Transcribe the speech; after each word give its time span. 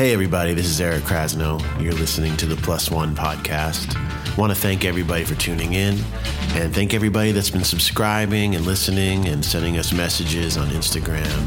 Hey, 0.00 0.14
everybody, 0.14 0.54
this 0.54 0.64
is 0.64 0.80
Eric 0.80 1.02
Krasno. 1.02 1.60
You're 1.78 1.92
listening 1.92 2.34
to 2.38 2.46
the 2.46 2.56
Plus 2.56 2.90
One 2.90 3.14
podcast. 3.14 3.94
Want 4.38 4.50
to 4.50 4.58
thank 4.58 4.86
everybody 4.86 5.24
for 5.24 5.34
tuning 5.34 5.74
in 5.74 5.98
and 6.54 6.74
thank 6.74 6.94
everybody 6.94 7.32
that's 7.32 7.50
been 7.50 7.64
subscribing 7.64 8.54
and 8.54 8.64
listening 8.64 9.28
and 9.28 9.44
sending 9.44 9.76
us 9.76 9.92
messages 9.92 10.56
on 10.56 10.68
Instagram 10.68 11.46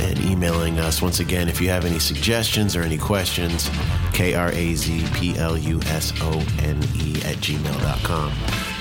and 0.00 0.20
emailing 0.20 0.78
us. 0.78 1.02
Once 1.02 1.18
again, 1.18 1.48
if 1.48 1.60
you 1.60 1.68
have 1.68 1.84
any 1.84 1.98
suggestions 1.98 2.76
or 2.76 2.82
any 2.82 2.96
questions, 2.96 3.68
K 4.12 4.34
R 4.34 4.52
A 4.52 4.74
Z 4.76 5.04
P 5.14 5.36
L 5.36 5.58
U 5.58 5.80
S 5.86 6.12
O 6.20 6.30
N 6.60 6.80
E 6.94 7.16
at 7.24 7.38
gmail.com. 7.38 8.30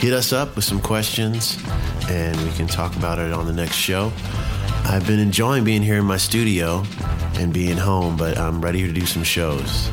Hit 0.01 0.13
us 0.13 0.31
up 0.31 0.55
with 0.55 0.65
some 0.65 0.79
questions 0.79 1.57
and 2.09 2.39
we 2.41 2.51
can 2.51 2.67
talk 2.67 2.95
about 2.95 3.17
it 3.17 3.33
on 3.33 3.47
the 3.47 3.53
next 3.53 3.73
show. 3.73 4.13
I've 4.89 5.05
been 5.05 5.19
enjoying 5.19 5.63
being 5.63 5.83
here 5.83 5.99
in 5.99 6.05
my 6.05 6.17
studio 6.17 6.83
and 7.35 7.53
being 7.53 7.77
home, 7.77 8.17
but 8.17 8.39
I'm 8.39 8.59
ready 8.59 8.81
to 8.87 8.91
do 8.91 9.05
some 9.05 9.23
shows. 9.23 9.91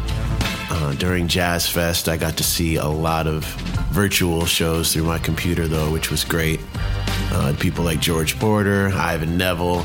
Uh, 0.71 0.95
during 0.95 1.29
Jazz 1.29 1.69
Fest, 1.69 2.09
I 2.09 2.17
got 2.17 2.39
to 2.39 2.43
see 2.43 2.77
a 2.77 2.87
lot 2.87 3.27
of 3.27 3.45
virtual 3.91 4.47
shows 4.47 4.95
through 4.95 5.05
my 5.05 5.19
computer, 5.19 5.69
though, 5.69 5.93
which 5.93 6.11
was 6.11 6.25
great. 6.25 6.61
Uh, 7.31 7.55
people 7.61 7.85
like 7.85 8.01
George 8.01 8.39
Porter, 8.39 8.89
Ivan 8.95 9.37
Neville, 9.37 9.85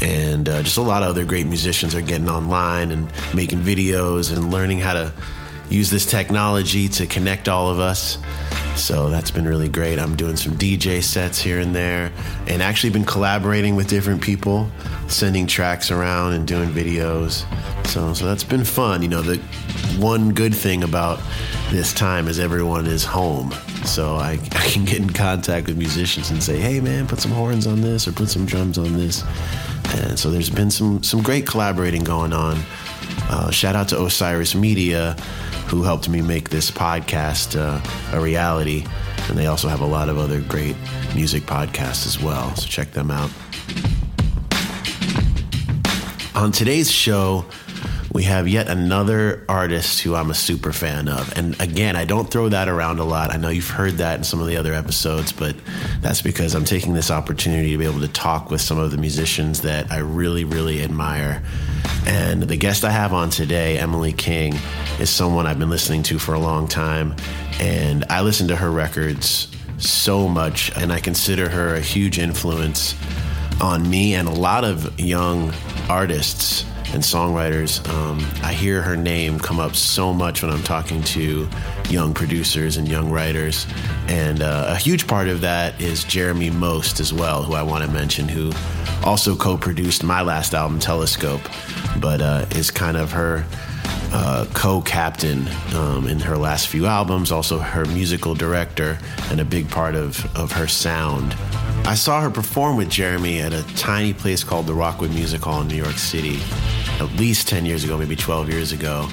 and 0.00 0.48
uh, 0.48 0.62
just 0.62 0.78
a 0.78 0.82
lot 0.82 1.02
of 1.02 1.10
other 1.10 1.26
great 1.26 1.46
musicians 1.46 1.94
are 1.94 2.00
getting 2.00 2.30
online 2.30 2.92
and 2.92 3.12
making 3.34 3.58
videos 3.58 4.34
and 4.34 4.50
learning 4.50 4.78
how 4.78 4.94
to 4.94 5.12
use 5.68 5.90
this 5.90 6.06
technology 6.06 6.88
to 6.88 7.06
connect 7.06 7.46
all 7.46 7.68
of 7.68 7.78
us. 7.78 8.16
So 8.76 9.10
that's 9.10 9.30
been 9.30 9.46
really 9.46 9.68
great. 9.68 9.98
I'm 9.98 10.16
doing 10.16 10.36
some 10.36 10.54
DJ 10.54 11.02
sets 11.02 11.40
here 11.40 11.60
and 11.60 11.74
there 11.74 12.12
and 12.46 12.62
actually 12.62 12.90
been 12.90 13.04
collaborating 13.04 13.76
with 13.76 13.88
different 13.88 14.22
people, 14.22 14.70
sending 15.08 15.46
tracks 15.46 15.90
around 15.90 16.32
and 16.32 16.46
doing 16.46 16.70
videos. 16.70 17.44
So 17.86 18.14
so 18.14 18.24
that's 18.24 18.44
been 18.44 18.64
fun. 18.64 19.02
You 19.02 19.08
know, 19.08 19.22
the 19.22 19.36
one 19.98 20.32
good 20.32 20.54
thing 20.54 20.82
about 20.82 21.20
this 21.70 21.92
time 21.92 22.28
is 22.28 22.38
everyone 22.38 22.86
is 22.86 23.04
home. 23.04 23.52
So 23.84 24.16
I, 24.16 24.32
I 24.52 24.68
can 24.68 24.84
get 24.84 24.98
in 24.98 25.10
contact 25.10 25.66
with 25.66 25.76
musicians 25.76 26.30
and 26.30 26.42
say, 26.42 26.58
"Hey 26.58 26.80
man, 26.80 27.06
put 27.06 27.20
some 27.20 27.32
horns 27.32 27.66
on 27.66 27.80
this 27.80 28.08
or 28.08 28.12
put 28.12 28.28
some 28.28 28.46
drums 28.46 28.78
on 28.78 28.94
this." 28.94 29.24
And 29.96 30.18
so 30.18 30.30
there's 30.30 30.50
been 30.50 30.70
some 30.70 31.02
some 31.02 31.22
great 31.22 31.46
collaborating 31.46 32.04
going 32.04 32.32
on. 32.32 32.58
Uh, 33.28 33.50
shout 33.50 33.76
out 33.76 33.88
to 33.88 34.02
Osiris 34.02 34.54
Media 34.54 35.16
who 35.70 35.84
helped 35.84 36.08
me 36.08 36.20
make 36.20 36.50
this 36.50 36.68
podcast 36.68 37.56
uh, 37.56 37.80
a 38.16 38.20
reality. 38.20 38.84
And 39.28 39.38
they 39.38 39.46
also 39.46 39.68
have 39.68 39.80
a 39.80 39.86
lot 39.86 40.08
of 40.08 40.18
other 40.18 40.40
great 40.40 40.74
music 41.14 41.44
podcasts 41.44 42.06
as 42.06 42.20
well. 42.20 42.54
So 42.56 42.66
check 42.66 42.90
them 42.90 43.10
out. 43.10 43.30
On 46.34 46.50
today's 46.50 46.90
show, 46.90 47.44
we 48.12 48.24
have 48.24 48.48
yet 48.48 48.68
another 48.68 49.44
artist 49.48 50.00
who 50.00 50.16
I'm 50.16 50.30
a 50.30 50.34
super 50.34 50.72
fan 50.72 51.08
of. 51.08 51.36
And 51.36 51.60
again, 51.60 51.94
I 51.94 52.04
don't 52.04 52.28
throw 52.28 52.48
that 52.48 52.68
around 52.68 52.98
a 52.98 53.04
lot. 53.04 53.32
I 53.32 53.36
know 53.36 53.50
you've 53.50 53.68
heard 53.68 53.98
that 53.98 54.18
in 54.18 54.24
some 54.24 54.40
of 54.40 54.48
the 54.48 54.56
other 54.56 54.74
episodes, 54.74 55.30
but 55.32 55.54
that's 56.00 56.20
because 56.20 56.54
I'm 56.54 56.64
taking 56.64 56.92
this 56.92 57.10
opportunity 57.10 57.70
to 57.70 57.78
be 57.78 57.84
able 57.84 58.00
to 58.00 58.08
talk 58.08 58.50
with 58.50 58.60
some 58.60 58.78
of 58.78 58.90
the 58.90 58.98
musicians 58.98 59.60
that 59.62 59.92
I 59.92 59.98
really, 59.98 60.44
really 60.44 60.82
admire. 60.82 61.42
And 62.04 62.42
the 62.42 62.56
guest 62.56 62.84
I 62.84 62.90
have 62.90 63.12
on 63.12 63.30
today, 63.30 63.78
Emily 63.78 64.12
King, 64.12 64.54
is 64.98 65.08
someone 65.08 65.46
I've 65.46 65.58
been 65.60 65.70
listening 65.70 66.02
to 66.04 66.18
for 66.18 66.34
a 66.34 66.40
long 66.40 66.66
time. 66.66 67.14
And 67.60 68.04
I 68.10 68.22
listen 68.22 68.48
to 68.48 68.56
her 68.56 68.72
records 68.72 69.48
so 69.78 70.26
much, 70.26 70.76
and 70.76 70.92
I 70.92 70.98
consider 70.98 71.48
her 71.48 71.76
a 71.76 71.80
huge 71.80 72.18
influence 72.18 72.96
on 73.60 73.88
me 73.88 74.14
and 74.14 74.26
a 74.26 74.32
lot 74.32 74.64
of 74.64 74.98
young 74.98 75.52
artists 75.88 76.64
and 76.92 77.02
songwriters. 77.02 77.86
Um, 77.88 78.18
I 78.42 78.52
hear 78.52 78.82
her 78.82 78.96
name 78.96 79.38
come 79.38 79.60
up 79.60 79.76
so 79.76 80.12
much 80.12 80.42
when 80.42 80.50
I'm 80.50 80.62
talking 80.62 81.02
to 81.04 81.48
young 81.88 82.14
producers 82.14 82.76
and 82.76 82.88
young 82.88 83.10
writers. 83.10 83.66
And 84.08 84.42
uh, 84.42 84.66
a 84.68 84.76
huge 84.76 85.06
part 85.06 85.28
of 85.28 85.40
that 85.42 85.80
is 85.80 86.04
Jeremy 86.04 86.50
Most 86.50 87.00
as 87.00 87.12
well, 87.12 87.42
who 87.42 87.54
I 87.54 87.62
want 87.62 87.84
to 87.84 87.90
mention, 87.90 88.28
who 88.28 88.52
also 89.04 89.36
co 89.36 89.56
produced 89.56 90.02
my 90.02 90.22
last 90.22 90.54
album, 90.54 90.78
Telescope, 90.78 91.42
but 91.98 92.20
uh, 92.20 92.46
is 92.50 92.70
kind 92.70 92.96
of 92.96 93.12
her. 93.12 93.44
Uh, 94.12 94.44
co-captain 94.54 95.46
um, 95.76 96.08
in 96.08 96.18
her 96.18 96.36
last 96.36 96.66
few 96.66 96.84
albums, 96.84 97.30
also 97.30 97.60
her 97.60 97.84
musical 97.84 98.34
director, 98.34 98.98
and 99.30 99.38
a 99.38 99.44
big 99.44 99.70
part 99.70 99.94
of, 99.94 100.36
of 100.36 100.50
her 100.50 100.66
sound. 100.66 101.32
I 101.86 101.94
saw 101.94 102.20
her 102.20 102.30
perform 102.30 102.76
with 102.76 102.88
Jeremy 102.88 103.40
at 103.40 103.52
a 103.52 103.62
tiny 103.76 104.12
place 104.12 104.44
called 104.44 104.66
the 104.66 104.74
Rockwood 104.74 105.10
Music 105.10 105.40
Hall 105.40 105.60
in 105.60 105.68
New 105.68 105.76
York 105.76 105.98
City 105.98 106.38
at 107.00 107.10
least 107.16 107.48
10 107.48 107.64
years 107.64 107.82
ago, 107.82 107.96
maybe 107.96 108.14
12 108.14 108.48
years 108.50 108.72
ago. 108.72 109.08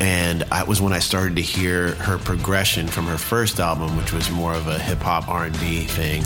And 0.00 0.40
that 0.42 0.66
was 0.66 0.80
when 0.80 0.92
I 0.92 0.98
started 0.98 1.36
to 1.36 1.42
hear 1.42 1.94
her 1.96 2.18
progression 2.18 2.88
from 2.88 3.06
her 3.06 3.18
first 3.18 3.60
album, 3.60 3.96
which 3.96 4.12
was 4.12 4.30
more 4.30 4.54
of 4.54 4.66
a 4.66 4.78
hip 4.78 4.98
hop 4.98 5.28
R&B 5.28 5.84
thing. 5.84 6.24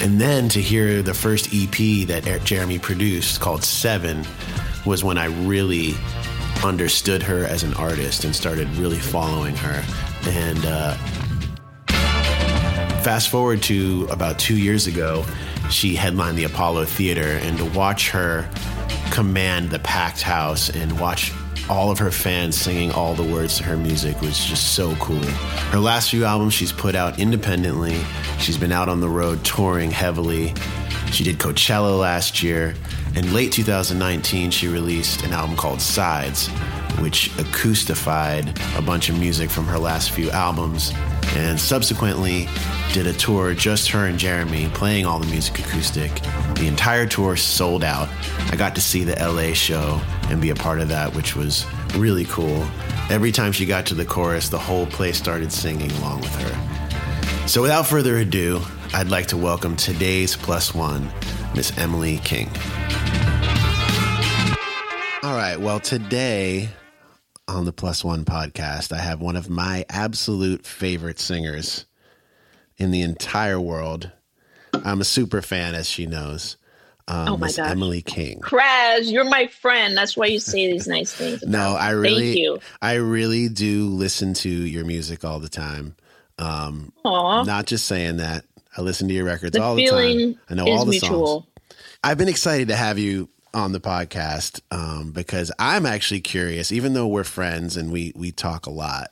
And 0.00 0.20
then 0.20 0.48
to 0.50 0.60
hear 0.60 1.02
the 1.02 1.14
first 1.14 1.48
EP 1.52 2.06
that 2.06 2.40
Jeremy 2.44 2.78
produced 2.78 3.40
called 3.40 3.64
Seven 3.64 4.24
was 4.86 5.02
when 5.02 5.18
I 5.18 5.26
really 5.26 5.94
understood 6.64 7.22
her 7.22 7.44
as 7.44 7.62
an 7.62 7.74
artist 7.74 8.24
and 8.24 8.34
started 8.34 8.68
really 8.76 8.98
following 8.98 9.56
her. 9.56 9.84
And 10.28 10.64
uh, 10.64 10.96
fast 13.02 13.28
forward 13.28 13.62
to 13.64 14.06
about 14.10 14.38
two 14.38 14.56
years 14.56 14.86
ago, 14.86 15.24
she 15.70 15.94
headlined 15.94 16.38
the 16.38 16.44
Apollo 16.44 16.86
Theater, 16.86 17.38
and 17.42 17.58
to 17.58 17.64
watch 17.66 18.10
her 18.10 18.48
command 19.10 19.70
the 19.70 19.78
packed 19.78 20.22
house 20.22 20.70
and 20.70 20.98
watch 21.00 21.32
all 21.68 21.90
of 21.90 21.98
her 21.98 22.10
fans 22.10 22.58
singing 22.58 22.90
all 22.92 23.14
the 23.14 23.22
words 23.22 23.58
to 23.58 23.64
her 23.64 23.76
music 23.76 24.20
was 24.20 24.42
just 24.44 24.74
so 24.74 24.94
cool. 24.96 25.22
Her 25.70 25.78
last 25.78 26.10
few 26.10 26.24
albums 26.24 26.54
she's 26.54 26.72
put 26.72 26.94
out 26.94 27.18
independently. 27.18 28.00
She's 28.38 28.56
been 28.56 28.72
out 28.72 28.88
on 28.88 29.00
the 29.00 29.08
road 29.08 29.44
touring 29.44 29.90
heavily. 29.90 30.54
She 31.12 31.24
did 31.24 31.38
Coachella 31.38 31.98
last 31.98 32.42
year. 32.42 32.74
In 33.14 33.34
late 33.34 33.52
2019, 33.52 34.50
she 34.50 34.68
released 34.68 35.24
an 35.24 35.32
album 35.32 35.56
called 35.56 35.80
Sides, 35.80 36.48
which 37.00 37.30
acoustified 37.38 38.58
a 38.76 38.82
bunch 38.82 39.08
of 39.08 39.18
music 39.18 39.50
from 39.50 39.66
her 39.66 39.78
last 39.78 40.10
few 40.10 40.30
albums 40.30 40.92
and 41.36 41.58
subsequently 41.58 42.48
did 42.92 43.06
a 43.06 43.12
tour 43.12 43.54
just 43.54 43.90
her 43.90 44.06
and 44.06 44.18
Jeremy 44.18 44.68
playing 44.74 45.06
all 45.06 45.18
the 45.18 45.26
music 45.26 45.58
acoustic. 45.58 46.12
The 46.54 46.66
entire 46.66 47.06
tour 47.06 47.36
sold 47.36 47.84
out. 47.84 48.08
I 48.50 48.56
got 48.56 48.74
to 48.76 48.80
see 48.80 49.04
the 49.04 49.14
LA 49.14 49.52
show 49.52 50.00
and 50.28 50.40
be 50.40 50.50
a 50.50 50.54
part 50.54 50.80
of 50.80 50.88
that, 50.88 51.14
which 51.14 51.36
was 51.36 51.66
really 51.94 52.24
cool. 52.24 52.66
Every 53.10 53.32
time 53.32 53.52
she 53.52 53.66
got 53.66 53.86
to 53.86 53.94
the 53.94 54.04
chorus, 54.04 54.48
the 54.48 54.58
whole 54.58 54.86
place 54.86 55.18
started 55.18 55.52
singing 55.52 55.90
along 55.92 56.22
with 56.22 56.34
her. 56.36 57.48
So 57.48 57.62
without 57.62 57.86
further 57.86 58.18
ado, 58.18 58.60
I'd 58.94 59.08
like 59.08 59.26
to 59.28 59.36
welcome 59.36 59.76
today's 59.76 60.34
plus 60.36 60.74
one, 60.74 61.10
Miss 61.54 61.76
Emily 61.78 62.18
King. 62.18 62.50
All 65.22 65.34
right, 65.34 65.56
well, 65.58 65.80
today 65.80 66.70
on 67.48 67.64
the 67.64 67.72
Plus 67.72 68.04
One 68.04 68.24
podcast, 68.24 68.92
I 68.92 68.98
have 68.98 69.20
one 69.20 69.36
of 69.36 69.48
my 69.48 69.84
absolute 69.88 70.66
favorite 70.66 71.18
singers 71.18 71.86
in 72.76 72.90
the 72.90 73.02
entire 73.02 73.58
world. 73.58 74.10
I'm 74.72 75.00
a 75.00 75.04
super 75.04 75.42
fan, 75.42 75.74
as 75.74 75.88
she 75.88 76.06
knows. 76.06 76.56
Um, 77.08 77.28
oh 77.28 77.36
my 77.38 77.48
gosh. 77.48 77.70
Emily 77.70 78.02
King. 78.02 78.40
Kraz, 78.40 79.10
you're 79.10 79.24
my 79.24 79.46
friend. 79.46 79.96
That's 79.96 80.14
why 80.14 80.26
you 80.26 80.38
say 80.38 80.70
these 80.70 80.86
nice 80.86 81.12
things. 81.12 81.42
no, 81.42 81.74
I 81.74 81.90
really. 81.90 82.60
I 82.82 82.94
really 82.94 83.48
do 83.48 83.86
listen 83.88 84.34
to 84.34 84.48
your 84.50 84.84
music 84.84 85.24
all 85.24 85.40
the 85.40 85.48
time. 85.48 85.96
Um, 86.38 86.92
Aww. 87.04 87.46
Not 87.46 87.66
just 87.66 87.86
saying 87.86 88.18
that. 88.18 88.44
I 88.76 88.82
listen 88.82 89.08
to 89.08 89.14
your 89.14 89.24
records 89.24 89.56
the 89.56 89.62
all 89.62 89.74
the 89.74 89.86
time. 89.86 90.38
I 90.50 90.54
know 90.54 90.68
all 90.68 90.84
the 90.84 90.92
mutual. 90.92 91.26
songs. 91.26 91.44
I've 92.04 92.18
been 92.18 92.28
excited 92.28 92.68
to 92.68 92.76
have 92.76 92.98
you 92.98 93.28
on 93.54 93.72
the 93.72 93.80
podcast 93.80 94.60
um, 94.70 95.12
because 95.12 95.50
I'm 95.58 95.86
actually 95.86 96.20
curious, 96.20 96.72
even 96.72 96.92
though 96.92 97.06
we're 97.06 97.24
friends 97.24 97.76
and 97.76 97.90
we 97.90 98.12
we 98.14 98.32
talk 98.32 98.66
a 98.66 98.70
lot. 98.70 99.10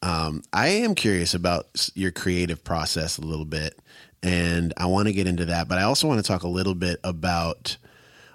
Um, 0.00 0.42
I 0.52 0.68
am 0.68 0.94
curious 0.94 1.34
about 1.34 1.90
your 1.94 2.12
creative 2.12 2.62
process 2.62 3.18
a 3.18 3.22
little 3.22 3.44
bit, 3.44 3.78
and 4.22 4.72
I 4.76 4.86
want 4.86 5.08
to 5.08 5.12
get 5.12 5.26
into 5.26 5.46
that. 5.46 5.68
But 5.68 5.78
I 5.78 5.82
also 5.82 6.06
want 6.06 6.24
to 6.24 6.26
talk 6.26 6.42
a 6.42 6.48
little 6.48 6.74
bit 6.74 7.00
about 7.02 7.76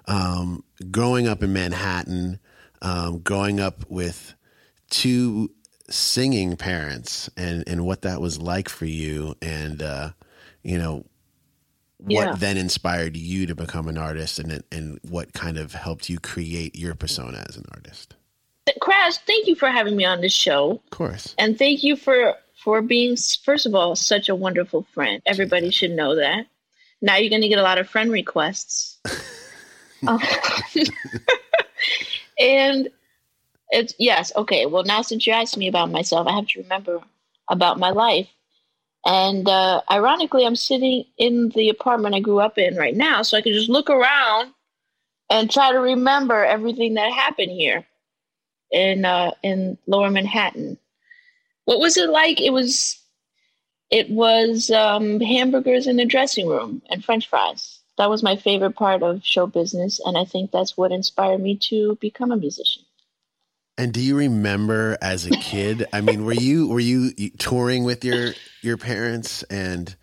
um, 0.06 0.62
growing 0.90 1.26
up 1.26 1.42
in 1.42 1.52
Manhattan, 1.52 2.38
um, 2.82 3.18
growing 3.20 3.60
up 3.60 3.88
with 3.88 4.34
two 4.90 5.50
singing 5.88 6.56
parents, 6.56 7.30
and 7.36 7.64
and 7.66 7.86
what 7.86 8.02
that 8.02 8.20
was 8.20 8.38
like 8.38 8.68
for 8.68 8.86
you, 8.86 9.34
and 9.40 9.82
uh, 9.82 10.10
you 10.62 10.78
know 10.78 11.04
what 12.04 12.26
yeah. 12.26 12.34
then 12.34 12.56
inspired 12.56 13.16
you 13.16 13.46
to 13.46 13.54
become 13.54 13.88
an 13.88 13.98
artist 13.98 14.38
and 14.38 14.62
and 14.70 14.98
what 15.08 15.32
kind 15.32 15.58
of 15.58 15.72
helped 15.72 16.08
you 16.08 16.18
create 16.18 16.76
your 16.76 16.94
persona 16.94 17.44
as 17.48 17.56
an 17.56 17.64
artist 17.72 18.14
Kraz, 18.80 19.18
thank 19.26 19.46
you 19.46 19.54
for 19.54 19.68
having 19.68 19.96
me 19.96 20.04
on 20.04 20.20
this 20.20 20.32
show. 20.32 20.82
Of 20.84 20.90
course. 20.90 21.34
And 21.38 21.58
thank 21.58 21.82
you 21.82 21.96
for 21.96 22.34
for 22.62 22.80
being 22.80 23.16
first 23.44 23.66
of 23.66 23.74
all 23.74 23.94
such 23.94 24.28
a 24.28 24.34
wonderful 24.34 24.86
friend. 24.94 25.20
Everybody 25.26 25.70
should 25.70 25.90
know 25.90 26.16
that. 26.16 26.46
Now 27.02 27.16
you're 27.16 27.30
going 27.30 27.42
to 27.42 27.48
get 27.48 27.58
a 27.58 27.62
lot 27.62 27.78
of 27.78 27.88
friend 27.88 28.10
requests. 28.10 28.98
um, 30.06 30.18
and 32.38 32.88
It's 33.70 33.94
yes, 33.98 34.32
okay. 34.34 34.66
Well, 34.66 34.84
now 34.84 35.02
since 35.02 35.26
you 35.26 35.32
asked 35.32 35.58
me 35.58 35.68
about 35.68 35.90
myself, 35.90 36.26
I 36.26 36.32
have 36.36 36.46
to 36.48 36.62
remember 36.62 37.00
about 37.48 37.78
my 37.78 37.90
life. 37.90 38.28
And 39.06 39.48
uh, 39.48 39.82
ironically, 39.90 40.46
I'm 40.46 40.56
sitting 40.56 41.04
in 41.18 41.50
the 41.50 41.68
apartment 41.68 42.14
I 42.14 42.20
grew 42.20 42.40
up 42.40 42.56
in 42.56 42.76
right 42.76 42.96
now, 42.96 43.22
so 43.22 43.36
I 43.36 43.42
can 43.42 43.52
just 43.52 43.68
look 43.68 43.90
around 43.90 44.52
and 45.30 45.50
try 45.50 45.72
to 45.72 45.78
remember 45.78 46.44
everything 46.44 46.94
that 46.94 47.12
happened 47.12 47.50
here 47.50 47.84
in 48.70 49.04
uh, 49.04 49.32
in 49.42 49.76
Lower 49.86 50.10
Manhattan. 50.10 50.78
What 51.66 51.80
was 51.80 51.96
it 51.96 52.08
like? 52.08 52.40
It 52.40 52.50
was 52.50 52.98
it 53.90 54.10
was 54.10 54.70
um, 54.70 55.20
hamburgers 55.20 55.86
in 55.86 55.96
the 55.96 56.06
dressing 56.06 56.48
room 56.48 56.82
and 56.88 57.04
French 57.04 57.28
fries. 57.28 57.80
That 57.96 58.10
was 58.10 58.22
my 58.22 58.36
favorite 58.36 58.74
part 58.74 59.02
of 59.02 59.24
show 59.24 59.46
business, 59.46 60.00
and 60.04 60.16
I 60.16 60.24
think 60.24 60.50
that's 60.50 60.76
what 60.76 60.92
inspired 60.92 61.40
me 61.40 61.56
to 61.68 61.96
become 62.00 62.32
a 62.32 62.36
musician. 62.36 62.82
And 63.76 63.92
do 63.92 64.00
you 64.00 64.16
remember 64.16 64.96
as 65.02 65.26
a 65.26 65.30
kid? 65.30 65.86
I 65.92 66.00
mean, 66.00 66.24
were 66.24 66.32
you 66.32 66.68
were 66.68 66.80
you 66.80 67.12
touring 67.38 67.84
with 67.84 68.04
your 68.04 68.32
your 68.62 68.76
parents 68.76 69.42
and 69.44 69.94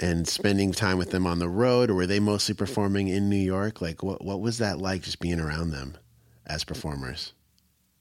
and 0.00 0.26
spending 0.26 0.72
time 0.72 0.98
with 0.98 1.10
them 1.10 1.26
on 1.26 1.38
the 1.38 1.48
road, 1.48 1.88
or 1.88 1.94
were 1.94 2.06
they 2.06 2.18
mostly 2.18 2.54
performing 2.54 3.08
in 3.08 3.30
New 3.30 3.36
York? 3.36 3.80
Like, 3.80 4.02
what 4.02 4.24
what 4.24 4.40
was 4.40 4.58
that 4.58 4.78
like, 4.78 5.02
just 5.02 5.20
being 5.20 5.38
around 5.38 5.70
them 5.70 5.96
as 6.46 6.64
performers? 6.64 7.32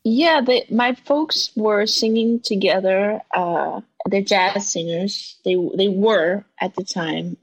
Yeah, 0.03 0.41
they, 0.41 0.65
my 0.71 0.95
folks 0.95 1.51
were 1.55 1.85
singing 1.85 2.39
together. 2.39 3.21
Uh, 3.31 3.81
they're 4.07 4.23
jazz 4.23 4.71
singers. 4.71 5.37
They 5.45 5.55
they 5.75 5.87
were 5.87 6.43
at 6.59 6.75
the 6.75 6.83
time, 6.83 7.37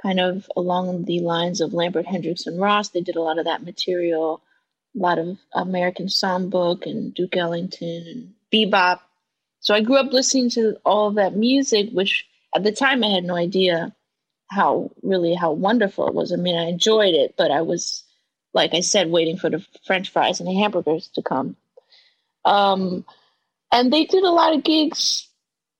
kind 0.00 0.20
of 0.20 0.48
along 0.54 1.06
the 1.06 1.18
lines 1.20 1.60
of 1.60 1.74
Lambert 1.74 2.06
Hendricks 2.06 2.46
and 2.46 2.60
Ross. 2.60 2.90
They 2.90 3.00
did 3.00 3.16
a 3.16 3.22
lot 3.22 3.38
of 3.38 3.46
that 3.46 3.64
material, 3.64 4.40
a 4.94 4.98
lot 4.98 5.18
of 5.18 5.38
American 5.52 6.06
Songbook 6.06 6.86
and 6.86 7.12
Duke 7.14 7.36
Ellington 7.36 8.06
and 8.06 8.34
bebop. 8.52 9.00
So 9.60 9.74
I 9.74 9.80
grew 9.80 9.96
up 9.96 10.12
listening 10.12 10.50
to 10.50 10.76
all 10.84 11.12
that 11.12 11.36
music, 11.36 11.90
which 11.92 12.26
at 12.54 12.62
the 12.62 12.72
time 12.72 13.02
I 13.02 13.08
had 13.08 13.24
no 13.24 13.34
idea 13.34 13.94
how 14.48 14.90
really 15.02 15.34
how 15.34 15.52
wonderful 15.52 16.06
it 16.08 16.14
was. 16.14 16.32
I 16.32 16.36
mean, 16.36 16.56
I 16.56 16.68
enjoyed 16.68 17.14
it, 17.14 17.34
but 17.36 17.50
I 17.50 17.62
was, 17.62 18.04
like 18.52 18.74
I 18.74 18.80
said, 18.80 19.10
waiting 19.10 19.36
for 19.36 19.50
the 19.50 19.64
French 19.86 20.10
fries 20.10 20.40
and 20.40 20.48
the 20.48 20.54
hamburgers 20.54 21.08
to 21.14 21.22
come. 21.22 21.56
Um, 22.44 23.04
and 23.72 23.92
they 23.92 24.04
did 24.04 24.22
a 24.22 24.30
lot 24.30 24.54
of 24.54 24.62
gigs, 24.62 25.28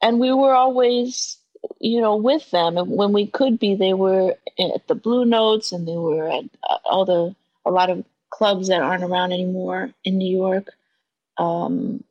and 0.03 0.19
we 0.19 0.33
were 0.33 0.55
always, 0.55 1.39
you 1.79 2.01
know, 2.01 2.17
with 2.17 2.51
them. 2.51 2.77
And 2.77 2.91
when 2.91 3.13
we 3.13 3.27
could 3.27 3.59
be, 3.59 3.75
they 3.75 3.95
were 3.95 4.35
at 4.59 4.89
the 4.89 4.95
Blue 4.95 5.25
Notes, 5.25 5.73
and 5.73 5.87
they 5.87 5.97
were 5.97 6.29
at 6.29 6.45
uh, 6.69 6.79
all 6.85 7.05
the 7.05 7.37
a 7.67 7.71
lot 7.71 7.91
of 7.91 8.05
clubs 8.35 8.67
that 8.67 8.83
aren't 8.83 9.05
around 9.05 9.33
anymore 9.33 9.91
in 10.03 10.19
New 10.19 10.37
York. 10.37 10.67
Um, 11.39 12.03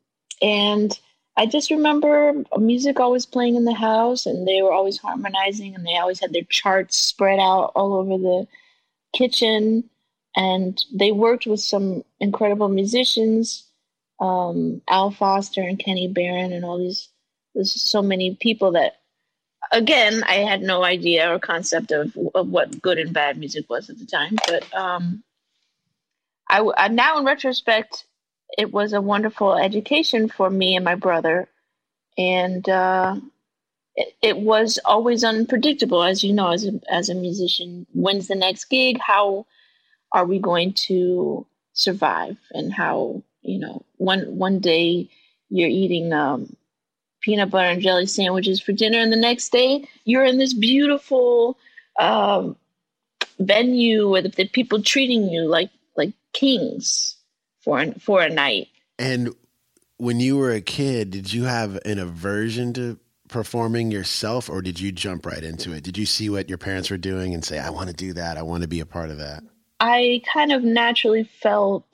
and 0.42 0.98
I 1.36 1.46
just 1.48 1.70
remember 1.70 2.34
music 2.58 3.00
always 3.00 3.25
playing 3.25 3.56
in 3.56 3.66
the 3.66 3.74
house, 3.74 4.25
and 4.25 4.48
they 4.48 4.62
were 4.62 4.72
always 4.72 4.98
harmonizing, 4.98 5.75
and 5.75 5.86
they 5.86 5.98
always 5.98 6.22
had 6.22 6.31
their 6.31 6.48
charts 6.50 6.96
spread 6.96 7.40
out 7.40 7.74
all 7.75 7.94
over 7.96 8.18
the 8.18 8.48
kitchen. 9.12 9.90
And 10.36 10.81
they 10.94 11.12
worked 11.12 11.46
with 11.46 11.60
some 11.60 12.04
incredible 12.20 12.70
musicians, 12.70 13.68
um, 14.20 14.81
Al 14.88 15.12
Foster 15.12 15.62
and 15.62 15.78
Kenny 15.78 16.08
Barron, 16.08 16.54
and 16.54 16.64
all 16.64 16.78
these. 16.78 17.10
There's 17.54 17.74
so 17.92 18.02
many 18.02 18.36
people 18.36 18.72
that, 18.72 18.94
again, 19.72 20.24
I 20.24 20.36
had 20.36 20.62
no 20.62 20.84
idea 20.84 21.31
or 21.31 21.38
concept 21.38 21.92
of, 21.92 22.18
of 22.34 22.48
what 22.50 22.81
good 22.81 22.98
and 22.98 23.14
bad 23.14 23.38
music 23.38 23.70
was 23.70 23.90
at 23.90 24.00
the 24.00 24.06
time. 24.06 24.38
But 24.48 24.74
um, 24.74 25.24
I, 26.53 26.71
I 26.77 26.88
now, 26.89 27.17
in 27.17 27.25
retrospect, 27.25 28.05
it 28.59 28.71
was 28.71 28.94
a 28.94 29.01
wonderful 29.01 29.55
education 29.55 30.29
for 30.29 30.51
me 30.51 30.75
and 30.75 30.85
my 30.85 30.94
brother. 30.94 31.50
And 32.15 32.69
uh, 32.69 33.15
it, 33.95 34.15
it, 34.21 34.38
was 34.38 34.77
always 34.85 35.23
unpredictable, 35.23 36.03
as 36.03 36.23
you 36.23 36.31
know, 36.31 36.51
as 36.51 36.67
a, 36.67 36.79
as 36.91 37.09
a 37.09 37.15
musician. 37.15 37.88
When's 37.95 38.27
the 38.27 38.35
next 38.35 38.65
gig? 38.65 39.00
How 39.00 39.47
are 40.11 40.25
we 40.25 40.38
going 40.38 40.73
to 40.73 41.44
survive? 41.73 42.38
And 42.51 42.71
how, 42.71 43.23
you 43.41 43.57
know, 43.57 43.83
one, 43.97 44.38
one 44.38 44.59
day 44.59 45.09
you're 45.50 45.69
eating 45.69 46.13
um, 46.13 46.55
peanut 47.21 47.50
butter 47.50 47.69
and 47.69 47.81
jelly 47.81 48.05
sandwiches 48.05 48.61
for 48.61 48.73
dinner, 48.73 49.00
and 49.00 49.11
the 49.11 49.17
next 49.17 49.51
day 49.51 49.88
you're 50.05 50.25
in 50.25 50.38
this 50.38 50.53
beautiful 50.53 51.57
um, 52.00 52.55
venue 53.39 54.07
with 54.07 54.35
the 54.35 54.47
people 54.47 54.83
treating 54.83 55.29
you 55.29 55.47
like 55.47 55.71
kings 56.33 57.15
for 57.62 57.80
an, 57.80 57.94
for 57.95 58.21
a 58.21 58.30
night. 58.30 58.68
And 59.00 59.33
when 59.97 60.19
you 60.19 60.38
were 60.38 60.51
a 60.51 60.62
kid, 60.62 61.12
did 61.12 61.31
you 61.31 61.44
have 61.44 61.80
an 61.85 62.00
aversion 62.00 62.74
to 62.74 63.00
performing 63.30 63.89
yourself 63.89 64.50
or 64.50 64.62
did 64.62 64.80
you 64.80 64.91
jump 64.91 65.25
right 65.25 65.44
into 65.44 65.74
it? 65.74 65.83
Did 65.83 65.97
you 65.97 66.06
see 66.06 66.30
what 66.30 66.50
your 66.50 66.57
parents 66.57 66.91
were 66.91 66.97
doing 66.97 67.33
and 67.33 67.44
say, 67.44 67.57
I 67.57 67.71
want 67.71 67.89
to 67.89 67.95
do 67.95 68.13
that. 68.13 68.38
I 68.38 68.44
want 68.44 68.62
to 68.62 68.68
be 68.68 68.80
a 68.80 68.85
part 68.85 69.09
of 69.09 69.18
that? 69.18 69.44
I 69.80 70.21
kind 70.31 70.51
of 70.51 70.63
naturally 70.63 71.24
felt 71.24 71.85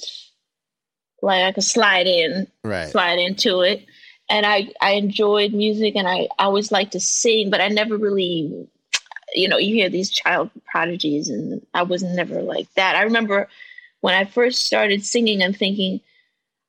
like 1.22 1.44
I 1.44 1.52
could 1.52 1.64
slide 1.64 2.08
in, 2.08 2.48
right. 2.64 2.90
slide 2.90 3.20
into 3.20 3.62
it. 3.62 3.86
And 4.30 4.46
I, 4.46 4.70
I 4.82 4.92
enjoyed 4.92 5.54
music 5.54 5.96
and 5.96 6.08
I, 6.08 6.28
I 6.38 6.46
always 6.46 6.72
liked 6.72 6.92
to 6.92 7.00
sing, 7.00 7.50
but 7.50 7.62
I 7.62 7.70
never 7.70 7.98
really, 7.98 8.68
you 9.34 9.48
know, 9.48 9.58
you 9.58 9.74
hear 9.74 9.90
these 9.90 10.12
child 10.12 10.52
prodigies 10.70 11.30
and 11.30 11.66
I 11.74 11.84
was 11.84 12.04
never 12.04 12.42
like 12.42 12.72
that. 12.76 12.96
I 12.96 13.04
remember 13.04 13.48
when 14.02 14.14
I 14.14 14.26
first 14.26 14.66
started 14.66 15.06
singing, 15.06 15.42
I'm 15.42 15.54
thinking, 15.54 16.02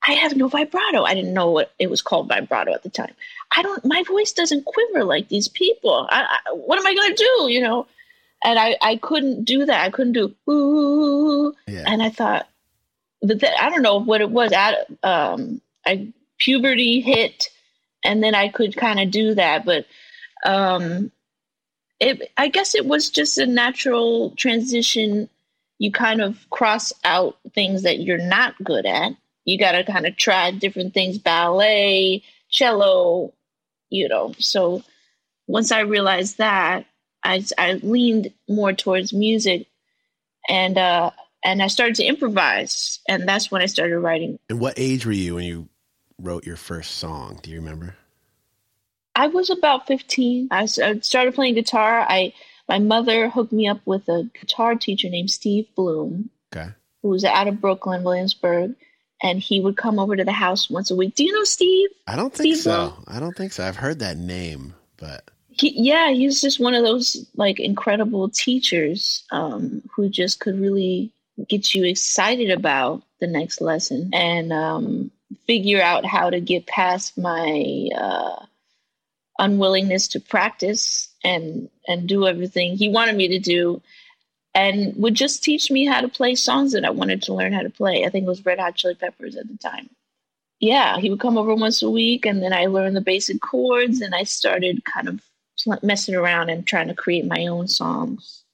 I 0.07 0.13
have 0.13 0.37
no 0.37 0.49
vibrato. 0.49 1.05
I 1.05 1.15
didn't 1.15 1.35
know 1.35 1.51
what 1.51 1.73
it 1.79 1.91
was 1.91 2.03
called 2.03 2.29
vibrato 2.29 2.73
at 2.73 2.83
the 2.83 2.91
time. 2.91 3.15
I 3.55 3.63
don't, 3.63 3.85
my 3.85 4.03
voice 4.05 4.33
doesn't 4.33 4.65
quiver 4.65 5.05
like 5.05 5.29
these 5.29 5.49
people. 5.49 6.07
I, 6.11 6.23
I, 6.23 6.53
what 6.53 6.79
am 6.79 6.87
I 6.87 6.95
going 6.95 7.15
to 7.15 7.17
do? 7.17 7.53
You 7.53 7.61
know? 7.61 7.87
And 8.43 8.59
I, 8.59 8.77
I 8.81 8.97
couldn't 8.97 9.45
do 9.45 9.67
that. 9.67 9.85
I 9.85 9.91
couldn't 9.91 10.15
do, 10.15 10.35
ooh. 10.51 11.55
Yeah. 11.67 11.85
And 11.87 12.03
I 12.03 12.09
thought, 12.09 12.49
but 13.21 13.45
I 13.45 13.69
don't 13.69 13.83
know 13.83 14.01
what 14.01 14.23
it 14.23 14.31
was. 14.31 14.53
At, 14.53 14.87
um, 15.03 15.61
I, 15.85 16.09
puberty 16.39 17.01
hit 17.03 17.51
and 18.03 18.23
then 18.23 18.35
I 18.35 18.49
could 18.49 18.77
kind 18.77 18.99
of 18.99 19.11
do 19.11 19.35
that. 19.35 19.67
But, 19.67 19.85
um, 20.47 21.13
it, 22.01 22.33
I 22.39 22.49
guess 22.49 22.75
it 22.75 22.87
was 22.87 23.11
just 23.11 23.37
a 23.37 23.45
natural 23.45 24.31
transition 24.37 25.29
you 25.81 25.91
kind 25.91 26.21
of 26.21 26.49
cross 26.51 26.93
out 27.05 27.39
things 27.55 27.85
that 27.85 28.01
you're 28.01 28.19
not 28.19 28.55
good 28.63 28.85
at. 28.85 29.13
You 29.47 29.59
got 29.59 29.73
to 29.73 29.83
kind 29.83 30.07
of 30.07 30.15
try 30.15 30.51
different 30.51 30.93
things 30.93 31.17
ballet, 31.17 32.23
cello, 32.51 33.33
you 33.89 34.07
know. 34.07 34.35
So 34.39 34.85
once 35.47 35.73
I 35.73 35.81
realized 35.81 36.37
that, 36.37 36.85
I, 37.25 37.43
I 37.57 37.73
leaned 37.83 38.31
more 38.47 38.75
towards 38.75 39.15
music 39.15 39.69
and 40.47 40.77
uh, 40.77 41.13
and 41.43 41.63
I 41.63 41.69
started 41.69 41.95
to 41.97 42.05
improvise. 42.05 43.01
And 43.09 43.27
that's 43.27 43.51
when 43.51 43.63
I 43.63 43.67
started 43.67 43.99
writing. 43.99 44.39
And 44.51 44.61
what 44.61 44.75
age 44.77 45.07
were 45.07 45.13
you 45.13 45.37
when 45.37 45.45
you 45.45 45.71
wrote 46.19 46.45
your 46.45 46.57
first 46.57 46.99
song? 46.99 47.41
Do 47.43 47.51
you 47.51 47.57
remember? 47.57 47.97
I 49.15 49.29
was 49.29 49.49
about 49.49 49.87
15. 49.87 50.49
I 50.51 50.67
started 50.67 51.35
playing 51.35 51.55
guitar. 51.55 52.05
I 52.07 52.35
my 52.71 52.79
mother 52.79 53.29
hooked 53.29 53.53
me 53.53 53.67
up 53.67 53.81
with 53.85 54.09
a 54.09 54.31
guitar 54.39 54.77
teacher 54.77 55.11
named 55.11 55.29
Steve 55.29 55.67
Bloom, 55.75 56.31
okay. 56.55 56.71
who 57.03 57.09
was 57.09 57.25
out 57.25 57.49
of 57.49 57.61
Brooklyn, 57.61 58.05
Williamsburg, 58.05 58.77
and 59.21 59.41
he 59.41 59.61
would 59.61 59.77
come 59.77 59.99
over 59.99 60.15
to 60.15 60.23
the 60.23 60.31
house 60.31 60.71
once 60.71 60.89
a 60.89 60.95
week. 60.95 61.17
Do 61.17 61.25
you 61.25 61.33
know 61.33 61.43
Steve? 61.43 61.89
I 62.07 62.15
don't 62.15 62.33
think 62.33 62.55
Steve 62.55 62.63
so. 62.63 62.91
Bloom? 62.91 63.05
I 63.09 63.19
don't 63.19 63.37
think 63.37 63.53
so. 63.53 63.67
I've 63.67 63.75
heard 63.75 63.99
that 63.99 64.19
name, 64.19 64.75
but 64.99 65.29
he, 65.49 65.73
yeah, 65.83 66.13
he's 66.13 66.41
just 66.41 66.61
one 66.61 66.75
of 66.75 66.85
those 66.85 67.27
like 67.35 67.59
incredible 67.59 68.29
teachers 68.29 69.25
um, 69.33 69.83
who 69.93 70.09
just 70.09 70.39
could 70.39 70.61
really 70.61 71.11
get 71.49 71.75
you 71.75 71.85
excited 71.85 72.51
about 72.51 73.03
the 73.19 73.27
next 73.27 73.61
lesson 73.61 74.11
and 74.13 74.53
um, 74.53 75.11
figure 75.49 75.83
out 75.83 76.07
how 76.07 76.31
to 76.31 76.41
get 76.41 76.69
past 76.69 77.19
my 77.19 77.89
uh, 77.97 78.45
unwillingness 79.41 80.07
to 80.07 80.21
practice 80.21 81.10
and 81.25 81.69
and 81.87 82.09
do 82.09 82.27
everything 82.27 82.77
he 82.77 82.89
wanted 82.89 83.17
me 83.17 83.29
to 83.29 83.39
do 83.39 83.83
and 84.55 84.97
would 84.97 85.15
just 85.15 85.45
teach 85.45 85.71
me 85.71 85.87
how 85.87 86.01
to 86.01 86.09
play 86.09 86.35
songs 86.35 86.73
that 86.73 86.85
I 86.85 86.91
wanted 86.91 87.23
to 87.23 87.35
learn 87.35 87.53
how 87.53 87.63
to 87.63 87.71
play. 87.71 88.05
I 88.05 88.09
think 88.09 88.25
it 88.25 88.29
was 88.29 88.45
Red 88.45 88.59
Hot 88.59 88.75
Chili 88.75 88.95
Peppers 88.95 89.37
at 89.37 89.47
the 89.49 89.57
time. 89.57 89.89
Yeah, 90.59 90.99
he 90.99 91.09
would 91.09 91.21
come 91.21 91.39
over 91.39 91.55
once 91.55 91.83
a 91.83 91.91
week 91.91 92.27
and 92.27 92.43
then 92.43 92.53
I 92.53 92.67
learned 92.67 92.97
the 92.97 93.01
basic 93.01 93.41
chords 93.41 94.01
and 94.01 94.15
I 94.15 94.25
started 94.25 94.85
kind 94.85 95.09
of 95.09 95.21
messing 95.83 96.15
around 96.15 96.51
and 96.51 96.67
trying 96.67 96.89
to 96.89 96.95
create 96.95 97.27
my 97.27 97.47
own 97.47 97.69
songs. 97.69 98.45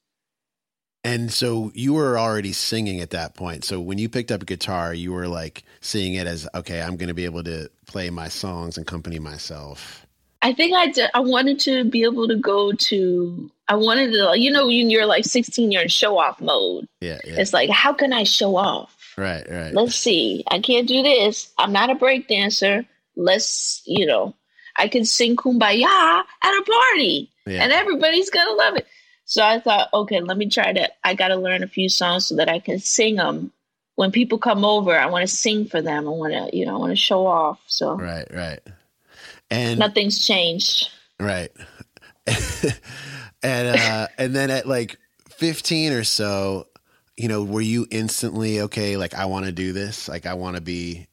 And 1.03 1.33
so 1.33 1.71
you 1.75 1.95
were 1.95 2.19
already 2.19 2.53
singing 2.53 3.01
at 3.01 3.11
that 3.11 3.35
point. 3.35 3.65
So 3.65 3.81
when 3.81 3.97
you 3.97 4.09
picked 4.09 4.33
up 4.33 4.43
a 4.43 4.45
guitar, 4.47 4.93
you 4.93 5.13
were 5.13 5.29
like 5.29 5.63
seeing 5.81 6.15
it 6.15 6.27
as 6.27 6.49
okay, 6.55 6.83
I'm 6.83 6.97
going 6.97 7.09
to 7.09 7.15
be 7.15 7.25
able 7.25 7.45
to 7.45 7.71
play 7.87 8.11
my 8.11 8.29
songs 8.29 8.77
and 8.77 8.87
accompany 8.87 9.19
myself. 9.19 10.06
I 10.43 10.53
think 10.53 10.75
I 10.75 10.89
did, 10.89 11.11
I 11.15 11.21
wanted 11.21 11.59
to 11.61 11.85
be 11.85 12.05
able 12.05 12.29
to 12.29 12.37
go 12.37 12.73
to. 12.73 13.51
I 13.69 13.75
wanted 13.75 14.13
to, 14.13 14.35
you 14.39 14.51
know, 14.51 14.67
when 14.67 14.91
you're 14.91 15.07
like 15.07 15.25
16, 15.25 15.73
you're 15.73 15.83
in 15.83 15.89
show 15.89 16.19
off 16.19 16.41
mode. 16.41 16.87
Yeah, 17.01 17.19
yeah. 17.25 17.37
It's 17.41 17.53
like, 17.53 17.71
how 17.71 17.93
can 17.93 18.13
I 18.13 18.23
show 18.23 18.57
off? 18.57 18.97
Right, 19.19 19.45
right. 19.51 19.73
Let's 19.75 19.97
see. 19.97 20.45
I 20.49 20.61
can't 20.61 20.87
do 20.87 21.03
this. 21.03 21.53
I'm 21.59 21.73
not 21.73 21.91
a 21.91 21.95
break 21.95 22.29
dancer. 22.29 22.85
Let's, 23.17 23.83
you 23.87 24.07
know, 24.07 24.35
I 24.77 24.89
can 24.89 25.05
sing 25.05 25.37
kumbaya 25.37 25.85
at 25.85 26.59
a 26.59 26.63
party 26.65 27.31
Yeah. 27.47 27.63
and 27.65 27.73
everybody's 27.73 28.31
going 28.31 28.47
to 28.47 28.55
love 28.55 28.77
it. 28.77 28.87
So 29.25 29.43
I 29.43 29.59
thought, 29.59 29.89
okay, 29.93 30.21
let 30.21 30.37
me 30.37 30.49
try 30.49 30.73
that. 30.73 30.93
I 31.03 31.15
got 31.15 31.29
to 31.29 31.37
learn 31.37 31.65
a 31.65 31.69
few 31.69 31.89
songs 31.89 32.27
so 32.27 32.37
that 32.37 32.49
I 32.49 32.61
can 32.61 32.79
sing 32.79 33.17
them. 33.17 33.53
When 33.97 34.13
people 34.13 34.37
come 34.39 34.65
over, 34.65 34.97
I 34.97 35.07
want 35.07 35.23
to 35.29 35.35
sing 35.35 35.65
for 35.65 35.81
them. 35.81 36.07
I 36.07 36.11
want 36.11 36.35
to, 36.35 36.55
you 36.57 36.67
know, 36.67 36.77
I 36.77 36.79
want 36.79 36.93
to 36.93 36.97
show 36.97 37.27
off. 37.27 37.59
So 37.67 37.95
Right, 37.97 38.27
right. 38.33 38.61
And 39.51 39.79
nothing's 39.79 40.27
changed. 40.27 40.91
right. 41.21 41.51
and 43.43 43.79
uh 43.79 44.09
and 44.19 44.35
then 44.35 44.51
at 44.51 44.67
like 44.67 44.99
15 45.29 45.93
or 45.93 46.05
so, 46.05 46.67
you 47.17 47.29
know, 47.29 47.45
were 47.45 47.61
you 47.61 47.87
instantly 47.91 48.61
okay 48.63 48.97
like 48.97 49.15
I 49.15 49.27
want 49.27 49.47
to 49.47 49.53
do 49.53 49.73
this? 49.73 50.09
Like 50.09 50.27
I 50.27 50.35
want 50.35 50.57
to 50.57 50.63
be 50.63 51.07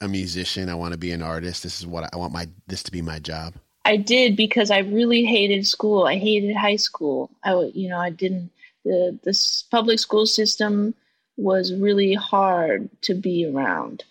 a 0.00 0.08
musician, 0.08 0.68
I 0.68 0.74
want 0.74 0.92
to 0.92 0.98
be 0.98 1.12
an 1.12 1.22
artist. 1.22 1.62
This 1.62 1.80
is 1.80 1.86
what 1.86 2.04
I, 2.04 2.10
I 2.12 2.16
want 2.16 2.32
my 2.32 2.48
this 2.66 2.82
to 2.84 2.92
be 2.92 3.02
my 3.02 3.18
job. 3.18 3.54
I 3.86 3.96
did 3.96 4.36
because 4.36 4.72
I 4.72 4.78
really 4.78 5.24
hated 5.24 5.64
school. 5.64 6.06
I 6.06 6.18
hated 6.18 6.56
high 6.56 6.76
school. 6.76 7.30
I, 7.44 7.70
you 7.72 7.88
know, 7.88 7.98
I 7.98 8.10
didn't. 8.10 8.50
The 8.84 9.18
the 9.22 9.64
public 9.70 10.00
school 10.00 10.26
system 10.26 10.94
was 11.36 11.72
really 11.72 12.14
hard 12.14 12.90
to 13.02 13.14
be 13.14 13.46
around, 13.46 14.04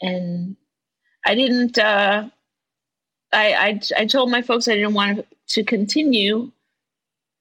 and 0.00 0.56
I 1.26 1.34
didn't. 1.34 1.76
Uh, 1.76 2.30
I, 3.36 3.52
I 3.52 3.80
I 3.98 4.06
told 4.06 4.30
my 4.30 4.42
folks 4.42 4.66
I 4.66 4.74
didn't 4.74 4.94
want 4.94 5.26
to 5.48 5.64
continue 5.64 6.50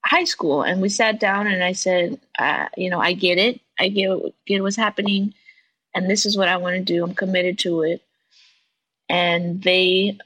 high 0.05 0.25
school, 0.25 0.61
and 0.61 0.81
we 0.81 0.89
sat 0.89 1.19
down 1.19 1.47
and 1.47 1.63
I 1.63 1.71
said, 1.71 2.19
uh, 2.37 2.67
you 2.77 2.89
know, 2.89 2.99
I 2.99 3.13
get 3.13 3.37
it. 3.37 3.61
I 3.79 3.87
get 3.89 4.09
get 4.45 4.61
what's 4.61 4.75
happening, 4.75 5.33
and 5.95 6.09
this 6.09 6.25
is 6.25 6.37
what 6.37 6.49
I 6.49 6.57
want 6.57 6.75
to 6.75 6.81
do. 6.83 7.03
I'm 7.03 7.15
committed 7.15 7.59
to 7.59 7.83
it, 7.83 8.01
and 9.09 9.63
they 9.63 10.19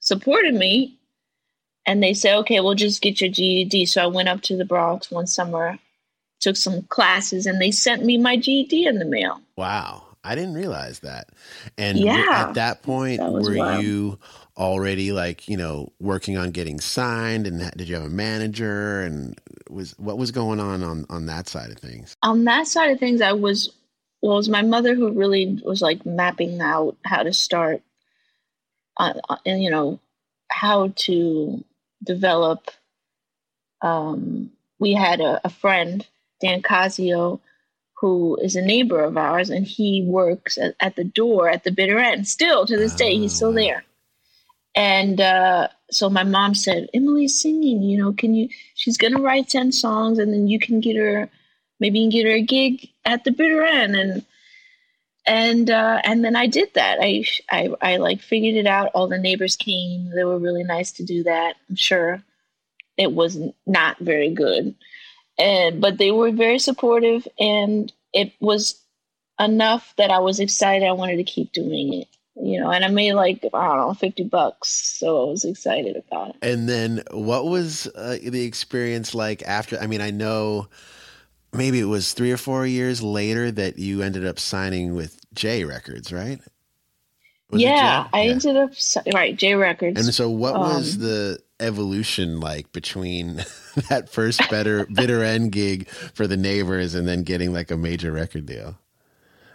supported 0.00 0.54
me 0.54 0.96
and 1.84 2.02
they 2.02 2.14
said 2.14 2.36
okay 2.36 2.60
we'll 2.60 2.74
just 2.74 3.02
get 3.02 3.20
your 3.20 3.28
ged 3.28 3.86
so 3.86 4.02
i 4.02 4.06
went 4.06 4.28
up 4.28 4.40
to 4.40 4.56
the 4.56 4.64
bronx 4.64 5.10
one 5.10 5.26
summer 5.26 5.78
took 6.40 6.56
some 6.56 6.82
classes 6.84 7.44
and 7.46 7.60
they 7.60 7.70
sent 7.70 8.04
me 8.04 8.16
my 8.16 8.36
ged 8.36 8.72
in 8.72 8.98
the 8.98 9.04
mail 9.04 9.40
Wow. 9.56 10.07
I 10.28 10.34
didn't 10.34 10.54
realize 10.54 10.98
that. 11.00 11.30
And 11.78 11.96
Yeah. 11.98 12.26
at 12.30 12.54
that 12.54 12.82
point, 12.82 13.18
That 13.20 13.32
were 13.32 13.56
wild. 13.56 13.82
you 13.82 14.18
already 14.56 15.12
like, 15.12 15.48
you 15.48 15.56
know, 15.56 15.90
working 16.00 16.36
on 16.36 16.50
getting 16.50 16.80
signed 16.80 17.46
and 17.46 17.58
did 17.76 17.88
you 17.88 17.94
have 17.94 18.04
a 18.04 18.10
manager 18.10 19.00
and 19.00 19.40
was 19.70 19.94
what 19.98 20.18
was 20.18 20.30
going 20.30 20.60
on 20.60 20.82
on 20.82 21.06
on 21.08 21.26
that 21.26 21.48
side 21.48 21.70
of 21.70 21.78
things? 21.78 22.14
on 22.22 22.44
that 22.44 22.66
side 22.66 22.90
of 22.90 22.98
things 22.98 23.20
i 23.20 23.32
was 23.32 23.70
well 24.22 24.32
it 24.32 24.36
was 24.36 24.48
my 24.48 24.62
mother 24.62 24.94
who 24.94 25.12
really 25.12 25.60
was 25.64 25.80
like 25.82 26.04
mapping 26.06 26.60
out 26.60 26.96
how 27.04 27.22
to 27.22 27.32
start 27.32 27.82
uh, 28.98 29.14
uh, 29.28 29.36
and 29.46 29.62
you 29.62 29.70
know 29.70 30.00
how 30.50 30.92
to 30.96 31.62
develop 32.02 32.70
um, 33.82 34.50
we 34.78 34.92
had 34.94 35.20
a, 35.20 35.40
a 35.44 35.50
friend 35.50 36.06
dan 36.40 36.62
casio 36.62 37.40
who 38.00 38.36
is 38.36 38.54
a 38.56 38.62
neighbor 38.62 39.02
of 39.02 39.16
ours 39.16 39.50
and 39.50 39.66
he 39.66 40.04
works 40.06 40.56
at, 40.58 40.74
at 40.80 40.96
the 40.96 41.04
door 41.04 41.48
at 41.48 41.64
the 41.64 41.70
bitter 41.72 41.98
end 41.98 42.26
still 42.28 42.66
to 42.66 42.76
this 42.76 42.94
day 42.94 43.16
he's 43.16 43.32
Oh, 43.34 43.36
still 43.36 43.52
there 43.52 43.84
and 44.74 45.20
uh, 45.20 45.68
so 45.90 46.08
my 46.08 46.22
mom 46.24 46.54
said 46.54 46.88
emily's 46.94 47.40
singing 47.40 47.82
you 47.82 47.98
know 47.98 48.12
can 48.12 48.34
you 48.34 48.48
she's 48.74 48.96
gonna 48.96 49.20
write 49.20 49.48
10 49.48 49.72
songs 49.72 50.18
and 50.18 50.32
then 50.32 50.48
you 50.48 50.58
can 50.58 50.80
get 50.80 50.96
her 50.96 51.28
maybe 51.80 51.98
you 51.98 52.04
can 52.04 52.18
get 52.18 52.26
her 52.26 52.36
a 52.36 52.42
gig 52.42 52.88
at 53.04 53.24
the 53.24 53.30
bitter 53.30 53.62
end 53.64 53.96
and 53.96 54.24
and 55.26 55.68
uh, 55.70 56.00
and 56.04 56.24
then 56.24 56.34
I 56.36 56.46
did 56.46 56.72
that. 56.74 56.98
I, 57.02 57.24
I 57.50 57.68
I 57.82 57.96
like 57.98 58.22
figured 58.22 58.54
it 58.56 58.66
out. 58.66 58.90
All 58.94 59.08
the 59.08 59.18
neighbors 59.18 59.56
came. 59.56 60.10
They 60.14 60.24
were 60.24 60.38
really 60.38 60.64
nice 60.64 60.92
to 60.92 61.04
do 61.04 61.22
that. 61.24 61.56
I'm 61.68 61.76
sure 61.76 62.22
it 62.96 63.12
was 63.12 63.38
not 63.66 63.98
very 63.98 64.30
good, 64.30 64.74
and 65.38 65.80
but 65.80 65.98
they 65.98 66.10
were 66.10 66.30
very 66.32 66.58
supportive, 66.58 67.26
and 67.38 67.92
it 68.12 68.32
was 68.40 68.80
enough 69.38 69.94
that 69.96 70.10
I 70.10 70.18
was 70.18 70.40
excited. 70.40 70.86
I 70.86 70.92
wanted 70.92 71.16
to 71.16 71.24
keep 71.24 71.52
doing 71.52 71.94
it, 71.94 72.08
you 72.34 72.60
know. 72.60 72.70
And 72.70 72.84
I 72.84 72.88
made 72.88 73.14
like 73.14 73.44
I 73.54 73.68
don't 73.68 73.78
know, 73.78 73.94
fifty 73.94 74.24
bucks, 74.24 74.68
so 74.98 75.28
I 75.28 75.30
was 75.30 75.44
excited 75.44 75.96
about 75.96 76.30
it. 76.30 76.36
And 76.42 76.68
then 76.68 77.02
what 77.12 77.44
was 77.46 77.86
uh, 77.94 78.18
the 78.22 78.44
experience 78.44 79.14
like 79.14 79.42
after 79.42 79.78
I 79.78 79.86
mean, 79.86 80.00
I 80.00 80.10
know 80.10 80.68
maybe 81.52 81.80
it 81.80 81.84
was 81.84 82.12
3 82.12 82.30
or 82.30 82.36
4 82.36 82.66
years 82.66 83.02
later 83.02 83.50
that 83.50 83.78
you 83.78 84.02
ended 84.02 84.26
up 84.26 84.38
signing 84.38 84.94
with 84.94 85.18
J 85.34 85.64
Records, 85.64 86.12
right? 86.12 86.40
Was 87.50 87.64
yeah, 87.64 88.04
I 88.12 88.22
Yeah. 88.22 88.30
ended 88.30 88.56
up 88.56 88.72
right 89.06 89.36
J 89.36 89.54
Records. 89.56 90.10
And 90.10 90.14
so, 90.14 90.30
what 90.30 90.58
was 90.58 90.98
Um, 90.98 90.98
the 90.98 91.40
evolution 91.60 92.40
like 92.40 92.72
between 92.72 93.36
that 93.90 94.08
first 94.10 94.48
better 94.48 94.86
bitter 94.86 95.22
end 95.24 95.52
gig 95.52 95.88
for 95.88 96.26
the 96.26 96.36
neighbors 96.38 96.94
and 96.94 97.08
then 97.08 97.24
getting 97.24 97.52
like 97.52 97.70
a 97.70 97.76
major 97.76 98.12
record 98.12 98.46
deal? 98.46 98.78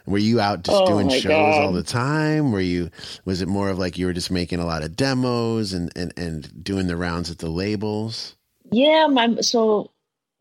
Were 0.05 0.19
you 0.19 0.39
out 0.41 0.63
just 0.63 0.85
Oh 0.85 0.85
doing 0.85 1.09
shows 1.09 1.59
God. 1.59 1.59
all 1.59 1.73
the 1.73 1.83
time? 1.83 2.51
Were 2.51 2.61
you 2.61 2.91
was 3.25 3.41
it 3.41 3.47
more 3.47 3.69
of 3.69 3.79
like 3.79 3.97
you 3.97 4.05
were 4.07 4.13
just 4.13 4.31
making 4.31 4.59
a 4.59 4.65
lot 4.65 4.83
of 4.83 4.95
demos 4.97 5.73
and 5.73 5.91
and, 5.95 6.13
and 6.17 6.63
doing 6.63 6.87
the 6.87 6.97
rounds 6.97 7.31
at 7.31 7.39
the 7.39 7.49
labels? 7.49 8.35
Yeah, 8.71 9.07
my 9.07 9.35
so 9.41 9.91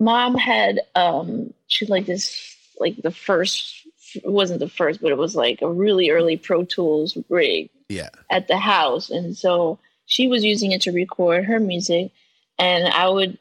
mom 0.01 0.37
had 0.37 0.81
um 0.97 1.55
she 1.69 1.87
like 1.87 2.07
this 2.07 2.57
like 2.81 2.97
the 3.03 3.11
first 3.13 3.82
it 4.17 4.31
wasn't 4.31 4.61
the 4.61 4.69
first, 4.69 5.01
but 5.01 5.11
it 5.11 5.19
was 5.19 5.35
like 5.35 5.63
a 5.63 5.71
really 5.71 6.11
early 6.11 6.37
Pro 6.37 6.65
Tools 6.65 7.17
rig 7.29 7.71
Yeah. 7.89 8.11
at 8.31 8.49
the 8.49 8.59
house. 8.59 9.11
And 9.11 9.37
so 9.37 9.79
she 10.07 10.29
was 10.29 10.45
using 10.45 10.73
it 10.73 10.83
to 10.83 10.93
record 10.93 11.45
her 11.45 11.61
music 11.61 12.11
and 12.59 12.87
I 12.89 13.09
would, 13.09 13.39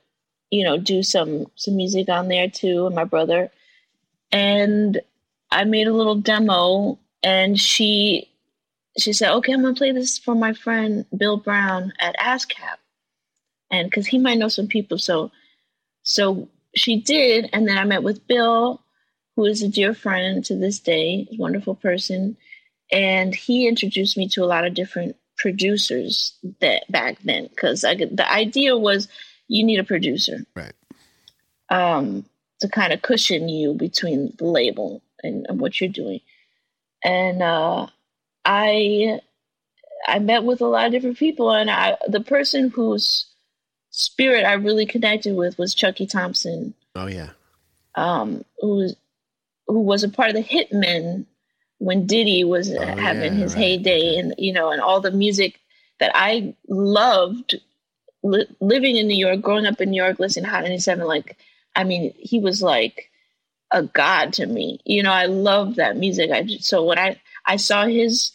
you 0.50 0.64
know, 0.64 0.78
do 0.78 1.04
some 1.04 1.48
some 1.56 1.76
music 1.76 2.10
on 2.10 2.28
there 2.28 2.50
too, 2.50 2.86
and 2.86 2.96
my 2.96 3.04
brother. 3.04 3.52
And 4.32 5.00
I 5.52 5.64
made 5.66 5.88
a 5.88 5.94
little 5.94 6.16
demo 6.16 6.98
and 7.24 7.60
she 7.60 8.30
she 8.98 9.14
said, 9.14 9.32
Okay, 9.34 9.54
I'm 9.54 9.62
gonna 9.62 9.76
play 9.76 9.92
this 9.92 10.18
for 10.18 10.36
my 10.36 10.54
friend 10.54 11.06
Bill 11.16 11.38
Brown 11.38 11.94
at 12.00 12.18
ASCAP. 12.18 12.78
And 13.70 13.90
because 13.90 14.08
he 14.08 14.18
might 14.18 14.38
know 14.38 14.50
some 14.50 14.68
people. 14.68 14.98
So 14.98 15.32
so 16.04 16.48
she 16.76 17.02
did, 17.02 17.50
and 17.54 17.68
then 17.68 17.78
I 17.78 17.84
met 17.84 18.04
with 18.04 18.26
Bill, 18.28 18.81
who 19.36 19.46
is 19.46 19.62
a 19.64 19.68
dear 19.70 19.94
friend 19.94 20.44
to 20.46 20.56
this 20.56 20.80
day, 20.80 21.28
a 21.32 21.38
wonderful 21.38 21.76
person, 21.76 22.38
and 22.92 23.34
he 23.34 23.68
introduced 23.68 24.18
me 24.18 24.28
to 24.30 24.44
a 24.44 24.46
lot 24.48 24.66
of 24.66 24.74
different 24.74 25.16
producers 25.38 26.34
that 26.60 26.84
back 26.92 27.18
then 27.24 27.48
because 27.48 27.82
the 27.82 28.26
idea 28.32 28.78
was 28.78 29.08
you 29.48 29.64
need 29.64 29.80
a 29.80 29.84
producer, 29.84 30.46
Right. 30.56 30.74
Um, 31.70 32.26
to 32.60 32.68
kind 32.68 32.92
of 32.94 33.02
cushion 33.02 33.48
you 33.50 33.74
between 33.74 34.34
the 34.38 34.46
label 34.46 35.02
and, 35.24 35.46
and 35.48 35.60
what 35.60 35.80
you're 35.80 35.90
doing, 35.90 36.20
and 37.04 37.42
uh, 37.42 37.88
I 38.46 39.20
I 40.08 40.20
met 40.20 40.44
with 40.44 40.62
a 40.62 40.66
lot 40.68 40.86
of 40.86 40.92
different 40.92 41.18
people, 41.18 41.52
and 41.52 41.72
I 41.72 41.98
the 42.08 42.22
person 42.22 42.70
whose 42.70 43.26
spirit 43.90 44.44
I 44.46 44.54
really 44.54 44.86
connected 44.86 45.36
with 45.36 45.58
was 45.58 45.74
Chucky 45.74 46.06
Thompson, 46.06 46.74
Oh 46.96 47.08
yeah. 47.08 47.30
um, 47.96 48.44
who 48.60 48.76
was 48.76 48.96
who 49.72 49.82
was 49.82 50.04
a 50.04 50.10
part 50.10 50.30
of 50.30 50.36
the 50.36 50.44
Hitmen 50.44 51.26
when 51.80 52.06
Diddy 52.08 52.44
was 52.44 52.72
Oh, 52.78 52.96
having 52.98 53.34
yeah, 53.34 53.44
his 53.44 53.54
right, 53.56 53.64
heyday, 53.64 54.18
and 54.18 54.36
you 54.38 54.54
know, 54.54 54.72
and 54.72 54.82
all 54.82 55.02
the 55.02 55.12
music 55.12 55.60
that 56.00 56.12
I 56.16 56.56
loved 56.70 57.56
li- 58.24 58.48
living 58.60 58.98
in 58.98 59.08
New 59.08 59.18
York, 59.18 59.42
growing 59.42 59.66
up 59.66 59.82
in 59.82 59.92
New 59.92 60.02
York, 60.04 60.20
listening 60.20 60.46
to 60.46 60.52
Hot 60.52 60.64
97. 60.64 61.06
Like, 61.08 61.38
I 61.76 61.84
mean, 61.84 62.14
he 62.18 62.40
was 62.40 62.62
like 62.62 63.10
a 63.72 63.84
god 63.84 64.34
to 64.34 64.46
me. 64.48 64.80
You 64.86 65.04
know, 65.04 65.12
I 65.14 65.26
loved 65.28 65.78
that 65.78 65.98
music. 65.98 66.32
I 66.32 66.44
just, 66.44 66.66
so 66.66 66.84
when 66.86 67.00
I 67.00 67.20
I 67.46 67.58
saw 67.58 67.88
his 67.88 68.32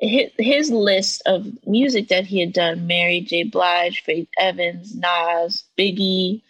his, 0.00 0.30
his 0.38 0.70
list 0.70 1.22
of 1.26 1.46
music 1.66 2.08
that 2.08 2.26
he 2.26 2.40
had 2.40 2.52
done 2.52 2.86
Mary 2.86 3.20
J. 3.20 3.44
Blige, 3.44 4.00
Faith 4.02 4.28
Evans, 4.38 4.94
Nas, 4.94 5.64
Biggie. 5.78 6.42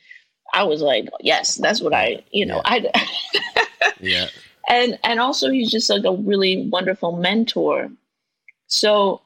I 0.55 0.63
was 0.65 0.81
like, 0.81 1.09
yes, 1.21 1.57
that's 1.57 1.81
what 1.81 1.93
I, 1.93 2.25
you 2.31 2.47
know, 2.47 2.63
I, 2.65 2.91
Yeah. 4.01 4.29
and 4.69 4.99
and 5.03 5.19
also 5.21 5.51
he's 5.51 5.71
just 5.71 5.91
like 5.91 6.05
a 6.05 6.13
really 6.13 6.69
wonderful 6.69 7.17
mentor. 7.17 7.91
So 8.69 9.21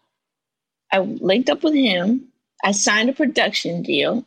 I 0.91 1.01
linked 1.01 1.51
up 1.51 1.63
with 1.63 1.75
him. 1.75 2.29
I 2.65 2.73
signed 2.73 3.11
a 3.11 3.13
production 3.13 3.83
deal, 3.83 4.27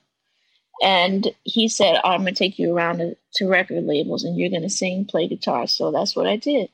and 0.82 1.28
he 1.44 1.68
said, 1.68 2.00
oh, 2.04 2.10
"I'm 2.10 2.20
gonna 2.20 2.34
take 2.34 2.60
you 2.60 2.76
around 2.76 3.00
to, 3.00 3.18
to 3.36 3.48
record 3.48 3.84
labels, 3.84 4.24
and 4.24 4.38
you're 4.38 4.50
gonna 4.52 4.70
sing, 4.70 5.06
play 5.06 5.28
guitar." 5.28 5.68
So 5.68 5.92
that's 5.92 6.16
what 6.16 6.28
I 6.28 6.38
did. 6.38 6.70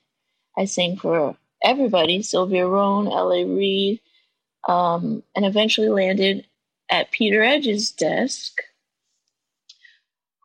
I 0.58 0.66
sang 0.66 0.98
for 0.98 1.38
everybody: 1.64 2.22
Sylvia 2.22 2.68
Rhone, 2.68 3.08
L.A. 3.08 3.46
Reid, 3.46 4.02
um, 4.68 5.24
and 5.36 5.46
eventually 5.46 5.90
landed 5.90 6.46
at 6.90 7.12
Peter 7.12 7.42
Edge's 7.44 7.92
desk, 7.92 8.62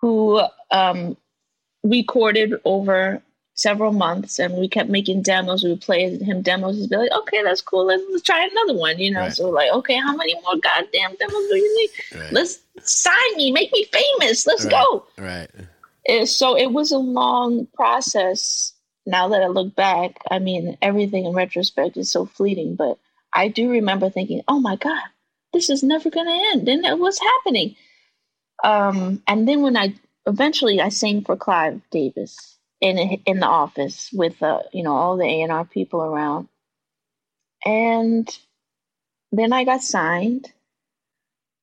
who 0.02 0.42
um, 0.70 1.16
recorded 1.84 2.54
over 2.64 3.22
several 3.54 3.92
months 3.92 4.38
and 4.38 4.54
we 4.54 4.66
kept 4.68 4.90
making 4.90 5.22
demos. 5.22 5.62
We 5.62 5.70
would 5.70 5.80
play 5.80 6.18
him 6.18 6.42
demos. 6.42 6.76
He'd 6.78 6.90
be 6.90 6.96
like, 6.96 7.12
okay, 7.20 7.42
that's 7.42 7.60
cool. 7.60 7.86
Let's, 7.86 8.02
let's 8.10 8.22
try 8.22 8.46
another 8.50 8.78
one, 8.78 8.98
you 8.98 9.10
know? 9.10 9.20
Right. 9.20 9.32
So 9.32 9.48
like, 9.50 9.70
okay, 9.72 9.96
how 9.96 10.16
many 10.16 10.34
more 10.42 10.56
goddamn 10.56 11.14
demos 11.16 11.48
do 11.48 11.56
you 11.56 11.78
need? 12.12 12.20
Right. 12.20 12.32
Let's 12.32 12.58
sign 12.80 13.36
me, 13.36 13.52
make 13.52 13.72
me 13.72 13.84
famous. 13.84 14.46
Let's 14.46 14.64
Right. 14.64 14.72
go. 14.72 15.06
Right. 15.18 15.50
It- 16.04 16.26
so 16.28 16.56
it 16.56 16.72
was 16.72 16.90
a 16.92 16.98
long 16.98 17.66
process. 17.74 18.72
Now 19.04 19.28
that 19.28 19.42
I 19.42 19.48
look 19.48 19.74
back, 19.74 20.18
I 20.30 20.38
mean, 20.38 20.78
everything 20.80 21.24
in 21.26 21.32
retrospect 21.34 21.96
is 21.96 22.10
so 22.10 22.24
fleeting, 22.26 22.76
but 22.76 22.98
I 23.34 23.48
do 23.48 23.68
remember 23.70 24.08
thinking, 24.10 24.42
oh 24.48 24.60
my 24.60 24.76
God, 24.76 25.02
this 25.52 25.70
is 25.70 25.82
never 25.82 26.08
going 26.08 26.26
to 26.26 26.50
end. 26.52 26.68
And 26.68 27.00
what's 27.00 27.20
happening? 27.20 27.74
Um, 28.62 29.22
and 29.26 29.48
then 29.48 29.62
when 29.62 29.76
I 29.76 29.94
eventually 30.26 30.80
I 30.80 30.88
sang 30.90 31.22
for 31.24 31.36
Clive 31.36 31.80
Davis 31.90 32.58
in 32.80 32.98
in 33.26 33.40
the 33.40 33.46
office 33.46 34.10
with 34.12 34.42
uh, 34.42 34.60
you 34.72 34.82
know 34.82 34.94
all 34.94 35.16
the 35.16 35.24
A 35.24 35.42
and 35.42 35.52
R 35.52 35.64
people 35.64 36.02
around, 36.02 36.48
and 37.64 38.28
then 39.32 39.52
I 39.52 39.64
got 39.64 39.82
signed. 39.82 40.52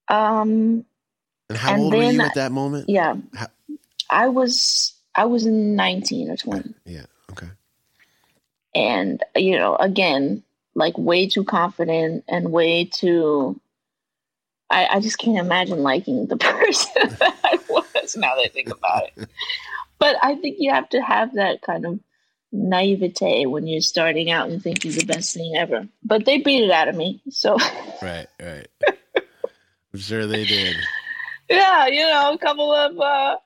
Um, 0.08 0.86
And 1.50 1.58
how 1.58 1.74
And 1.74 1.84
old 1.84 1.94
were 1.94 2.04
you 2.04 2.22
at 2.22 2.34
that 2.36 2.52
moment? 2.52 2.90
yeah, 2.90 3.16
How- 3.34 3.48
I 4.10 4.28
was 4.30 4.94
I 5.16 5.26
was 5.26 5.46
nineteen 5.46 6.30
or 6.30 6.38
twenty. 6.38 6.74
Yeah. 6.86 7.06
Okay. 7.32 7.48
and 8.76 9.24
you 9.36 9.58
know 9.58 9.76
again 9.76 10.44
like 10.76 10.98
way 10.98 11.28
too 11.28 11.44
confident 11.44 12.24
and 12.28 12.52
way 12.52 12.86
too 12.86 13.60
I, 14.70 14.86
I 14.88 15.00
just 15.00 15.18
can't 15.18 15.38
imagine 15.38 15.80
liking 15.84 16.28
the 16.28 16.38
person 16.38 17.10
that 17.20 17.36
I 17.44 17.60
was 17.70 18.16
now 18.16 18.36
that 18.36 18.46
I 18.46 18.50
think 18.50 18.70
about 18.70 19.04
it. 19.16 19.30
But 20.00 20.16
I 20.24 20.36
think 20.36 20.56
you 20.60 20.72
have 20.72 20.88
to 20.92 21.02
have 21.02 21.34
that 21.36 21.62
kind 21.62 21.86
of 21.86 22.00
naivete 22.54 23.48
when 23.48 23.68
you're 23.68 23.82
starting 23.82 24.32
out 24.32 24.50
and 24.50 24.64
think 24.64 24.86
you're 24.86 24.94
the 24.94 25.04
best 25.06 25.34
thing 25.34 25.56
ever. 25.58 25.90
But 26.06 26.24
they 26.24 26.38
beat 26.38 26.64
it 26.64 26.72
out 26.72 26.88
of 26.88 26.96
me. 26.96 27.22
So 27.30 27.58
Right. 28.02 28.28
Right. 28.42 28.68
I'm 29.94 30.00
sure 30.00 30.26
they 30.26 30.46
did. 30.46 30.78
yeah, 31.50 31.88
you 31.88 32.00
know, 32.08 32.32
a 32.34 32.38
couple 32.38 32.72
of 32.72 32.98
uh 32.98 33.38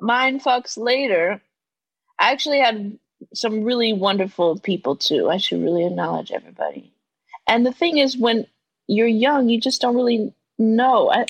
mind 0.00 0.42
fucks 0.42 0.78
later. 0.78 1.42
I 2.18 2.32
actually 2.32 2.60
had 2.60 2.98
some 3.34 3.62
really 3.62 3.92
wonderful 3.92 4.58
people 4.60 4.96
too. 4.96 5.28
I 5.28 5.36
should 5.36 5.62
really 5.62 5.84
acknowledge 5.84 6.32
everybody. 6.32 6.94
And 7.46 7.66
the 7.66 7.72
thing 7.72 7.98
is 7.98 8.16
when 8.16 8.46
you're 8.88 9.06
young, 9.06 9.48
you 9.48 9.60
just 9.60 9.80
don't 9.80 9.94
really 9.94 10.34
know. 10.58 11.10
I 11.10 11.26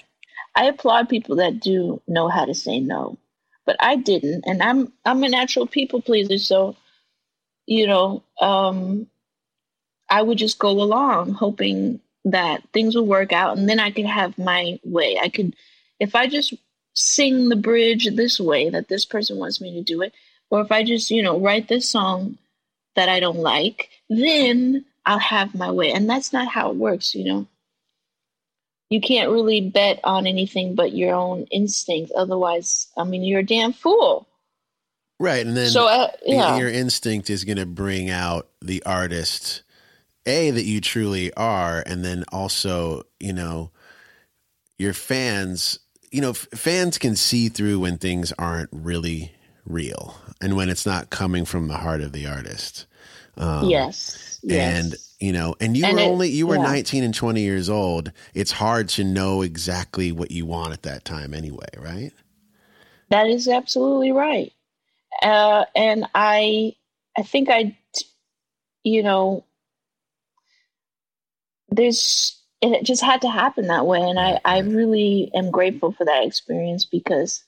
I 0.55 0.65
applaud 0.65 1.09
people 1.09 1.37
that 1.37 1.61
do 1.61 2.00
know 2.09 2.29
how 2.29 2.47
to 2.47 2.55
say 2.55 2.81
no. 2.81 3.19
But 3.67 3.77
I 3.81 3.97
didn't 3.97 4.45
and 4.47 4.62
I'm 4.62 4.93
I'm 5.05 5.23
a 5.23 5.29
natural 5.29 5.67
people 5.67 6.00
pleaser, 6.00 6.38
so 6.38 6.77
you 7.67 7.87
know, 7.87 8.23
um 8.41 9.09
I 10.09 10.23
would 10.23 10.38
just 10.38 10.59
go 10.59 10.71
along 10.71 11.33
hoping 11.35 12.00
that 12.25 12.62
things 12.73 12.97
would 12.97 13.07
work 13.07 13.33
out 13.33 13.59
and 13.59 13.69
then 13.69 13.79
I 13.81 13.91
could 13.91 14.07
have 14.07 14.38
my 14.38 14.81
way. 14.85 15.19
I 15.21 15.29
could 15.29 15.55
if 16.00 16.15
I 16.15 16.29
just 16.29 16.55
sing 16.95 17.49
the 17.49 17.57
bridge 17.57 18.09
this 18.15 18.41
way 18.41 18.71
that 18.71 18.88
this 18.88 19.05
person 19.05 19.38
wants 19.38 19.61
me 19.61 19.75
to 19.75 19.83
do 19.83 20.03
it, 20.03 20.15
or 20.50 20.61
if 20.61 20.73
I 20.73 20.83
just, 20.83 21.11
you 21.11 21.23
know, 21.23 21.38
write 21.38 21.69
this 21.69 21.88
song 21.88 22.38
that 22.97 23.09
I 23.09 23.21
don't 23.21 23.38
like, 23.38 23.91
then 24.09 24.85
I'll 25.09 25.19
have 25.19 25.55
my 25.55 25.71
way. 25.71 25.91
And 25.91 26.09
that's 26.09 26.35
not 26.35 26.49
how 26.49 26.71
it 26.71 26.77
works, 26.77 27.15
you 27.15 27.25
know. 27.25 27.47
You 28.91 29.00
can't 29.00 29.31
really 29.31 29.62
bet 29.62 30.00
on 30.05 30.27
anything 30.27 30.75
but 30.75 30.93
your 30.93 31.15
own 31.15 31.45
instinct. 31.50 32.13
Otherwise, 32.15 32.89
I 32.97 33.04
mean, 33.04 33.25
you're 33.25 33.41
a 33.41 33.45
damn 33.45 33.73
fool. 33.73 34.28
Right. 35.19 35.47
And 35.47 35.56
then 35.56 35.71
so, 35.71 35.89
uh, 35.89 36.11
yeah. 36.25 36.59
your 36.59 36.69
instinct 36.69 37.30
is 37.30 37.45
going 37.45 37.56
to 37.56 37.67
bring 37.67 38.11
out 38.11 38.49
the 38.61 38.82
artist 38.85 39.63
a 40.26 40.50
that 40.50 40.65
you 40.65 40.80
truly 40.80 41.32
are 41.35 41.82
and 41.87 42.04
then 42.04 42.23
also 42.30 43.02
you 43.19 43.32
know 43.32 43.71
your 44.76 44.93
fans 44.93 45.78
you 46.11 46.21
know 46.21 46.30
f- 46.30 46.49
fans 46.54 46.99
can 46.99 47.17
see 47.17 47.49
through 47.49 47.80
when 47.80 47.97
things 47.97 48.30
aren't 48.39 48.69
really 48.71 49.32
real 49.65 50.17
and 50.43 50.54
when 50.54 50.69
it's 50.69 50.85
not 50.85 51.09
coming 51.09 51.47
from 51.47 51.69
the 51.69 51.78
heart 51.78 52.02
of 52.02 52.13
the 52.13 52.26
artist 52.26 52.87
um, 53.39 53.71
yes. 53.71 54.41
Yes. 54.43 54.85
and 54.85 54.97
you 55.21 55.33
know 55.33 55.54
and 55.61 55.76
you 55.76 55.85
And 55.85 55.97
were 55.97 56.00
it- 56.02 56.09
only 56.09 56.28
you 56.31 56.47
were 56.47 56.57
yeah. 56.57 56.63
19 56.63 57.02
and 57.04 57.15
20 57.15 57.41
years 57.41 57.69
old. 57.69 58.13
It's 58.35 58.52
hard 58.52 58.89
to 58.91 59.04
know 59.04 59.43
exactly 59.43 60.13
what 60.13 60.31
you 60.31 60.47
want 60.47 60.73
at 60.73 60.83
that 60.83 61.04
time 61.04 61.35
anyway 61.35 61.69
right? 61.76 62.13
That 63.11 63.26
is 63.28 63.49
absolutely 63.49 64.13
right. 64.13 64.52
Uh, 65.23 65.65
and 65.75 66.07
I, 66.15 66.75
I 67.17 67.23
think 67.23 67.49
I, 67.50 67.76
you 68.85 69.02
know, 69.02 69.45
there's 71.71 72.37
it 72.61 72.85
just 72.85 73.02
had 73.02 73.21
to 73.23 73.28
happen 73.31 73.69
that 73.69 73.87
way, 73.87 74.00
and 74.00 74.19
I, 74.19 74.41
I 74.45 74.59
really 74.61 75.31
am 75.35 75.50
grateful 75.50 75.93
for 75.93 76.04
that 76.04 76.25
experience 76.25 76.85
because 76.85 77.45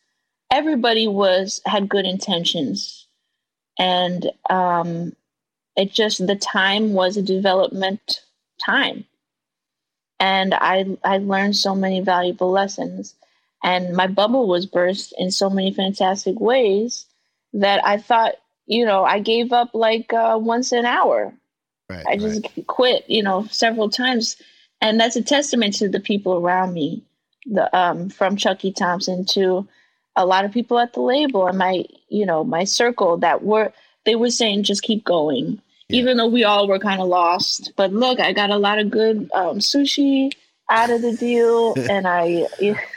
everybody 0.52 1.08
was 1.08 1.60
had 1.66 1.88
good 1.88 2.06
intentions, 2.06 3.06
and 3.78 4.30
um, 4.48 5.14
it 5.76 5.92
just 5.92 6.26
the 6.26 6.36
time 6.36 6.92
was 6.92 7.16
a 7.16 7.22
development 7.22 8.20
time, 8.64 9.04
and 10.18 10.54
I 10.54 10.96
I 11.04 11.18
learned 11.18 11.56
so 11.56 11.74
many 11.74 12.00
valuable 12.00 12.50
lessons 12.50 13.14
and 13.62 13.94
my 13.94 14.06
bubble 14.06 14.46
was 14.46 14.66
burst 14.66 15.14
in 15.18 15.30
so 15.30 15.50
many 15.50 15.72
fantastic 15.72 16.40
ways 16.40 17.06
that 17.52 17.84
I 17.84 17.98
thought, 17.98 18.34
you 18.66 18.84
know, 18.84 19.04
I 19.04 19.20
gave 19.20 19.52
up 19.52 19.70
like 19.74 20.12
uh, 20.12 20.38
once 20.40 20.72
an 20.72 20.86
hour. 20.86 21.34
right 21.88 22.06
I 22.06 22.16
just 22.16 22.42
right. 22.56 22.66
quit, 22.66 23.04
you 23.08 23.22
know, 23.22 23.46
several 23.50 23.90
times, 23.90 24.36
and 24.80 24.98
that's 24.98 25.16
a 25.16 25.22
testament 25.22 25.74
to 25.74 25.88
the 25.88 26.00
people 26.00 26.34
around 26.34 26.72
me, 26.72 27.02
the 27.44 27.74
um, 27.76 28.08
from 28.08 28.36
Chucky 28.36 28.72
Thompson 28.72 29.24
to 29.26 29.68
a 30.16 30.24
lot 30.24 30.44
of 30.44 30.52
people 30.52 30.78
at 30.78 30.94
the 30.94 31.00
label 31.00 31.46
and 31.46 31.58
my, 31.58 31.84
you 32.08 32.24
know, 32.24 32.44
my 32.44 32.64
circle 32.64 33.18
that 33.18 33.42
were 33.42 33.72
they 34.10 34.16
were 34.16 34.30
saying 34.30 34.64
just 34.64 34.82
keep 34.82 35.04
going, 35.04 35.62
Yeah. 35.88 36.00
even 36.00 36.16
though 36.16 36.26
we 36.26 36.42
all 36.42 36.66
were 36.66 36.80
kind 36.80 37.00
of 37.00 37.06
lost. 37.06 37.72
But 37.76 37.92
look, 37.92 38.18
I 38.18 38.32
got 38.32 38.50
a 38.50 38.56
lot 38.56 38.80
of 38.80 38.90
good 38.90 39.30
um, 39.32 39.58
sushi 39.60 40.32
out 40.68 40.90
of 40.90 41.00
the 41.00 41.12
deal, 41.16 41.74
and 41.90 42.08
I. 42.08 42.46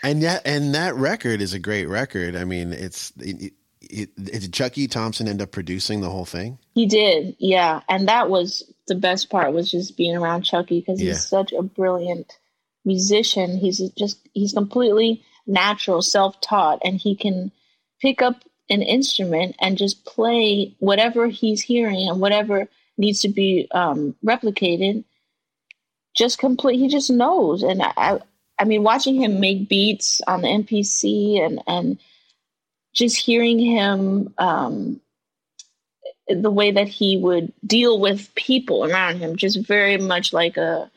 And 0.02 0.24
that 0.24 0.42
and 0.46 0.74
that 0.74 0.96
record 0.96 1.40
is 1.40 1.54
a 1.54 1.60
great 1.60 1.86
record. 1.88 2.36
I 2.36 2.46
mean, 2.46 2.74
it's 2.74 3.14
it, 3.20 3.54
it, 3.82 4.10
it, 4.18 4.42
did 4.42 4.54
Chucky 4.54 4.88
Thompson 4.88 5.28
end 5.28 5.40
up 5.42 5.52
producing 5.52 6.02
the 6.02 6.10
whole 6.10 6.26
thing? 6.26 6.58
He 6.74 6.88
did, 6.88 7.36
yeah, 7.38 7.82
and 7.88 8.08
that 8.08 8.28
was 8.30 8.64
the 8.88 8.96
best 8.96 9.30
part 9.30 9.54
was 9.54 9.70
just 9.70 9.96
being 9.96 10.16
around 10.18 10.42
Chucky 10.42 10.80
because 10.80 11.00
Yeah. 11.00 11.10
he's 11.12 11.26
such 11.28 11.54
a 11.54 11.62
brilliant 11.62 12.38
musician. 12.86 13.58
He's 13.58 13.78
just 13.92 14.18
he's 14.34 14.54
completely 14.54 15.24
natural, 15.46 16.02
self-taught, 16.02 16.80
and 16.84 16.98
he 16.98 17.16
can 17.16 17.52
pick 18.02 18.22
up 18.24 18.44
an 18.70 18.82
instrument 18.82 19.56
and 19.60 19.78
just 19.78 20.06
play 20.06 20.74
whatever 20.80 21.28
he's 21.28 21.62
hearing 21.62 22.08
and 22.10 22.20
whatever 22.20 22.68
needs 22.98 23.22
to 23.22 23.30
be 23.30 23.68
um, 23.72 24.16
replicated. 24.24 25.04
Just 26.16 26.38
complete. 26.38 26.78
He 26.78 26.88
just 26.88 27.10
knows, 27.10 27.64
and 27.64 27.82
I, 27.82 28.20
I 28.60 28.66
mean, 28.66 28.84
watching 28.84 29.16
him 29.16 29.40
make 29.40 29.68
beats 29.68 30.22
on 30.28 30.42
the 30.42 30.48
MPC 30.48 31.44
and 31.44 31.62
and 31.66 31.98
just 32.94 33.18
hearing 33.18 33.60
him. 33.60 34.34
Um, 34.38 35.02
the 36.28 36.52
way 36.52 36.72
that 36.72 36.88
he 36.88 37.18
would 37.18 37.52
deal 37.66 38.00
with 38.00 38.34
people 38.36 38.86
around 38.86 39.18
him, 39.18 39.36
just 39.36 39.66
very 39.68 39.98
much 39.98 40.32
like 40.32 40.58
a 40.58 40.90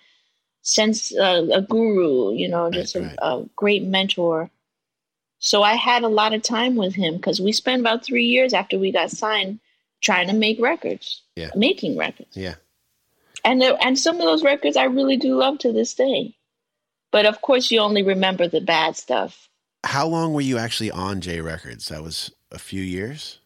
sense, 0.63 1.15
uh, 1.17 1.47
a 1.53 1.63
guru, 1.63 2.33
you 2.35 2.49
know, 2.49 2.71
just 2.71 2.95
Right, 2.95 3.15
a, 3.19 3.39
a 3.39 3.49
great 3.57 3.85
mentor. 3.85 4.51
So 5.39 5.63
I 5.63 5.75
had 5.75 6.03
a 6.03 6.09
lot 6.09 6.33
of 6.33 6.43
time 6.43 6.77
with 6.77 6.95
him 6.95 7.17
because 7.17 7.41
we 7.41 7.53
spent 7.53 7.81
about 7.81 8.05
three 8.05 8.25
years 8.25 8.53
after 8.55 8.79
we 8.79 8.91
got 8.91 9.11
signed 9.11 9.61
trying 10.01 10.29
to 10.29 10.35
make 10.35 10.61
records, 10.61 11.23
Yeah. 11.37 11.51
making 11.55 11.97
records, 11.97 12.37
Yeah. 12.37 12.55
and 13.45 13.61
there, 13.61 13.77
and 13.81 13.99
some 13.99 14.17
of 14.17 14.23
those 14.23 14.43
records 14.43 14.77
I 14.77 14.85
really 14.85 15.17
do 15.17 15.37
love 15.37 15.59
to 15.61 15.73
this 15.73 15.95
day. 15.95 16.35
But 17.13 17.27
of 17.27 17.41
course, 17.43 17.71
you 17.71 17.81
only 17.81 18.03
remember 18.03 18.49
the 18.49 18.61
bad 18.61 18.97
stuff. 18.97 19.49
How 19.85 20.07
long 20.07 20.33
were 20.33 20.41
you 20.41 20.59
actually 20.59 20.91
on 20.91 21.21
J 21.21 21.41
Records? 21.41 21.89
That 21.89 22.03
was 22.03 22.31
a 22.51 22.59
few 22.59 22.83
years. 22.83 23.39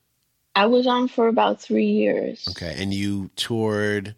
I 0.55 0.67
was 0.67 0.87
on 0.87 1.07
for 1.09 1.29
about 1.29 1.61
three 1.61 1.87
years. 1.91 2.47
Okay, 2.51 2.75
and 2.79 2.93
you 2.93 3.31
toured 3.37 4.15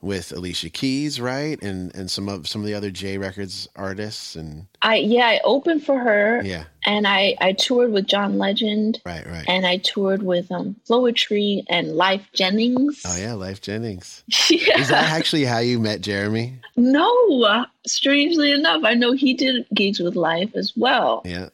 with 0.00 0.32
Alicia 0.32 0.70
Keys, 0.70 1.20
right? 1.20 1.60
And 1.62 1.94
and 1.94 2.10
some 2.10 2.28
of 2.28 2.46
some 2.46 2.60
of 2.60 2.66
the 2.66 2.74
other 2.74 2.90
J 2.90 3.18
Records 3.18 3.68
artists, 3.76 4.36
and 4.36 4.66
I 4.82 4.96
yeah, 4.96 5.26
I 5.26 5.40
opened 5.44 5.84
for 5.84 5.98
her. 5.98 6.42
yeah, 6.44 6.64
and 6.84 7.06
I, 7.06 7.34
I 7.40 7.52
toured 7.52 7.92
with 7.92 8.06
John 8.06 8.38
Legend 8.38 9.00
right, 9.04 9.26
right. 9.26 9.44
and 9.48 9.66
I 9.66 9.78
toured 9.78 10.22
with 10.22 10.50
um 10.52 10.76
Floetry 10.88 11.64
and 11.68 11.88
Lyfe 11.88 12.30
Jennings. 12.32 13.02
oh 13.06 13.16
yeah, 13.16 13.32
Lyfe 13.32 13.60
Jennings. 13.60 14.22
Yeah. 14.50 14.78
Is 14.80 14.88
that 14.88 15.10
actually 15.10 15.44
how 15.44 15.58
you 15.58 15.78
met 15.80 16.00
Jeremy? 16.00 16.60
no, 16.76 17.66
strangely 17.86 18.52
enough, 18.52 18.84
I 18.84 18.94
know 18.94 19.12
he 19.12 19.34
did 19.34 19.66
gigs 19.74 19.98
with 20.00 20.14
Lyfe 20.14 20.54
as 20.54 20.72
well. 20.76 21.22
Yeah, 21.24 21.48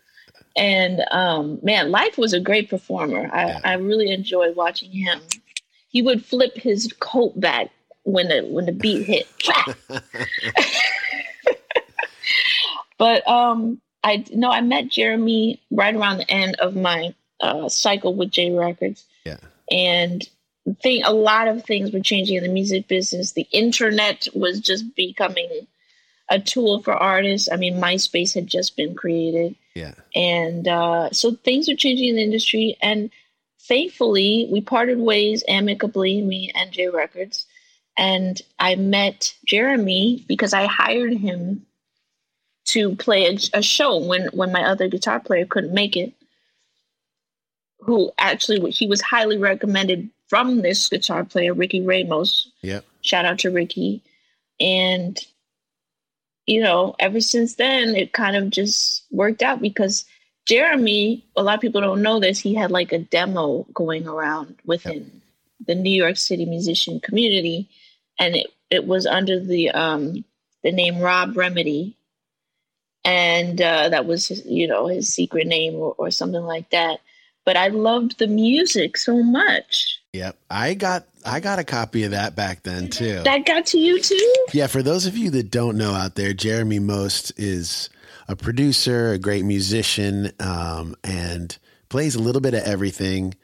And 0.57 1.03
um, 1.11 1.59
man, 1.63 1.91
Lyfe 1.91 2.19
was 2.19 2.33
a 2.33 2.41
great 2.41 2.69
performer. 2.69 3.31
I, 3.33 3.47
yeah. 3.47 3.61
I 3.65 3.75
really 3.75 4.11
enjoyed 4.11 4.57
watching 4.57 4.91
him. 4.91 5.21
He 5.89 6.03
would 6.03 6.25
flip 6.25 6.57
his 6.57 6.93
coat 7.01 7.39
back 7.39 7.71
when 8.05 8.29
the 8.29 8.43
when 8.43 8.67
the 8.67 8.73
beat 8.73 9.05
hit. 9.05 9.27
but 12.99 13.27
um, 13.29 13.81
I 14.05 14.25
no, 14.33 14.51
I 14.51 14.61
met 14.61 14.89
Jeremy 14.89 15.61
right 15.71 15.95
around 15.95 16.19
the 16.19 16.31
end 16.31 16.57
of 16.57 16.75
my 16.77 17.15
uh, 17.41 17.69
cycle 17.69 18.15
with 18.15 18.31
J 18.31 18.53
Records. 18.53 19.05
Yeah, 19.25 19.39
and 19.71 20.27
think 20.83 21.05
a 21.07 21.13
lot 21.13 21.49
of 21.49 21.65
things 21.65 21.93
were 21.93 22.01
changing 22.01 22.37
in 22.37 22.43
the 22.43 22.49
music 22.49 22.89
business. 22.89 23.33
The 23.33 23.49
internet 23.53 24.29
was 24.35 24.61
just 24.61 24.95
becoming 24.95 25.67
a 26.29 26.39
tool 26.39 26.83
for 26.83 26.95
artists. 26.95 27.49
I 27.51 27.57
mean, 27.57 27.81
MySpace 27.81 28.35
had 28.35 28.47
just 28.47 28.77
been 28.77 28.95
created. 28.95 29.57
Yeah. 29.75 29.95
And 30.15 30.69
uh, 30.69 31.11
so 31.11 31.33
things 31.33 31.69
are 31.69 31.77
changing 31.77 32.09
in 32.09 32.17
the 32.17 32.23
industry. 32.23 32.77
And 32.81 33.11
thankfully, 33.61 34.49
we 34.51 34.61
parted 34.61 34.99
ways 34.99 35.43
amicably, 35.49 36.23
me 36.23 36.53
and 36.55 36.73
J 36.73 36.89
Records. 36.89 37.47
And 37.99 38.41
I 38.59 38.75
met 38.77 39.35
Jeremy 39.45 40.25
because 40.27 40.55
I 40.55 40.67
hired 40.67 41.13
him 41.13 41.67
to 42.67 42.97
play 42.97 43.27
a, 43.27 43.59
a 43.59 43.63
show 43.63 43.99
when, 43.99 44.29
when 44.33 44.53
my 44.53 44.65
other 44.65 44.89
guitar 44.89 45.21
player 45.21 45.45
couldn't 45.47 45.75
make 45.75 45.97
it. 45.97 46.13
Who 47.81 48.13
actually, 48.17 48.71
he 48.71 48.87
was 48.87 49.01
highly 49.01 49.39
recommended 49.39 50.09
from 50.29 50.63
this 50.63 50.89
guitar 50.89 51.25
player, 51.25 51.53
Ricky 51.53 51.81
Ramos. 51.81 52.51
Yeah. 52.63 52.81
Shout 53.03 53.25
out 53.25 53.41
to 53.41 53.51
Ricky. 53.51 54.03
And 54.61 55.19
you 56.47 56.61
know, 56.61 56.95
ever 56.99 57.21
since 57.21 57.55
then, 57.55 57.95
it 57.95 58.13
kind 58.13 58.37
of 58.37 58.51
just 58.51 59.05
worked 59.11 59.43
out 59.43 59.61
because 59.61 60.05
Jeremy, 60.47 61.25
a 61.37 61.43
lot 61.43 61.55
of 61.55 61.61
people 61.61 61.81
don't 61.81 62.03
know 62.03 62.19
this, 62.19 62.39
he 62.39 62.55
had 62.55 62.71
like 62.71 62.93
a 62.93 62.99
demo 62.99 63.67
going 63.73 64.09
around 64.09 64.57
within 64.65 64.95
yep. 64.95 65.67
the 65.67 65.75
New 65.75 65.95
York 65.95 66.17
City 66.17 66.45
musician 66.45 67.01
community. 67.01 67.69
And 68.19 68.37
it, 68.37 68.47
it 68.71 68.87
was 68.87 69.07
under 69.07 69.41
the 69.41 69.71
um, 69.71 70.25
the 70.63 70.73
name 70.73 70.99
Rob 70.99 71.37
Remedy. 71.37 71.97
And 73.05 73.61
uh, 73.61 73.89
that 73.89 74.07
was, 74.07 74.29
his, 74.29 74.47
you 74.47 74.69
know, 74.69 74.87
his 74.87 75.13
secret 75.13 75.49
name 75.49 75.75
or, 75.75 75.93
or 75.99 76.13
something 76.13 76.43
like 76.43 76.71
that. 76.71 77.01
But 77.45 77.57
I 77.57 77.67
loved 77.69 78.19
the 78.19 78.29
music 78.29 78.97
so 78.97 79.21
much. 79.25 80.01
Yep. 80.13 80.39
I 80.49 80.75
got 80.75 81.07
I 81.25 81.41
got 81.41 81.59
a 81.59 81.65
copy 81.65 82.05
of 82.05 82.13
that 82.13 82.37
back 82.37 82.63
then 82.63 82.91
too. 82.91 83.23
That 83.25 83.45
got 83.45 83.67
to 83.67 83.79
you 83.79 84.01
too? 84.01 84.35
Yeah, 84.53 84.69
for 84.69 84.83
those 84.83 85.07
of 85.07 85.17
you 85.17 85.31
that 85.31 85.51
don't 85.51 85.77
know 85.77 85.93
out 85.93 86.15
there, 86.15 86.33
Jeremy 86.33 86.79
Most 86.79 87.33
is 87.37 87.91
a 88.29 88.37
producer, 88.37 89.13
a 89.13 89.19
great 89.19 89.45
musician, 89.45 90.31
um, 90.39 90.95
and 91.03 91.59
plays 91.89 92.15
a 92.15 92.21
little 92.23 92.41
bit 92.41 92.55
of 92.55 92.63
everything. 92.63 93.35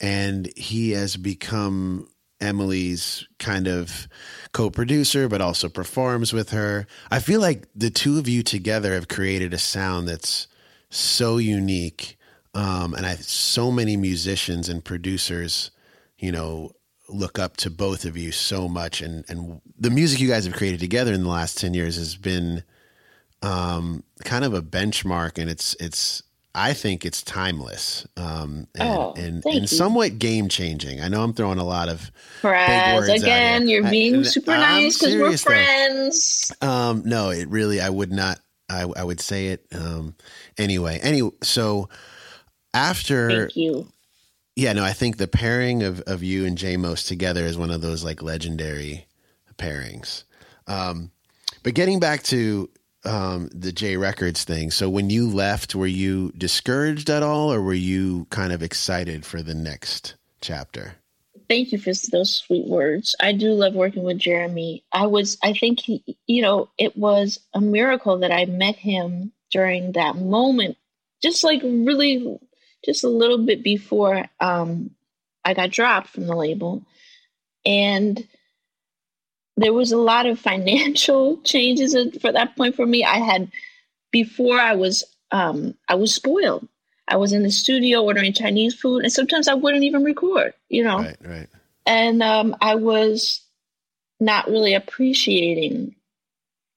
And 0.00 0.50
he 0.56 0.92
has 0.92 1.16
become 1.16 2.08
Emily's 2.44 3.26
kind 3.38 3.66
of 3.66 4.06
co 4.52 4.70
producer, 4.70 5.28
but 5.28 5.40
also 5.40 5.68
performs 5.68 6.32
with 6.32 6.50
her. 6.50 6.86
I 7.10 7.18
feel 7.18 7.40
like 7.40 7.66
the 7.74 7.90
two 7.90 8.18
of 8.18 8.28
you 8.28 8.42
together 8.42 8.94
have 8.94 9.08
created 9.08 9.52
a 9.54 9.58
sound 9.58 10.08
that's 10.08 10.46
so 10.90 11.38
unique. 11.38 12.16
Um, 12.54 12.94
and 12.94 13.04
I 13.04 13.16
so 13.16 13.72
many 13.72 13.96
musicians 13.96 14.68
and 14.68 14.84
producers 14.84 15.72
you 16.24 16.32
know, 16.32 16.72
look 17.10 17.38
up 17.38 17.56
to 17.58 17.70
both 17.70 18.06
of 18.06 18.16
you 18.16 18.32
so 18.32 18.66
much 18.66 19.02
and 19.02 19.26
and 19.28 19.60
the 19.78 19.90
music 19.90 20.20
you 20.20 20.28
guys 20.28 20.46
have 20.46 20.54
created 20.54 20.80
together 20.80 21.12
in 21.12 21.22
the 21.22 21.28
last 21.28 21.58
10 21.58 21.74
years 21.74 21.96
has 21.96 22.16
been 22.16 22.64
um, 23.42 24.02
kind 24.24 24.42
of 24.42 24.54
a 24.54 24.62
benchmark 24.62 25.36
and 25.36 25.50
it's 25.50 25.76
it's 25.78 26.22
I 26.54 26.72
think 26.72 27.04
it's 27.04 27.22
timeless 27.22 28.06
um, 28.16 28.68
and, 28.74 28.88
oh, 28.88 29.14
and, 29.16 29.44
and 29.44 29.68
somewhat 29.68 30.18
game 30.18 30.48
changing. 30.48 31.00
I 31.00 31.08
know 31.08 31.22
I'm 31.22 31.32
throwing 31.32 31.58
a 31.58 31.64
lot 31.64 31.88
of 31.88 32.12
friends 32.40 33.08
again. 33.08 33.68
You're 33.68 33.88
being 33.90 34.20
I, 34.20 34.22
super 34.22 34.52
nice 34.52 34.98
because 34.98 35.16
we're 35.16 35.36
friends. 35.36 36.52
Um, 36.60 37.02
no, 37.04 37.30
it 37.30 37.48
really 37.48 37.80
I 37.80 37.90
would 37.90 38.12
not. 38.12 38.38
I, 38.70 38.82
I 38.82 39.04
would 39.04 39.20
say 39.20 39.48
it 39.48 39.66
um, 39.74 40.14
anyway. 40.56 40.98
Anyway, 41.02 41.32
so 41.42 41.88
after 42.72 43.28
Thank 43.28 43.56
you 43.56 43.92
yeah, 44.56 44.72
no, 44.72 44.84
I 44.84 44.92
think 44.92 45.16
the 45.16 45.26
pairing 45.26 45.82
of, 45.82 46.00
of 46.02 46.22
you 46.22 46.46
and 46.46 46.56
J 46.56 46.76
Most 46.76 47.08
together 47.08 47.44
is 47.44 47.58
one 47.58 47.70
of 47.70 47.80
those 47.80 48.04
like 48.04 48.22
legendary 48.22 49.06
pairings. 49.58 50.24
Um, 50.66 51.10
but 51.62 51.74
getting 51.74 51.98
back 51.98 52.22
to 52.24 52.70
um, 53.04 53.48
the 53.52 53.72
J 53.72 53.96
Records 53.96 54.44
thing, 54.44 54.70
so 54.70 54.88
when 54.88 55.10
you 55.10 55.28
left, 55.28 55.74
were 55.74 55.86
you 55.86 56.32
discouraged 56.36 57.10
at 57.10 57.22
all, 57.22 57.52
or 57.52 57.60
were 57.60 57.74
you 57.74 58.26
kind 58.30 58.52
of 58.52 58.62
excited 58.62 59.24
for 59.24 59.42
the 59.42 59.54
next 59.54 60.14
chapter? 60.40 60.96
Thank 61.48 61.72
you 61.72 61.78
for 61.78 61.92
those 62.10 62.36
sweet 62.36 62.66
words. 62.66 63.14
I 63.20 63.32
do 63.32 63.52
love 63.52 63.74
working 63.74 64.02
with 64.02 64.18
Jeremy. 64.18 64.82
I 64.92 65.06
was, 65.06 65.36
I 65.42 65.52
think 65.52 65.80
he, 65.80 66.16
you 66.26 66.40
know, 66.40 66.70
it 66.78 66.96
was 66.96 67.38
a 67.52 67.60
miracle 67.60 68.18
that 68.18 68.32
I 68.32 68.46
met 68.46 68.76
him 68.76 69.32
during 69.50 69.92
that 69.92 70.16
moment, 70.16 70.76
just 71.22 71.44
like 71.44 71.62
really 71.62 72.38
just 72.84 73.04
a 73.04 73.08
little 73.08 73.44
bit 73.44 73.62
before 73.62 74.24
um, 74.40 74.90
I 75.44 75.54
got 75.54 75.70
dropped 75.70 76.08
from 76.08 76.26
the 76.26 76.36
label. 76.36 76.82
And 77.66 78.26
there 79.56 79.72
was 79.72 79.92
a 79.92 79.96
lot 79.96 80.26
of 80.26 80.38
financial 80.38 81.36
changes 81.44 81.94
for 82.20 82.32
that 82.32 82.56
point 82.56 82.76
for 82.76 82.86
me. 82.86 83.04
I 83.04 83.18
had 83.18 83.50
before 84.10 84.58
I 84.58 84.74
was 84.74 85.04
um, 85.30 85.74
I 85.88 85.94
was 85.94 86.14
spoiled. 86.14 86.68
I 87.06 87.16
was 87.16 87.32
in 87.32 87.42
the 87.42 87.50
studio 87.50 88.02
ordering 88.02 88.32
Chinese 88.32 88.74
food, 88.74 89.02
and 89.02 89.12
sometimes 89.12 89.46
I 89.46 89.54
wouldn't 89.54 89.84
even 89.84 90.04
record. 90.04 90.54
You 90.68 90.84
know, 90.84 90.98
right, 90.98 91.16
right. 91.24 91.48
And 91.86 92.22
um, 92.22 92.56
I 92.60 92.76
was 92.76 93.42
not 94.20 94.48
really 94.48 94.74
appreciating 94.74 95.94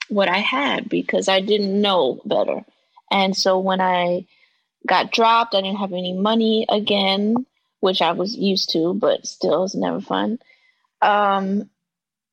what 0.10 0.28
I 0.28 0.40
had 0.40 0.90
because 0.90 1.30
I 1.30 1.40
didn't 1.42 1.82
know 1.82 2.20
better. 2.26 2.66
And 3.10 3.36
so 3.36 3.60
when 3.60 3.80
I 3.80 4.26
got 4.88 5.12
dropped. 5.12 5.54
I 5.54 5.62
didn't 5.62 5.78
have 5.78 5.94
any 5.94 6.14
money 6.14 6.66
again, 6.68 7.46
which 7.82 8.02
I 8.02 8.14
was 8.14 8.36
used 8.36 8.72
to, 8.72 8.94
but 8.96 9.28
still, 9.28 9.66
it's 9.66 9.76
never 9.76 10.02
fun. 10.02 10.40
Um, 11.02 11.70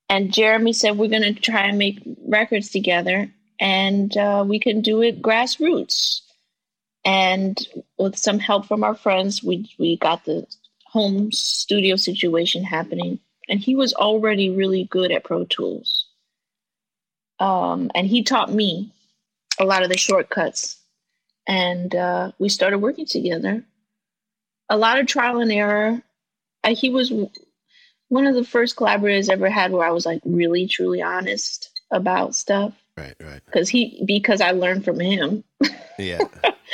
and 0.08 0.32
Jeremy 0.32 0.72
said, 0.72 0.98
We're 0.98 1.08
going 1.08 1.22
to 1.22 1.34
try 1.34 1.66
and 1.66 1.78
make 1.78 2.00
records 2.26 2.70
together 2.70 3.30
and 3.60 4.16
uh, 4.16 4.44
we 4.46 4.58
can 4.58 4.80
do 4.80 5.02
it 5.02 5.22
grassroots. 5.22 6.20
And 7.04 7.58
with 7.98 8.16
some 8.16 8.38
help 8.38 8.66
from 8.66 8.82
our 8.82 8.94
friends, 8.94 9.42
we, 9.42 9.70
we 9.78 9.96
got 9.98 10.24
the 10.24 10.46
home 10.86 11.32
studio 11.32 11.96
situation 11.96 12.64
happening. 12.64 13.20
And 13.48 13.60
he 13.60 13.76
was 13.76 13.92
already 13.92 14.48
really 14.48 14.84
good 14.84 15.12
at 15.12 15.24
Pro 15.24 15.44
Tools. 15.44 16.06
Um, 17.38 17.90
and 17.94 18.06
he 18.06 18.22
taught 18.22 18.52
me 18.52 18.92
a 19.58 19.64
lot 19.64 19.82
of 19.82 19.90
the 19.90 19.98
shortcuts 19.98 20.78
and 21.46 21.94
uh, 21.94 22.32
we 22.38 22.48
started 22.48 22.78
working 22.78 23.06
together. 23.06 23.64
A 24.68 24.76
lot 24.76 24.98
of 24.98 25.06
trial 25.06 25.40
and 25.40 25.52
error. 25.52 26.02
Uh, 26.62 26.74
he 26.74 26.90
was 26.90 27.12
one 28.08 28.26
of 28.26 28.34
the 28.34 28.44
first 28.44 28.76
collaborators 28.76 29.28
I 29.28 29.34
ever 29.34 29.50
had 29.50 29.72
where 29.72 29.86
I 29.86 29.92
was 29.92 30.06
like 30.06 30.20
really 30.24 30.66
truly 30.66 31.02
honest 31.02 31.70
about 31.90 32.34
stuff. 32.34 32.74
Right, 32.96 33.14
right. 33.20 33.40
Because 33.44 33.68
he 33.68 34.02
because 34.06 34.40
I 34.40 34.52
learned 34.52 34.84
from 34.84 35.00
him. 35.00 35.44
Yeah. 35.98 36.20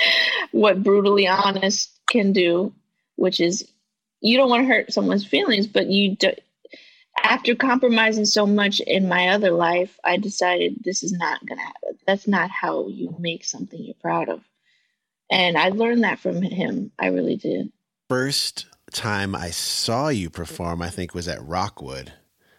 what 0.52 0.82
brutally 0.82 1.26
honest 1.28 1.90
can 2.08 2.32
do, 2.32 2.72
which 3.16 3.40
is 3.40 3.70
you 4.20 4.36
don't 4.36 4.50
want 4.50 4.62
to 4.62 4.66
hurt 4.66 4.92
someone's 4.92 5.26
feelings, 5.26 5.66
but 5.66 5.86
you 5.86 6.16
do, 6.16 6.32
after 7.22 7.54
compromising 7.54 8.24
so 8.24 8.46
much 8.46 8.80
in 8.80 9.08
my 9.08 9.28
other 9.28 9.50
life, 9.50 9.98
I 10.04 10.16
decided 10.16 10.82
this 10.82 11.02
is 11.02 11.12
not 11.12 11.44
gonna 11.46 11.60
happen. 11.60 11.98
That's 12.06 12.26
not 12.26 12.50
how 12.50 12.88
you 12.88 13.14
make 13.18 13.44
something 13.44 13.82
you're 13.82 13.94
proud 14.00 14.28
of. 14.28 14.42
And 15.30 15.56
I 15.56 15.68
learned 15.68 16.04
that 16.04 16.18
from 16.18 16.42
him. 16.42 16.90
I 16.98 17.06
really 17.06 17.36
did. 17.36 17.72
First 18.08 18.66
time 18.92 19.34
I 19.34 19.50
saw 19.50 20.08
you 20.08 20.30
perform, 20.30 20.82
I 20.82 20.90
think, 20.90 21.14
was 21.14 21.28
at 21.28 21.44
Rockwood, 21.44 22.12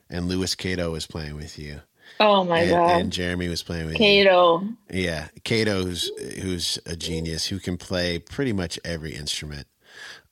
and 0.09 0.27
Louis 0.27 0.55
Cato 0.55 0.91
was 0.91 1.07
playing 1.07 1.35
with 1.35 1.57
you. 1.59 1.81
Oh 2.19 2.43
my 2.43 2.59
and, 2.59 2.69
god! 2.69 3.01
And 3.01 3.11
Jeremy 3.11 3.47
was 3.47 3.63
playing 3.63 3.87
with 3.87 3.95
Cato. 3.97 4.61
You. 4.61 4.77
Yeah, 4.91 5.27
Cato, 5.43 5.83
who's 5.83 6.11
who's 6.41 6.79
a 6.85 6.95
genius, 6.95 7.47
who 7.47 7.59
can 7.59 7.77
play 7.77 8.19
pretty 8.19 8.53
much 8.53 8.79
every 8.83 9.13
instrument. 9.13 9.67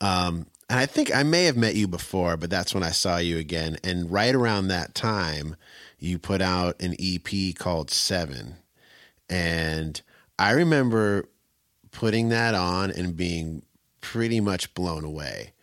Um, 0.02 0.48
and 0.70 0.80
I 0.80 0.86
think 0.86 1.14
I 1.16 1.24
may 1.24 1.46
have 1.46 1.58
met 1.58 1.76
you 1.76 1.88
before, 1.88 2.38
but 2.38 2.50
that's 2.50 2.74
when 2.74 2.84
I 2.84 2.92
saw 2.92 3.18
you 3.18 3.38
again. 3.38 3.78
And 3.84 4.12
right 4.12 4.36
around 4.36 4.68
that 4.68 4.94
time, 4.94 5.56
you 5.98 6.20
put 6.20 6.42
out 6.42 6.82
an 6.82 6.96
EP 7.00 7.56
called 7.56 7.90
Seven, 7.90 8.58
and 9.30 10.02
I 10.38 10.52
remember 10.52 11.26
putting 11.92 12.30
that 12.30 12.54
on 12.54 12.92
and 12.92 13.16
being 13.16 13.64
pretty 14.02 14.40
much 14.40 14.74
blown 14.74 15.04
away. 15.04 15.54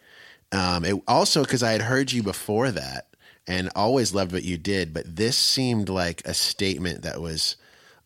Um, 0.53 0.85
it 0.85 0.95
also 1.09 1.43
because 1.43 1.63
I 1.63 1.73
had 1.73 1.83
heard 1.83 2.13
you 2.13 2.23
before 2.23 2.71
that 2.71 3.07
and 3.47 3.71
always 3.77 4.15
loved 4.15 4.33
what 4.33 4.43
you 4.45 4.57
did, 4.59 4.93
but 4.95 5.17
this 5.17 5.37
seemed 5.37 5.89
like 5.89 6.23
a 6.25 6.35
statement 6.35 7.03
that 7.03 7.21
was 7.21 7.57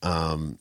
um, 0.03 0.59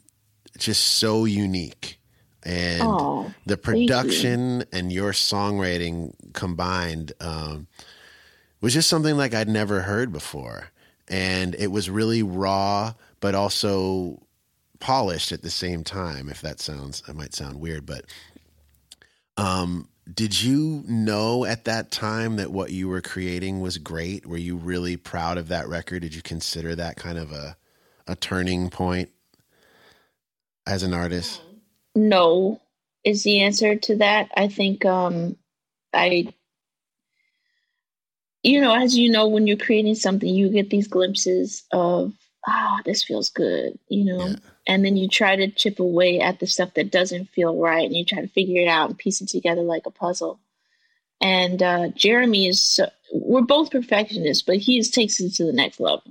just 0.57 0.83
so 0.83 1.25
unique. 1.25 1.99
and 2.43 2.83
Oh, 2.83 3.33
the 3.45 3.57
thank 3.57 3.77
you. 3.77 3.87
production 3.87 4.63
and 4.71 4.91
your 4.91 5.11
songwriting 5.11 6.13
combined 6.33 7.13
um, 7.19 7.67
was 8.61 8.73
just 8.73 8.89
something 8.89 9.15
like 9.17 9.33
I'd 9.33 9.49
never 9.49 9.81
heard 9.81 10.11
before, 10.11 10.69
and 11.07 11.55
it 11.55 11.67
was 11.71 11.89
really 11.89 12.23
raw, 12.23 12.93
but 13.19 13.35
also 13.35 14.21
polished 14.79 15.31
at 15.33 15.41
the 15.41 15.49
same 15.49 15.83
time. 15.83 16.29
If 16.29 16.41
that 16.41 16.59
sounds, 16.61 17.03
it 17.07 17.15
might 17.15 17.33
sound 17.33 17.59
weird, 17.59 17.85
but 17.85 18.05
um, 19.37 19.87
did 20.13 20.41
you 20.41 20.83
know 20.87 21.45
at 21.45 21.65
that 21.65 21.91
time 21.91 22.37
that 22.37 22.51
what 22.51 22.71
you 22.71 22.87
were 22.87 23.01
creating 23.01 23.59
was 23.59 23.77
great? 23.77 24.25
Were 24.25 24.37
you 24.37 24.55
really 24.55 24.97
proud 24.97 25.37
of 25.37 25.49
that 25.49 25.67
record? 25.67 26.01
Did 26.01 26.15
you 26.15 26.21
consider 26.21 26.75
that 26.75 26.95
kind 26.95 27.17
of 27.17 27.31
a 27.31 27.57
a 28.07 28.15
turning 28.15 28.69
point 28.69 29.09
as 30.65 30.83
an 30.83 30.93
artist? 30.93 31.41
no 31.95 32.61
is 33.03 33.23
the 33.23 33.41
answer 33.41 33.75
to 33.75 33.97
that. 33.97 34.29
I 34.35 34.47
think 34.47 34.85
um 34.85 35.35
I 35.93 36.33
you 38.43 38.61
know, 38.61 38.73
as 38.73 38.95
you 38.97 39.11
know, 39.11 39.27
when 39.27 39.47
you're 39.47 39.57
creating 39.57 39.95
something, 39.95 40.29
you 40.29 40.49
get 40.49 40.69
these 40.69 40.87
glimpses 40.87 41.63
of 41.71 42.13
ah, 42.47 42.79
this 42.85 43.03
feels 43.03 43.29
good, 43.29 43.77
you 43.89 44.05
know, 44.05 44.27
Yeah. 44.27 44.35
And 44.69 44.85
then 44.85 44.95
you 44.95 45.07
try 45.07 45.35
to 45.35 45.49
chip 45.49 45.79
away 45.79 46.19
at 46.19 46.39
the 46.39 46.45
stuff 46.45 46.75
that 46.75 46.91
doesn't 46.91 47.31
feel 47.31 47.57
right, 47.57 47.83
and 47.83 47.95
you 47.95 48.05
try 48.05 48.21
to 48.21 48.27
figure 48.27 48.61
it 48.61 48.67
out 48.67 48.89
and 48.89 48.97
piece 48.99 49.19
it 49.19 49.27
together 49.27 49.63
like 49.63 49.87
a 49.87 49.91
puzzle. 49.91 50.39
And 51.19 51.61
uh, 51.63 51.87
Jeremy 51.95 52.47
is, 52.47 52.63
so, 52.63 52.87
we're 53.11 53.41
both 53.41 53.71
perfectionists, 53.71 54.43
but 54.43 54.57
he 54.57 54.77
just 54.77 54.93
takes 54.93 55.19
it 55.19 55.33
to 55.33 55.43
the 55.43 55.53
next 55.53 55.79
level. 55.79 56.03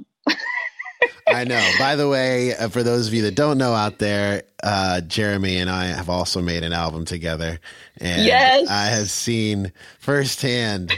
I 1.29 1.45
know. 1.45 1.65
By 1.79 1.95
the 1.95 2.09
way, 2.09 2.57
uh, 2.57 2.69
for 2.69 2.83
those 2.83 3.07
of 3.07 3.15
you 3.15 3.23
that 3.23 3.37
don't 3.37 3.59
know 3.59 3.75
out 3.75 3.99
there, 3.99 4.43
uh, 4.65 5.03
Jeremy 5.03 5.59
and 5.59 5.71
I 5.71 5.85
have 5.85 6.11
also 6.11 6.43
made 6.43 6.65
an 6.65 6.73
album 6.73 7.05
together, 7.05 7.61
and 7.99 8.25
Yes. 8.25 8.69
I 8.69 8.87
have 8.87 9.09
seen 9.09 9.73
firsthand 10.01 10.93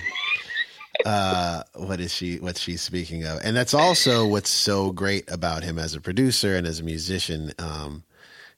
uh, 1.07 1.63
what 1.75 2.01
is 2.01 2.13
she 2.13 2.39
what 2.39 2.57
she's 2.57 2.83
speaking 2.83 3.25
of, 3.25 3.41
and 3.43 3.57
that's 3.57 3.75
also 3.75 4.27
what's 4.27 4.51
so 4.51 4.93
great 4.93 5.31
about 5.31 5.63
him 5.63 5.79
as 5.79 5.95
a 5.95 6.01
producer 6.01 6.57
and 6.57 6.67
as 6.67 6.81
a 6.81 6.85
musician 6.85 7.53
um, 7.59 8.05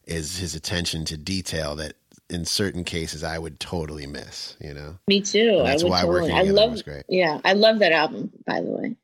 is 0.06 0.38
his 0.38 0.54
attention 0.54 1.04
to 1.06 1.16
detail 1.16 1.76
that 1.76 1.94
in 2.30 2.44
certain 2.44 2.84
cases 2.84 3.22
I 3.22 3.38
would 3.38 3.60
totally 3.60 4.06
miss. 4.06 4.56
You 4.60 4.74
know, 4.74 4.98
Me 5.08 5.20
too. 5.20 5.56
And 5.58 5.66
that's 5.68 5.82
I 5.82 5.86
would 5.86 5.90
why 5.90 6.00
totally. 6.02 6.20
working 6.32 6.36
I 6.36 6.42
love. 6.42 6.70
was 6.72 6.82
great. 6.82 7.04
Yeah, 7.08 7.40
I 7.44 7.52
love 7.52 7.78
that 7.80 7.92
album. 7.92 8.32
By 8.46 8.60
the 8.60 8.70
way, 8.70 8.96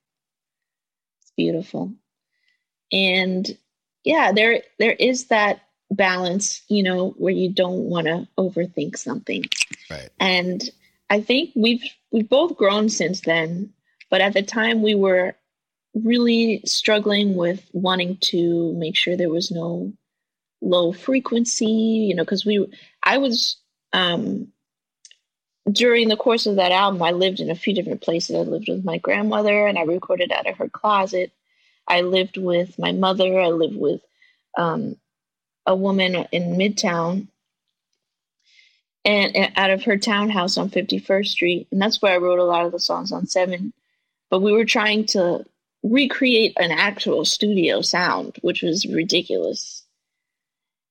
it's 1.22 1.32
beautiful, 1.36 1.92
and 2.92 3.56
yeah, 4.04 4.32
there 4.32 4.62
there 4.78 4.92
is 4.92 5.26
that 5.26 5.60
balance, 5.90 6.62
you 6.68 6.82
know, 6.82 7.10
where 7.18 7.32
you 7.32 7.50
don't 7.50 7.84
want 7.84 8.06
to 8.06 8.28
overthink 8.38 8.96
something, 8.96 9.44
right? 9.90 10.10
and 10.20 10.70
I 11.10 11.20
think 11.20 11.50
we've 11.56 11.82
we've 12.10 12.28
both 12.28 12.56
grown 12.56 12.88
since 12.88 13.20
then. 13.22 13.72
But 14.10 14.20
at 14.20 14.32
the 14.32 14.42
time, 14.42 14.82
we 14.82 14.94
were 14.94 15.36
really 15.94 16.62
struggling 16.64 17.36
with 17.36 17.68
wanting 17.72 18.18
to 18.20 18.72
make 18.74 18.96
sure 18.96 19.16
there 19.16 19.28
was 19.30 19.50
no 19.50 19.92
low 20.60 20.92
frequency, 20.92 21.66
you 21.66 22.14
know, 22.14 22.24
because 22.24 22.44
we 22.44 22.66
I 23.02 23.18
was 23.18 23.56
um 23.92 24.48
during 25.70 26.08
the 26.08 26.16
course 26.16 26.46
of 26.46 26.56
that 26.56 26.72
album, 26.72 27.02
I 27.02 27.10
lived 27.10 27.40
in 27.40 27.50
a 27.50 27.54
few 27.54 27.74
different 27.74 28.00
places. 28.00 28.36
I 28.36 28.40
lived 28.40 28.68
with 28.68 28.84
my 28.84 28.98
grandmother 28.98 29.66
and 29.66 29.78
I 29.78 29.82
recorded 29.82 30.32
out 30.32 30.46
of 30.46 30.56
her 30.56 30.68
closet. 30.68 31.32
I 31.86 32.02
lived 32.02 32.36
with 32.36 32.78
my 32.78 32.92
mother. 32.92 33.38
I 33.38 33.48
lived 33.48 33.76
with 33.76 34.00
um, 34.56 34.96
a 35.66 35.76
woman 35.76 36.26
in 36.32 36.56
Midtown 36.56 37.28
and, 39.04 39.34
and 39.36 39.52
out 39.56 39.70
of 39.70 39.84
her 39.84 39.96
townhouse 39.96 40.56
on 40.58 40.70
51st 40.70 41.26
Street. 41.26 41.68
And 41.70 41.80
that's 41.80 42.02
where 42.02 42.12
I 42.12 42.18
wrote 42.18 42.38
a 42.38 42.44
lot 42.44 42.66
of 42.66 42.72
the 42.72 42.80
songs 42.80 43.12
on 43.12 43.26
Seven. 43.26 43.72
But 44.30 44.40
we 44.40 44.52
were 44.52 44.64
trying 44.64 45.06
to 45.06 45.44
recreate 45.82 46.56
an 46.58 46.70
actual 46.70 47.24
studio 47.24 47.80
sound, 47.80 48.36
which 48.42 48.62
was 48.62 48.86
ridiculous. 48.86 49.84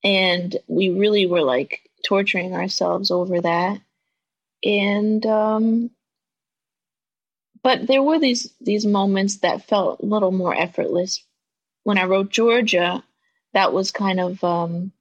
And 0.02 0.56
we 0.66 0.90
really 0.90 1.26
were 1.26 1.42
like 1.42 1.88
torturing 2.04 2.54
ourselves 2.54 3.10
over 3.10 3.40
that 3.40 3.80
and 4.64 5.24
um 5.26 5.90
but 7.62 7.86
there 7.86 8.02
were 8.02 8.18
these 8.18 8.52
these 8.60 8.86
moments 8.86 9.38
that 9.38 9.66
felt 9.66 10.00
a 10.00 10.06
little 10.06 10.32
more 10.32 10.54
effortless 10.54 11.24
when 11.84 11.98
i 11.98 12.04
wrote 12.04 12.30
georgia 12.30 13.02
that 13.52 13.72
was 13.72 13.90
kind 13.90 14.20
of 14.20 14.42
um 14.42 14.92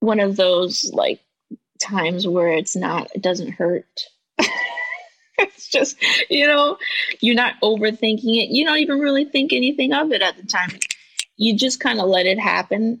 one 0.00 0.20
of 0.20 0.36
those 0.36 0.90
like 0.92 1.20
times 1.80 2.26
where 2.26 2.48
it's 2.48 2.76
not 2.76 3.10
it 3.14 3.22
doesn't 3.22 3.52
hurt. 3.52 4.06
It's 5.42 5.68
just 5.70 5.96
you 6.28 6.46
know 6.46 6.76
you're 7.20 7.34
not 7.34 7.54
overthinking 7.62 8.42
it. 8.42 8.50
You 8.50 8.66
don't 8.66 8.76
even 8.76 8.98
really 8.98 9.24
think 9.24 9.54
anything 9.54 9.94
of 9.94 10.12
it 10.12 10.20
at 10.20 10.36
the 10.36 10.42
time. 10.42 10.78
You 11.38 11.56
just 11.56 11.80
kind 11.80 11.98
of 11.98 12.08
let 12.08 12.26
it 12.26 12.38
happen 12.38 13.00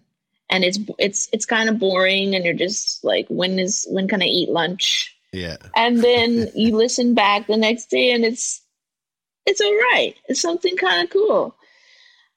and 0.50 0.64
it's 0.64 0.78
it's 0.98 1.28
it's 1.32 1.46
kind 1.46 1.68
of 1.68 1.78
boring 1.78 2.34
and 2.34 2.44
you're 2.44 2.52
just 2.54 3.04
like 3.04 3.26
when 3.28 3.58
is 3.58 3.86
when 3.90 4.08
can 4.08 4.20
i 4.20 4.26
eat 4.26 4.50
lunch? 4.50 5.16
Yeah, 5.32 5.56
and 5.76 6.02
then 6.02 6.50
you 6.54 6.76
listen 6.76 7.14
back 7.14 7.46
the 7.46 7.56
next 7.56 7.86
day 7.86 8.12
and 8.12 8.24
it's 8.24 8.60
it's 9.46 9.60
all 9.60 9.74
right. 9.74 10.14
It's 10.28 10.40
something 10.40 10.76
kind 10.76 11.04
of 11.04 11.10
cool. 11.10 11.54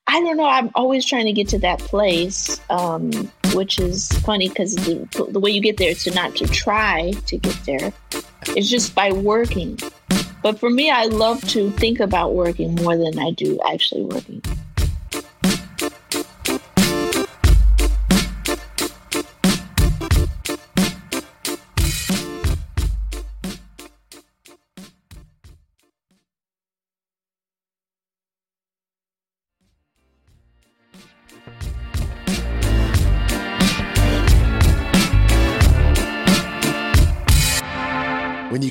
I 0.07 0.19
don't 0.21 0.37
know. 0.37 0.45
I'm 0.45 0.71
always 0.75 1.05
trying 1.05 1.25
to 1.25 1.33
get 1.33 1.49
to 1.49 1.59
that 1.59 1.79
place 1.79 2.59
um 2.69 3.31
which 3.53 3.79
is 3.79 4.09
funny 4.19 4.49
because 4.49 4.75
the, 4.75 5.07
the 5.29 5.39
way 5.39 5.51
you 5.51 5.61
get 5.61 5.77
there 5.77 5.89
is 5.89 6.03
to 6.03 6.11
not 6.11 6.35
to 6.35 6.47
try 6.47 7.11
to 7.27 7.37
get 7.37 7.57
there 7.65 7.93
it's 8.47 8.69
just 8.69 8.93
by 8.93 9.11
working. 9.11 9.79
But 10.41 10.59
for 10.59 10.69
me 10.69 10.91
i 10.91 11.05
love 11.05 11.41
to 11.49 11.71
think 11.71 11.99
about 11.99 12.33
working 12.33 12.75
more 12.75 12.97
than 12.97 13.17
i 13.17 13.31
do 13.31 13.59
actually 13.65 14.03
working 14.03 14.41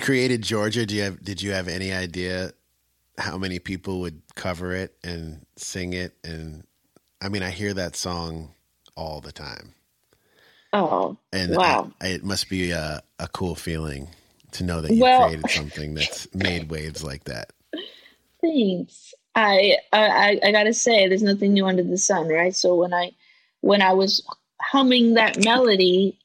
created 0.03 0.43
Georgia, 0.43 0.85
do 0.85 0.95
you 0.95 1.03
have 1.03 1.25
did 1.25 1.41
you 1.41 1.53
have 1.53 1.69
any 1.69 1.93
idea 1.93 2.53
how 3.19 3.39
many 3.39 3.59
people 3.59 4.01
would 4.01 4.21
cover 4.35 4.75
it 4.75 4.95
and 5.03 5.47
sing 5.57 5.95
it? 5.95 6.15
And 6.25 6.65
I 7.23 7.29
mean, 7.31 7.43
I 7.43 7.51
hear 7.51 7.73
that 7.75 7.97
song 7.97 8.53
all 8.97 9.21
the 9.23 9.33
time, 9.33 9.75
oh 10.75 11.17
and 11.33 11.57
Wow. 11.57 11.91
I- 12.01 12.09
it 12.09 12.25
must 12.25 12.51
be 12.51 12.73
a, 12.73 13.03
a 13.19 13.29
cool 13.29 13.55
feeling 13.55 14.09
to 14.53 14.65
know 14.65 14.83
that 14.83 14.93
you 14.93 15.01
Well- 15.03 15.29
created 15.29 15.51
something 15.51 15.95
that's 15.95 16.29
made 16.35 16.71
waves 16.71 17.03
like 17.03 17.25
that. 17.25 17.53
Thanks. 18.43 19.15
I, 19.35 19.79
I 19.95 20.39
I 20.43 20.53
gotta 20.53 20.75
say, 20.75 21.09
there's 21.09 21.23
nothing 21.23 21.55
new 21.55 21.65
under 21.67 21.83
the 21.83 21.97
sun, 21.97 22.29
right? 22.29 22.55
So 22.55 22.75
when 22.75 22.93
I 22.93 23.13
when 23.63 23.81
I 23.81 23.93
was 23.95 24.23
humming 24.61 25.15
that 25.15 25.43
melody, 25.43 26.19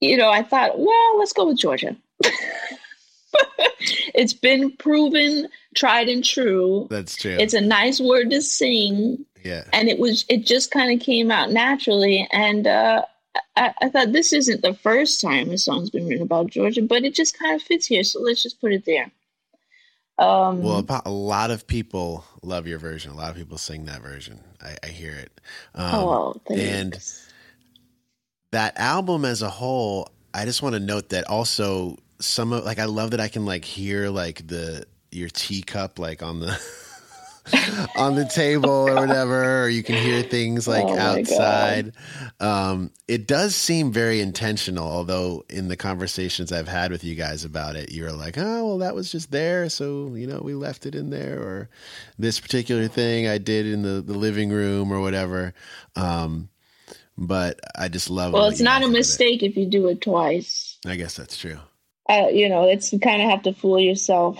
you 0.00 0.16
know, 0.16 0.30
I 0.30 0.42
thought, 0.42 0.78
well, 0.80 1.18
let's 1.18 1.32
go 1.32 1.46
with 1.46 1.58
Georgia. 1.58 1.94
it's 4.14 4.34
been 4.34 4.70
proven, 4.76 5.48
tried 5.74 6.08
and 6.08 6.24
true. 6.24 6.86
That's 6.90 7.16
true. 7.16 7.36
It's 7.38 7.54
a 7.54 7.60
nice 7.60 8.00
word 8.00 8.30
to 8.30 8.42
sing, 8.42 9.24
yeah, 9.44 9.64
and 9.72 9.88
it 9.88 9.98
was 9.98 10.24
it 10.28 10.46
just 10.46 10.70
kind 10.70 10.92
of 10.92 11.04
came 11.04 11.30
out 11.30 11.50
naturally. 11.50 12.28
And 12.32 12.66
uh, 12.66 13.02
I, 13.56 13.74
I 13.82 13.88
thought 13.88 14.12
this 14.12 14.32
isn't 14.32 14.62
the 14.62 14.74
first 14.74 15.20
time 15.20 15.50
a 15.50 15.58
song's 15.58 15.90
been 15.90 16.06
written 16.06 16.24
about 16.24 16.50
Georgia, 16.50 16.82
but 16.82 17.04
it 17.04 17.14
just 17.14 17.38
kind 17.38 17.54
of 17.54 17.62
fits 17.62 17.86
here. 17.86 18.04
So 18.04 18.20
let's 18.20 18.42
just 18.42 18.60
put 18.60 18.72
it 18.72 18.84
there. 18.84 19.10
Um, 20.18 20.62
Well, 20.62 20.84
a 21.04 21.10
lot 21.10 21.50
of 21.50 21.66
people 21.66 22.24
love 22.42 22.66
your 22.66 22.78
version. 22.78 23.12
A 23.12 23.16
lot 23.16 23.30
of 23.30 23.36
people 23.36 23.58
sing 23.58 23.86
that 23.86 24.02
version. 24.02 24.40
I, 24.62 24.76
I 24.82 24.86
hear 24.88 25.12
it. 25.12 25.40
Um, 25.74 25.94
oh, 25.94 26.34
and 26.48 26.96
that 28.52 28.78
album 28.78 29.24
as 29.24 29.42
a 29.42 29.50
whole, 29.50 30.08
I 30.34 30.44
just 30.44 30.62
want 30.62 30.74
to 30.74 30.80
note 30.80 31.08
that 31.08 31.24
also 31.28 31.96
some 32.22 32.52
of 32.52 32.64
like 32.64 32.78
I 32.78 32.86
love 32.86 33.10
that 33.12 33.20
I 33.20 33.28
can 33.28 33.44
like 33.44 33.64
hear 33.64 34.08
like 34.08 34.46
the 34.46 34.86
your 35.10 35.28
teacup 35.28 35.98
like 35.98 36.22
on 36.22 36.40
the 36.40 36.58
on 37.96 38.14
the 38.14 38.24
table 38.24 38.70
or 38.70 38.94
whatever, 38.94 39.64
or 39.64 39.68
you 39.68 39.82
can 39.82 39.96
hear 39.96 40.22
things 40.22 40.68
like 40.68 40.84
Oh 40.84 40.98
outside. 40.98 41.92
Um, 42.38 42.90
it 43.08 43.26
does 43.26 43.56
seem 43.56 43.92
very 43.92 44.20
intentional, 44.20 44.86
although 44.86 45.44
in 45.48 45.68
the 45.68 45.76
conversations 45.76 46.52
I've 46.52 46.68
had 46.68 46.92
with 46.92 47.02
you 47.02 47.14
guys 47.14 47.44
about 47.44 47.74
it, 47.74 47.90
you're 47.90 48.12
like, 48.12 48.38
oh, 48.38 48.66
well, 48.66 48.78
that 48.78 48.94
was 48.94 49.10
just 49.10 49.32
there. 49.32 49.68
So, 49.68 50.14
you 50.14 50.26
know, 50.26 50.40
we 50.42 50.54
left 50.54 50.86
it 50.86 50.94
in 50.94 51.10
there, 51.10 51.40
or 51.40 51.68
this 52.18 52.38
particular 52.38 52.86
thing 52.86 53.26
I 53.26 53.38
did 53.38 53.66
in 53.66 53.82
the, 53.82 54.00
the 54.00 54.14
living 54.14 54.50
room 54.50 54.92
or 54.92 55.00
whatever. 55.00 55.52
Um, 55.96 56.48
but 57.18 57.60
I 57.76 57.88
just 57.88 58.08
love. 58.08 58.32
It. 58.32 58.36
Well, 58.36 58.46
it's 58.46 58.60
not 58.60 58.82
a 58.84 58.88
mistake 58.88 59.42
if 59.42 59.56
you 59.56 59.66
do 59.66 59.88
it 59.88 60.00
twice. 60.00 60.78
I 60.86 60.94
guess 60.94 61.16
that's 61.16 61.36
true. 61.36 61.58
Uh, 62.12 62.28
you 62.28 62.46
know, 62.46 62.64
it's 62.68 62.92
you 62.92 63.00
kind 63.00 63.22
of 63.22 63.30
have 63.30 63.42
to 63.42 63.54
fool 63.54 63.80
yourself 63.80 64.38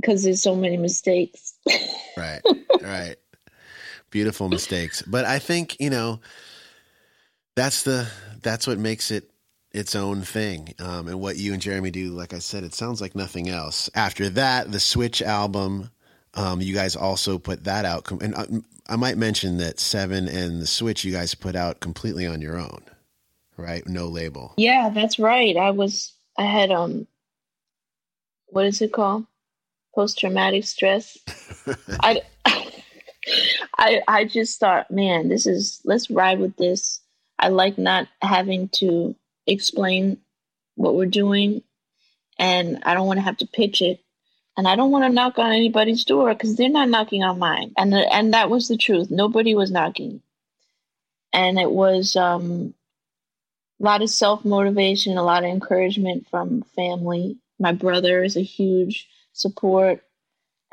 because 0.00 0.22
there's 0.22 0.40
so 0.40 0.56
many 0.56 0.78
mistakes. 0.78 1.54
right, 2.16 2.40
right. 2.80 3.16
Beautiful 4.08 4.48
mistakes, 4.48 5.02
but 5.02 5.26
I 5.26 5.38
think 5.38 5.78
you 5.80 5.90
know 5.90 6.20
that's 7.56 7.82
the 7.82 8.08
that's 8.40 8.66
what 8.66 8.78
makes 8.78 9.10
it 9.10 9.30
its 9.70 9.94
own 9.94 10.22
thing. 10.22 10.74
Um, 10.78 11.08
and 11.08 11.20
what 11.20 11.36
you 11.36 11.52
and 11.52 11.60
Jeremy 11.60 11.90
do, 11.90 12.10
like 12.10 12.32
I 12.32 12.38
said, 12.38 12.64
it 12.64 12.74
sounds 12.74 13.02
like 13.02 13.14
nothing 13.14 13.50
else. 13.50 13.90
After 13.94 14.30
that, 14.30 14.72
the 14.72 14.80
Switch 14.80 15.20
album, 15.20 15.90
um, 16.34 16.62
you 16.62 16.74
guys 16.74 16.96
also 16.96 17.38
put 17.38 17.64
that 17.64 17.84
out, 17.84 18.10
and 18.10 18.34
uh, 18.34 18.46
I 18.88 18.96
might 18.96 19.18
mention 19.18 19.58
that 19.58 19.78
Seven 19.78 20.26
and 20.26 20.62
the 20.62 20.66
Switch 20.66 21.04
you 21.04 21.12
guys 21.12 21.34
put 21.34 21.54
out 21.54 21.80
completely 21.80 22.26
on 22.26 22.40
your 22.40 22.56
own, 22.56 22.82
right? 23.58 23.86
No 23.86 24.06
label. 24.06 24.54
Yeah, 24.56 24.88
that's 24.88 25.18
right. 25.18 25.54
I 25.54 25.70
was 25.70 26.14
I 26.36 26.44
had 26.44 26.70
um 26.70 27.06
what 28.46 28.66
is 28.66 28.82
it 28.82 28.92
called? 28.92 29.26
Post 29.94 30.18
traumatic 30.18 30.64
stress. 30.64 31.18
I 32.00 32.22
I 33.78 34.02
I 34.08 34.24
just 34.24 34.58
thought, 34.60 34.90
man, 34.90 35.28
this 35.28 35.46
is 35.46 35.80
let's 35.84 36.10
ride 36.10 36.38
with 36.38 36.56
this. 36.56 37.00
I 37.38 37.48
like 37.48 37.78
not 37.78 38.08
having 38.20 38.68
to 38.74 39.14
explain 39.46 40.18
what 40.76 40.94
we're 40.94 41.06
doing 41.06 41.62
and 42.38 42.82
I 42.84 42.94
don't 42.94 43.06
want 43.06 43.18
to 43.18 43.24
have 43.24 43.38
to 43.38 43.46
pitch 43.46 43.82
it 43.82 44.00
and 44.56 44.68
I 44.68 44.76
don't 44.76 44.90
want 44.90 45.04
to 45.04 45.12
knock 45.12 45.38
on 45.38 45.52
anybody's 45.52 46.04
door 46.04 46.32
because 46.32 46.56
they're 46.56 46.68
not 46.68 46.88
knocking 46.88 47.22
on 47.22 47.38
mine. 47.38 47.72
And 47.76 47.94
and 47.94 48.34
that 48.34 48.50
was 48.50 48.68
the 48.68 48.76
truth. 48.76 49.10
Nobody 49.10 49.54
was 49.54 49.70
knocking, 49.70 50.20
and 51.32 51.58
it 51.58 51.70
was 51.70 52.16
um, 52.16 52.74
a 53.82 53.84
lot 53.84 54.02
of 54.02 54.10
self 54.10 54.44
motivation, 54.44 55.18
a 55.18 55.24
lot 55.24 55.44
of 55.44 55.50
encouragement 55.50 56.26
from 56.30 56.62
family. 56.76 57.36
My 57.58 57.72
brother 57.72 58.22
is 58.22 58.36
a 58.36 58.42
huge 58.42 59.08
support, 59.32 60.04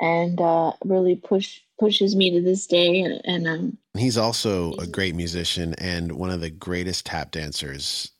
and 0.00 0.40
uh, 0.40 0.72
really 0.84 1.16
push 1.16 1.60
pushes 1.78 2.14
me 2.14 2.30
to 2.30 2.40
this 2.40 2.66
day. 2.66 3.00
And, 3.00 3.20
and 3.24 3.48
um, 3.48 3.78
he's 3.96 4.16
also 4.16 4.72
a 4.74 4.86
great 4.86 5.14
musician 5.14 5.74
and 5.78 6.12
one 6.12 6.30
of 6.30 6.40
the 6.40 6.50
greatest 6.50 7.06
tap 7.06 7.32
dancers. 7.32 8.12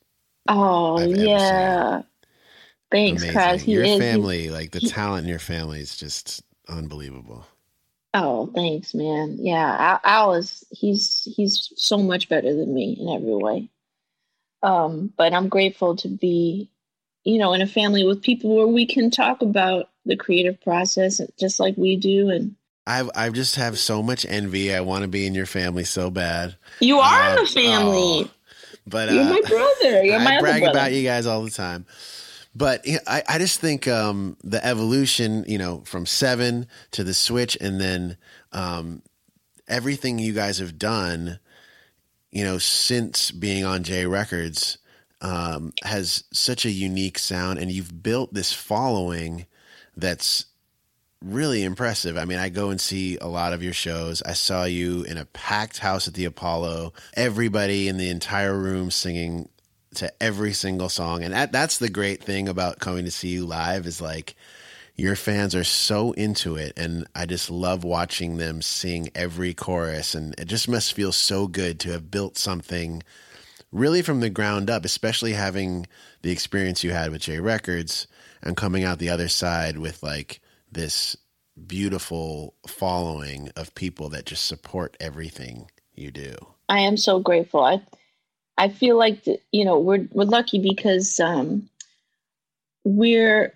Oh 0.47 0.97
I've 0.97 1.15
yeah. 1.15 2.01
Thanks, 2.91 3.23
Kraz. 3.23 3.65
Your 3.65 3.85
is, 3.85 3.99
family, 3.99 4.49
like 4.49 4.71
the 4.71 4.79
he, 4.79 4.89
talent 4.89 5.23
in 5.23 5.29
your 5.29 5.39
family 5.39 5.79
is 5.79 5.95
just 5.95 6.43
unbelievable. 6.67 7.45
Oh, 8.13 8.51
thanks, 8.53 8.93
man. 8.93 9.37
Yeah, 9.39 9.77
Al, 9.79 9.99
Al, 10.03 10.33
is 10.33 10.65
he's 10.71 11.25
he's 11.33 11.71
so 11.77 11.97
much 11.97 12.27
better 12.27 12.53
than 12.53 12.73
me 12.73 12.97
in 12.99 13.07
every 13.07 13.35
way. 13.35 13.69
Um, 14.63 15.11
but 15.17 15.33
I'm 15.33 15.49
grateful 15.49 15.95
to 15.97 16.07
be, 16.07 16.69
you 17.23 17.37
know, 17.37 17.53
in 17.53 17.61
a 17.61 17.67
family 17.67 18.05
with 18.05 18.21
people 18.21 18.55
where 18.55 18.67
we 18.67 18.85
can 18.85 19.09
talk 19.11 19.41
about 19.41 19.89
the 20.05 20.15
creative 20.15 20.59
process 20.61 21.21
just 21.39 21.59
like 21.59 21.77
we 21.77 21.95
do 21.95 22.29
and 22.29 22.55
I 22.87 23.07
I 23.15 23.29
just 23.29 23.55
have 23.57 23.77
so 23.77 24.01
much 24.01 24.25
envy. 24.27 24.73
I 24.73 24.81
want 24.81 25.03
to 25.03 25.07
be 25.07 25.27
in 25.27 25.35
your 25.35 25.45
family 25.45 25.83
so 25.83 26.09
bad. 26.09 26.55
You 26.79 26.99
are 26.99 27.21
uh, 27.21 27.29
in 27.29 27.35
the 27.43 27.45
family. 27.45 28.23
Oh, 28.25 28.29
but 28.87 29.11
you're 29.11 29.23
uh, 29.23 29.29
my 29.29 29.41
brother. 29.47 30.03
You're 30.03 30.19
my 30.19 30.25
brother. 30.25 30.37
I 30.37 30.41
brag 30.41 30.61
brother. 30.61 30.77
about 30.77 30.91
you 30.93 31.03
guys 31.03 31.25
all 31.25 31.43
the 31.43 31.51
time. 31.51 31.85
But 32.53 32.85
I, 33.07 33.23
I 33.29 33.37
just 33.37 33.61
think 33.61 33.87
um, 33.87 34.35
the 34.43 34.65
evolution, 34.65 35.45
you 35.47 35.57
know, 35.57 35.83
from 35.85 36.05
seven 36.05 36.67
to 36.91 37.03
the 37.03 37.13
switch, 37.13 37.57
and 37.61 37.79
then 37.79 38.17
um, 38.51 39.03
everything 39.67 40.19
you 40.19 40.33
guys 40.33 40.57
have 40.57 40.77
done, 40.77 41.39
you 42.31 42.43
know, 42.43 42.57
since 42.57 43.31
being 43.31 43.65
on 43.65 43.83
J 43.83 44.05
Records, 44.05 44.77
um, 45.21 45.73
has 45.83 46.23
such 46.31 46.65
a 46.65 46.71
unique 46.71 47.19
sound, 47.19 47.59
and 47.59 47.71
you've 47.71 48.01
built 48.01 48.33
this 48.33 48.53
following 48.53 49.45
that's 49.95 50.45
really 51.23 51.63
impressive. 51.63 52.17
I 52.17 52.25
mean, 52.25 52.39
I 52.39 52.49
go 52.49 52.69
and 52.69 52.81
see 52.81 53.17
a 53.17 53.27
lot 53.27 53.53
of 53.53 53.61
your 53.61 53.73
shows. 53.73 54.21
I 54.23 54.33
saw 54.33 54.63
you 54.63 55.03
in 55.03 55.17
a 55.17 55.25
packed 55.25 55.77
house 55.77 56.07
at 56.07 56.15
the 56.15 56.25
Apollo, 56.25 56.93
everybody 57.13 57.87
in 57.87 57.97
the 57.97 58.09
entire 58.09 58.57
room 58.57 58.89
singing 58.89 59.47
to 59.95 60.11
every 60.23 60.53
single 60.53 60.89
song. 60.89 61.23
And 61.23 61.33
that, 61.33 61.51
that's 61.51 61.77
the 61.77 61.89
great 61.89 62.23
thing 62.23 62.47
about 62.47 62.79
coming 62.79 63.05
to 63.05 63.11
see 63.11 63.27
you 63.29 63.45
live 63.45 63.85
is 63.85 64.01
like 64.01 64.35
your 64.95 65.15
fans 65.15 65.55
are 65.55 65.63
so 65.63 66.11
into 66.13 66.55
it 66.55 66.73
and 66.77 67.07
I 67.15 67.25
just 67.25 67.49
love 67.49 67.83
watching 67.83 68.37
them 68.37 68.61
sing 68.61 69.09
every 69.15 69.53
chorus 69.53 70.13
and 70.15 70.35
it 70.39 70.45
just 70.45 70.67
must 70.67 70.93
feel 70.93 71.11
so 71.11 71.47
good 71.47 71.79
to 71.81 71.91
have 71.91 72.11
built 72.11 72.37
something 72.37 73.01
really 73.71 74.01
from 74.01 74.19
the 74.19 74.29
ground 74.29 74.69
up, 74.69 74.85
especially 74.85 75.33
having 75.33 75.87
the 76.21 76.31
experience 76.31 76.83
you 76.83 76.91
had 76.91 77.11
with 77.11 77.21
J 77.21 77.39
Records 77.39 78.07
and 78.41 78.57
coming 78.57 78.83
out 78.83 78.99
the 78.99 79.09
other 79.09 79.27
side 79.29 79.77
with 79.77 80.03
like 80.03 80.41
this 80.71 81.15
beautiful 81.67 82.55
following 82.67 83.49
of 83.55 83.75
people 83.75 84.09
that 84.09 84.25
just 84.25 84.45
support 84.45 84.97
everything 84.99 85.69
you 85.93 86.11
do. 86.11 86.35
I 86.69 86.79
am 86.79 86.97
so 86.97 87.19
grateful. 87.19 87.63
I 87.63 87.81
I 88.57 88.69
feel 88.69 88.97
like 88.97 89.25
you 89.51 89.65
know 89.65 89.79
we're 89.79 90.07
we're 90.11 90.25
lucky 90.25 90.59
because 90.59 91.19
um, 91.19 91.69
we're 92.83 93.53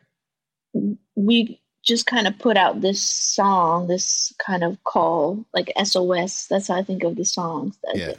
we 1.16 1.62
just 1.84 2.08
kind 2.08 2.28
of 2.28 2.38
put 2.40 2.58
out 2.58 2.82
this 2.82 3.02
song, 3.02 3.88
this 3.88 4.34
kind 4.40 4.64
of 4.64 4.84
call, 4.84 5.46
like 5.54 5.72
SOS. 5.84 6.48
That's 6.48 6.68
how 6.68 6.76
I 6.76 6.84
think 6.84 7.04
of 7.04 7.16
the 7.16 7.26
songs. 7.26 7.78
That, 7.84 7.98
yeah. 7.98 8.14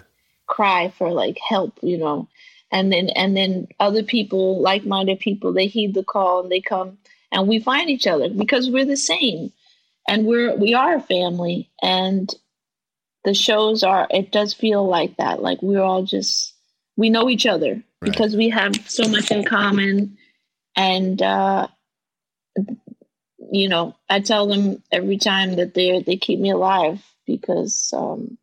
cry 0.47 0.93
for 0.97 1.11
like 1.11 1.39
help, 1.39 1.79
you 1.83 1.99
know. 1.99 2.29
And 2.73 2.93
then 2.93 3.11
and 3.11 3.37
then 3.37 3.69
other 3.79 4.03
people, 4.03 4.61
like 4.61 4.85
minded 4.85 5.21
people, 5.21 5.53
they 5.53 5.67
heed 5.67 5.95
the 5.95 6.05
call 6.05 6.43
and 6.43 6.51
they 6.51 6.61
come 6.61 6.99
and 7.33 7.49
we 7.49 7.61
find 7.61 7.91
each 7.91 8.07
other 8.07 8.29
because 8.29 8.71
we're 8.71 8.85
the 8.85 8.97
same. 8.97 9.53
And 10.09 10.27
we're 10.27 10.55
we 10.57 10.75
are 10.75 10.97
a 10.97 11.01
family. 11.01 11.71
And 11.83 12.33
the 13.25 13.35
shows 13.35 13.83
are 13.83 14.07
it 14.11 14.31
does 14.33 14.55
feel 14.55 14.87
like 14.87 15.17
that. 15.17 15.43
Like 15.43 15.61
we're 15.63 15.83
all 15.83 16.05
just 16.05 16.55
we 16.97 17.11
know 17.11 17.29
each 17.29 17.47
other 17.47 17.75
right. 17.75 17.83
because 18.01 18.37
we 18.37 18.49
have 18.51 18.75
so 18.89 19.09
much 19.09 19.31
in 19.31 19.45
common 19.45 20.17
and 20.77 21.21
uh, 21.23 21.69
you 23.51 23.69
know 23.69 23.95
i 24.09 24.21
tell 24.21 24.47
them 24.47 24.83
every 24.93 25.19
time 25.19 25.57
that 25.57 25.75
they 25.75 26.03
they 26.03 26.17
keep 26.17 26.39
me 26.39 26.51
alive 26.51 27.03
because 27.27 27.93
um, 27.97 28.39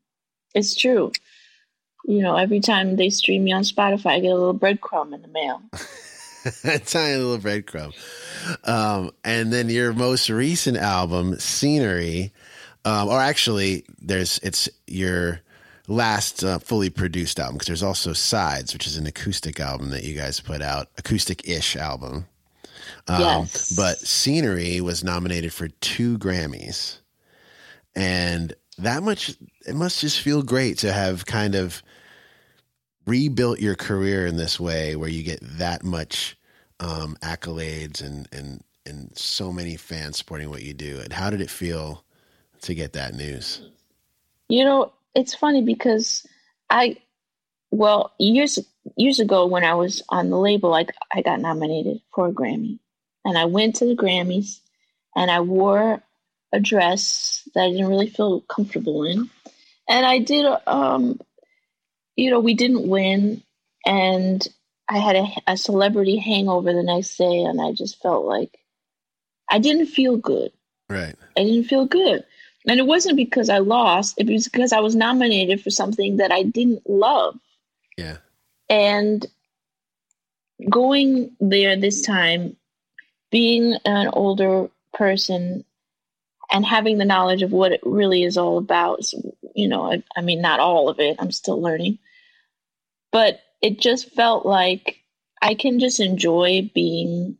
it's 0.54 0.76
true. 0.76 1.12
You 2.06 2.22
know 2.22 2.36
every 2.36 2.60
time 2.60 2.98
they 2.98 3.10
stream 3.10 3.46
me 3.46 3.54
on 3.54 3.64
spotify 3.64 4.08
i 4.08 4.20
get 4.20 4.32
a 4.32 4.36
little 4.36 4.58
breadcrumb 4.58 5.14
in 5.14 5.22
the 5.22 5.28
mail. 5.30 5.62
A 6.66 6.78
tiny 6.78 7.16
little 7.16 7.38
breadcrumb. 7.38 7.94
Um, 8.68 9.12
and 9.24 9.54
then 9.54 9.70
your 9.70 9.94
most 9.94 10.30
recent 10.30 10.76
album 10.76 11.40
scenery 11.40 12.34
um, 12.86 13.08
or 13.08 13.20
actually 13.20 13.86
there's 14.02 14.40
it's 14.40 14.70
your 14.88 15.42
last 15.88 16.44
uh, 16.44 16.60
fully 16.60 16.90
produced 16.90 17.40
album 17.40 17.56
because 17.56 17.68
there's 17.68 17.84
also 17.84 18.14
Sides, 18.14 18.74
which 18.74 18.88
is 18.88 18.98
an 18.98 19.08
acoustic 19.08 19.60
album 19.60 19.90
that 19.90 20.04
you 20.04 20.16
guys 20.16 20.40
put 20.40 20.62
out, 20.62 20.90
acoustic 20.98 21.48
ish 21.48 21.76
album. 21.76 22.28
Um, 23.08 23.20
yes. 23.22 23.74
But 23.76 24.00
Scenery 24.00 24.82
was 24.82 25.04
nominated 25.04 25.54
for 25.54 25.68
two 25.68 26.18
Grammys. 26.18 27.00
And 27.96 28.54
that 28.78 29.04
much, 29.04 29.36
it 29.68 29.76
must 29.76 30.00
just 30.00 30.20
feel 30.20 30.42
great 30.42 30.80
to 30.80 30.92
have 30.92 31.26
kind 31.26 31.56
of 31.56 31.84
rebuilt 33.06 33.60
your 33.60 33.76
career 33.76 34.26
in 34.26 34.38
this 34.38 34.60
way 34.60 34.96
where 34.96 35.10
you 35.10 35.24
get 35.24 35.40
that 35.42 35.84
much 35.84 36.38
um, 36.80 37.18
accolades 37.22 38.02
and, 38.02 38.28
and, 38.32 38.64
and 38.86 39.12
so 39.18 39.52
many 39.52 39.76
fans 39.76 40.18
supporting 40.18 40.50
what 40.50 40.64
you 40.64 40.74
do. 40.74 41.00
And 41.00 41.12
how 41.12 41.30
did 41.30 41.42
it 41.42 41.50
feel 41.50 42.04
to 42.62 42.74
get 42.74 42.94
that 42.94 43.14
news? 43.14 43.70
You 44.48 44.64
know, 44.64 44.94
it's 45.14 45.36
funny 45.36 45.62
because 45.62 46.26
I, 46.70 46.98
well, 47.72 48.14
years 48.18 48.60
years 48.96 49.20
ago 49.20 49.46
when 49.46 49.64
I 49.64 49.74
was 49.76 50.02
on 50.10 50.30
the 50.30 50.38
label, 50.38 50.70
like 50.70 50.94
I 51.12 51.22
got 51.22 51.40
nominated 51.40 52.02
for 52.14 52.28
a 52.28 52.32
Grammy, 52.32 52.80
and 53.26 53.38
I 53.38 53.46
went 53.46 53.78
to 53.78 53.86
the 53.86 53.96
Grammys, 53.96 54.60
and 55.16 55.30
I 55.30 55.42
wore 55.42 56.02
a 56.52 56.60
dress 56.60 57.48
that 57.56 57.64
I 57.64 57.72
didn't 57.72 57.88
really 57.88 58.10
feel 58.10 58.42
comfortable 58.42 59.04
in, 59.04 59.30
and 59.90 60.06
I 60.06 60.20
did, 60.20 60.46
um, 60.68 61.20
you 62.16 62.32
know, 62.32 62.40
we 62.40 62.54
didn't 62.54 62.88
win, 62.88 63.44
and 63.86 64.48
I 64.88 64.98
had 65.00 65.16
a, 65.16 65.28
a 65.48 65.58
celebrity 65.58 66.18
hangover 66.18 66.74
the 66.74 66.84
next 66.84 67.18
day, 67.18 67.44
and 67.44 67.62
I 67.62 67.72
just 67.72 68.02
felt 68.02 68.26
like 68.26 68.60
I 69.50 69.60
didn't 69.60 69.88
feel 69.88 70.18
good. 70.18 70.52
Right. 70.90 71.16
I 71.38 71.44
didn't 71.44 71.66
feel 71.66 71.86
good. 71.86 72.24
And 72.68 72.80
it 72.80 72.86
wasn't 72.86 73.18
because 73.18 73.50
I 73.50 73.58
lost, 73.58 74.16
it 74.18 74.28
was 74.28 74.48
because 74.48 74.72
I 74.72 74.80
was 74.80 74.96
nominated 74.96 75.62
for 75.62 75.70
something 75.70 76.18
that 76.18 76.32
I 76.32 76.44
didn't 76.44 76.90
love. 76.90 77.38
Yeah. 77.98 78.18
And 78.70 79.26
going 80.70 81.36
there 81.40 81.76
this 81.76 82.02
time, 82.02 82.56
being 83.34 83.76
an 83.86 84.10
older 84.14 84.70
person 84.94 85.66
and 86.54 86.66
having 86.66 87.00
the 87.00 87.06
knowledge 87.06 87.42
of 87.44 87.52
what 87.52 87.74
it 87.74 87.82
really 87.84 88.24
is 88.24 88.38
all 88.38 88.60
about, 88.60 89.02
you 89.56 89.68
know, 89.68 89.92
I, 89.92 90.04
I 90.16 90.22
mean, 90.22 90.42
not 90.42 90.62
all 90.62 90.90
of 90.90 91.02
it, 91.02 91.18
I'm 91.20 91.32
still 91.32 91.62
learning. 91.62 92.00
but 93.12 93.42
it 93.62 93.80
just 93.80 94.12
felt 94.14 94.46
like 94.46 95.00
I 95.42 95.56
can 95.56 95.80
just 95.80 96.00
enjoy 96.02 96.72
being 96.76 97.38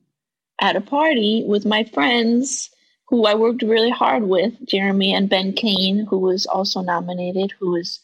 at 0.62 0.78
a 0.78 0.82
party 0.82 1.44
with 1.48 1.66
my 1.66 1.84
friends 1.86 2.70
who 3.10 3.26
I 3.26 3.36
worked 3.36 3.64
really 3.64 3.92
hard 3.92 4.24
with, 4.24 4.54
Jeremy 4.68 5.14
and 5.14 5.30
Ben 5.30 5.54
Kane, 5.54 6.06
who 6.10 6.20
was 6.20 6.46
also 6.48 6.82
nominated, 6.82 7.54
who 7.60 7.72
was 7.72 8.00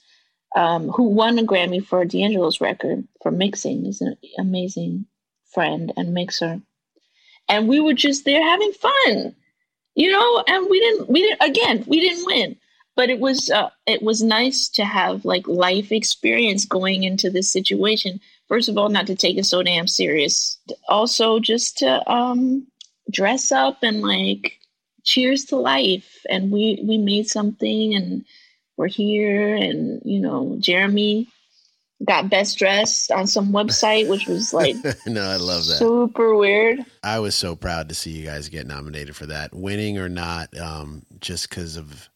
um, 0.55 0.89
who 0.89 1.05
won 1.09 1.39
a 1.39 1.43
Grammy 1.43 1.85
for 1.85 2.05
D'Angelo's 2.05 2.61
record 2.61 3.07
for 3.23 3.31
mixing. 3.31 3.85
He's 3.85 4.01
an 4.01 4.17
amazing 4.39 5.05
friend 5.53 5.93
and 5.97 6.13
mixer. 6.13 6.61
And 7.49 7.67
we 7.67 7.79
were 7.79 7.93
just 7.93 8.25
there 8.25 8.43
having 8.43 8.71
fun, 8.73 9.35
you 9.95 10.11
know, 10.11 10.43
and 10.47 10.67
we 10.69 10.79
didn't, 10.79 11.09
we 11.09 11.21
didn't, 11.21 11.41
again, 11.41 11.83
we 11.87 11.99
didn't 11.99 12.25
win, 12.25 12.55
but 12.95 13.09
it 13.09 13.19
was, 13.19 13.49
uh, 13.49 13.69
it 13.87 14.01
was 14.01 14.21
nice 14.21 14.69
to 14.69 14.85
have 14.85 15.25
like 15.25 15.47
life 15.47 15.91
experience 15.91 16.65
going 16.65 17.03
into 17.03 17.29
this 17.29 17.51
situation. 17.51 18.21
First 18.47 18.69
of 18.69 18.77
all, 18.77 18.89
not 18.89 19.07
to 19.07 19.15
take 19.15 19.37
it 19.37 19.45
so 19.45 19.63
damn 19.63 19.87
serious. 19.87 20.57
Also, 20.87 21.39
just 21.39 21.79
to 21.79 22.09
um, 22.09 22.67
dress 23.11 23.51
up 23.51 23.79
and 23.81 24.01
like 24.01 24.59
cheers 25.03 25.45
to 25.45 25.55
life. 25.55 26.23
And 26.29 26.51
we, 26.51 26.79
we 26.83 26.97
made 26.97 27.27
something 27.27 27.95
and, 27.95 28.25
we're 28.79 28.87
here 28.87 29.55
and 29.55 30.01
you 30.05 30.21
know 30.21 30.55
jeremy 30.57 31.27
got 32.07 32.29
best 32.29 32.57
dressed 32.57 33.11
on 33.11 33.27
some 33.27 33.51
website 33.51 34.07
which 34.07 34.25
was 34.25 34.53
like 34.53 34.75
no 35.05 35.21
i 35.21 35.35
love 35.35 35.65
that. 35.67 35.77
super 35.77 36.35
weird. 36.35 36.79
I 37.03 37.19
was 37.19 37.35
so 37.35 37.55
proud 37.55 37.89
to 37.89 37.95
see 37.95 38.11
you 38.11 38.25
guys 38.25 38.49
get 38.49 38.67
nominated 38.67 39.15
for 39.15 39.25
that 39.25 39.53
winning 39.53 39.97
or 39.97 40.09
not 40.09 40.57
um, 40.57 41.03
just 41.19 41.49
because 41.49 41.75
of 41.75 42.09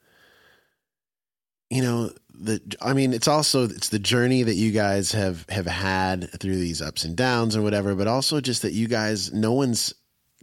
you 1.69 1.81
know 1.81 2.11
the 2.33 2.61
i 2.81 2.93
mean 2.93 3.13
it's 3.13 3.27
also 3.27 3.63
it's 3.65 3.89
the 3.89 3.99
journey 3.99 4.43
that 4.43 4.55
you 4.55 4.71
guys 4.71 5.11
have 5.11 5.45
have 5.49 5.67
had 5.67 6.29
through 6.39 6.55
these 6.55 6.81
ups 6.81 7.03
and 7.03 7.15
downs 7.15 7.55
and 7.55 7.63
whatever 7.63 7.93
but 7.93 8.07
also 8.07 8.41
just 8.41 8.61
that 8.63 8.73
you 8.73 8.87
guys 8.87 9.31
no 9.33 9.51
one's 9.51 9.93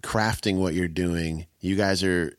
crafting 0.03 0.57
what 0.59 0.75
you're 0.75 0.89
doing. 0.89 1.47
You 1.61 1.77
guys 1.77 2.03
are 2.03 2.37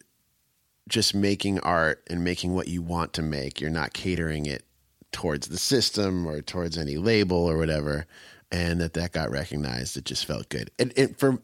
just 0.89 1.15
making 1.15 1.59
art 1.59 2.03
and 2.09 2.23
making 2.23 2.53
what 2.53 2.67
you 2.67 2.81
want 2.81 3.13
to 3.13 3.21
make. 3.21 3.61
You're 3.61 3.69
not 3.69 3.93
catering 3.93 4.45
it 4.45 4.65
towards 5.11 5.47
the 5.47 5.57
system 5.57 6.27
or 6.27 6.41
towards 6.41 6.77
any 6.77 6.97
label 6.97 7.37
or 7.37 7.57
whatever. 7.57 8.05
And 8.53 8.81
that 8.81 8.93
that 8.95 9.13
got 9.13 9.31
recognized, 9.31 9.95
it 9.95 10.03
just 10.03 10.25
felt 10.25 10.49
good. 10.49 10.71
And, 10.77 10.91
and 10.97 11.17
for 11.17 11.39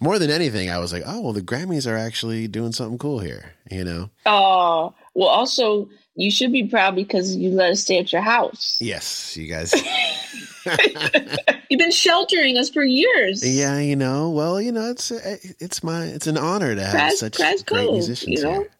more 0.00 0.18
than 0.18 0.30
anything, 0.30 0.68
I 0.68 0.78
was 0.78 0.92
like, 0.92 1.02
oh 1.06 1.20
well, 1.22 1.32
the 1.32 1.40
Grammys 1.40 1.90
are 1.90 1.96
actually 1.96 2.46
doing 2.46 2.72
something 2.72 2.98
cool 2.98 3.20
here, 3.20 3.54
you 3.70 3.84
know. 3.84 4.10
Oh 4.26 4.94
well, 5.14 5.28
also 5.28 5.88
you 6.14 6.30
should 6.30 6.52
be 6.52 6.66
proud 6.66 6.94
because 6.94 7.36
you 7.36 7.50
let 7.50 7.70
us 7.70 7.80
stay 7.80 7.98
at 7.98 8.12
your 8.12 8.20
house. 8.20 8.76
Yes, 8.82 9.34
you 9.34 9.48
guys. 9.48 9.72
You've 11.70 11.78
been 11.78 11.90
sheltering 11.90 12.58
us 12.58 12.68
for 12.70 12.82
years. 12.84 13.46
Yeah, 13.46 13.78
you 13.78 13.96
know. 13.96 14.30
Well, 14.30 14.60
you 14.60 14.72
know, 14.72 14.90
it's 14.90 15.10
it's 15.10 15.82
my 15.82 16.04
it's 16.04 16.26
an 16.26 16.36
honor 16.36 16.74
to 16.74 16.84
have 16.84 16.94
Kraz, 16.94 17.12
such 17.12 17.38
Kraz 17.38 17.64
great 17.64 17.86
Cove, 17.86 17.92
musicians 17.92 18.40
you 18.40 18.44
know? 18.44 18.52
here. 18.52 18.70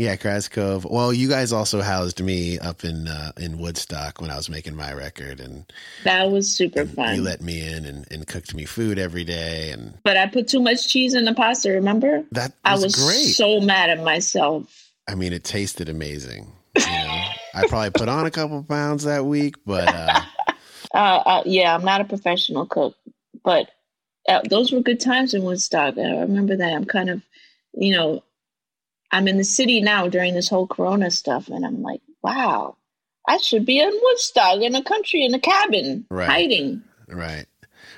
Yeah, 0.00 0.16
Kraz 0.16 0.50
Cove. 0.50 0.86
Well, 0.86 1.12
you 1.12 1.28
guys 1.28 1.52
also 1.52 1.82
housed 1.82 2.22
me 2.22 2.58
up 2.58 2.84
in 2.84 3.06
uh, 3.06 3.32
in 3.36 3.58
Woodstock 3.58 4.18
when 4.18 4.30
I 4.30 4.36
was 4.36 4.48
making 4.48 4.74
my 4.74 4.94
record, 4.94 5.40
and 5.40 5.70
that 6.04 6.30
was 6.30 6.50
super 6.50 6.86
fun. 6.86 7.16
You 7.16 7.20
let 7.20 7.42
me 7.42 7.60
in 7.60 7.84
and, 7.84 8.10
and 8.10 8.26
cooked 8.26 8.54
me 8.54 8.64
food 8.64 8.98
every 8.98 9.24
day, 9.24 9.72
and 9.72 9.98
but 10.02 10.16
I 10.16 10.26
put 10.26 10.48
too 10.48 10.62
much 10.62 10.88
cheese 10.88 11.12
in 11.12 11.26
the 11.26 11.34
pasta. 11.34 11.72
Remember 11.72 12.24
that? 12.32 12.54
Was 12.64 12.82
I 12.82 12.82
was 12.82 12.94
great. 12.94 13.34
so 13.34 13.60
mad 13.60 13.90
at 13.90 14.02
myself. 14.02 14.90
I 15.06 15.16
mean, 15.16 15.34
it 15.34 15.44
tasted 15.44 15.90
amazing. 15.90 16.50
You 16.78 16.82
know, 16.86 17.22
I 17.56 17.66
probably 17.68 17.90
put 17.90 18.08
on 18.08 18.24
a 18.24 18.30
couple 18.30 18.62
pounds 18.62 19.04
that 19.04 19.26
week, 19.26 19.56
but 19.66 19.86
uh, 19.94 20.20
uh, 20.94 20.96
uh, 20.96 21.42
yeah, 21.44 21.74
I'm 21.74 21.84
not 21.84 22.00
a 22.00 22.04
professional 22.04 22.64
cook, 22.64 22.96
but 23.44 23.70
uh, 24.26 24.40
those 24.48 24.72
were 24.72 24.80
good 24.80 25.00
times 25.00 25.34
in 25.34 25.42
Woodstock. 25.42 25.98
I 25.98 26.20
remember 26.20 26.56
that. 26.56 26.72
I'm 26.72 26.86
kind 26.86 27.10
of, 27.10 27.22
you 27.74 27.94
know, 27.94 28.22
I'm 29.12 29.28
in 29.28 29.38
the 29.38 29.44
city 29.44 29.80
now 29.80 30.08
during 30.08 30.34
this 30.34 30.48
whole 30.48 30.66
Corona 30.66 31.10
stuff, 31.10 31.48
and 31.48 31.64
I'm 31.64 31.82
like, 31.82 32.00
wow, 32.22 32.76
I 33.26 33.38
should 33.38 33.66
be 33.66 33.80
in 33.80 33.90
Woodstock 33.90 34.60
in 34.60 34.74
a 34.74 34.84
country 34.84 35.24
in 35.24 35.34
a 35.34 35.40
cabin 35.40 36.06
right. 36.10 36.28
hiding. 36.28 36.82
Right. 37.08 37.46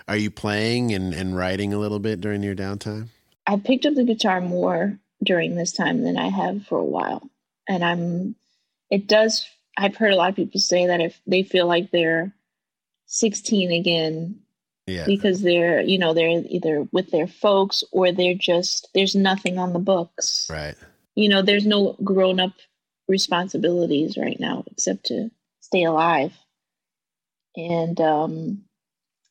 Are 0.08 0.16
you 0.16 0.30
playing 0.30 0.92
and, 0.92 1.14
and 1.14 1.36
writing 1.36 1.72
a 1.72 1.78
little 1.78 1.98
bit 1.98 2.20
during 2.20 2.42
your 2.42 2.54
downtime? 2.54 3.08
I 3.46 3.56
picked 3.56 3.86
up 3.86 3.94
the 3.94 4.04
guitar 4.04 4.40
more 4.40 4.98
during 5.22 5.54
this 5.54 5.72
time 5.72 6.02
than 6.02 6.16
I 6.16 6.28
have 6.28 6.66
for 6.66 6.78
a 6.78 6.84
while. 6.84 7.28
And 7.68 7.84
I'm, 7.84 8.34
it 8.90 9.06
does, 9.06 9.46
I've 9.76 9.96
heard 9.96 10.12
a 10.12 10.16
lot 10.16 10.30
of 10.30 10.36
people 10.36 10.60
say 10.60 10.86
that 10.86 11.00
if 11.00 11.20
they 11.26 11.42
feel 11.42 11.66
like 11.66 11.90
they're 11.90 12.32
16 13.06 13.72
again, 13.72 14.40
yeah. 14.86 15.04
because 15.06 15.42
they're, 15.42 15.80
you 15.80 15.98
know, 15.98 16.14
they're 16.14 16.42
either 16.48 16.88
with 16.90 17.10
their 17.10 17.28
folks 17.28 17.84
or 17.92 18.12
they're 18.12 18.34
just, 18.34 18.88
there's 18.94 19.14
nothing 19.14 19.58
on 19.58 19.72
the 19.72 19.78
books. 19.78 20.48
Right 20.50 20.76
you 21.14 21.28
know, 21.28 21.42
there's 21.42 21.66
no 21.66 21.96
grown 22.04 22.40
up 22.40 22.52
responsibilities 23.08 24.16
right 24.16 24.38
now 24.40 24.64
except 24.70 25.06
to 25.06 25.30
stay 25.60 25.84
alive. 25.84 26.32
And 27.56 28.00
um, 28.00 28.64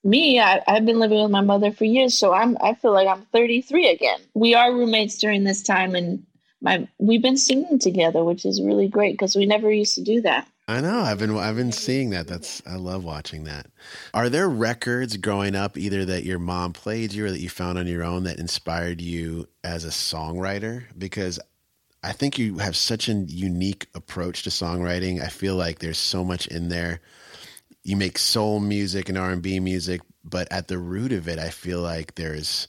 me, 0.03 0.39
I, 0.39 0.61
I've 0.67 0.85
been 0.85 0.99
living 0.99 1.21
with 1.21 1.31
my 1.31 1.41
mother 1.41 1.71
for 1.71 1.85
years, 1.85 2.17
so 2.17 2.33
I'm 2.33 2.57
I 2.61 2.75
feel 2.75 2.93
like 2.93 3.07
I'm 3.07 3.23
33 3.31 3.89
again. 3.89 4.19
We 4.33 4.53
are 4.53 4.71
roommates 4.71 5.17
during 5.17 5.43
this 5.43 5.63
time, 5.63 5.95
and 5.95 6.25
my 6.61 6.87
we've 6.99 7.21
been 7.21 7.37
singing 7.37 7.79
together, 7.79 8.23
which 8.23 8.45
is 8.45 8.61
really 8.61 8.87
great 8.87 9.13
because 9.13 9.35
we 9.35 9.45
never 9.45 9.71
used 9.71 9.95
to 9.95 10.03
do 10.03 10.21
that. 10.21 10.47
I 10.67 10.79
know. 10.79 11.01
I've 11.01 11.19
been 11.19 11.35
I've 11.37 11.55
been 11.55 11.71
seeing 11.71 12.11
that. 12.11 12.27
That's 12.27 12.61
I 12.65 12.75
love 12.75 13.03
watching 13.03 13.43
that. 13.45 13.67
Are 14.13 14.29
there 14.29 14.49
records 14.49 15.17
growing 15.17 15.55
up 15.55 15.77
either 15.77 16.05
that 16.05 16.23
your 16.23 16.39
mom 16.39 16.73
played 16.73 17.13
you 17.13 17.25
or 17.25 17.31
that 17.31 17.41
you 17.41 17.49
found 17.49 17.77
on 17.77 17.87
your 17.87 18.03
own 18.03 18.23
that 18.23 18.39
inspired 18.39 19.01
you 19.01 19.47
as 19.63 19.83
a 19.83 19.89
songwriter? 19.89 20.83
Because 20.97 21.39
I 22.03 22.13
think 22.13 22.39
you 22.39 22.57
have 22.57 22.75
such 22.75 23.09
a 23.09 23.13
unique 23.13 23.87
approach 23.93 24.43
to 24.43 24.49
songwriting. 24.49 25.21
I 25.21 25.27
feel 25.27 25.55
like 25.55 25.79
there's 25.79 25.99
so 25.99 26.23
much 26.23 26.47
in 26.47 26.69
there. 26.69 26.99
You 27.83 27.95
make 27.95 28.17
soul 28.17 28.59
music 28.59 29.09
and 29.09 29.17
R&B 29.17 29.59
music, 29.59 30.01
but 30.23 30.51
at 30.51 30.67
the 30.67 30.77
root 30.77 31.11
of 31.11 31.27
it, 31.27 31.37
I 31.37 31.49
feel 31.49 31.81
like 31.81 32.15
there's 32.15 32.67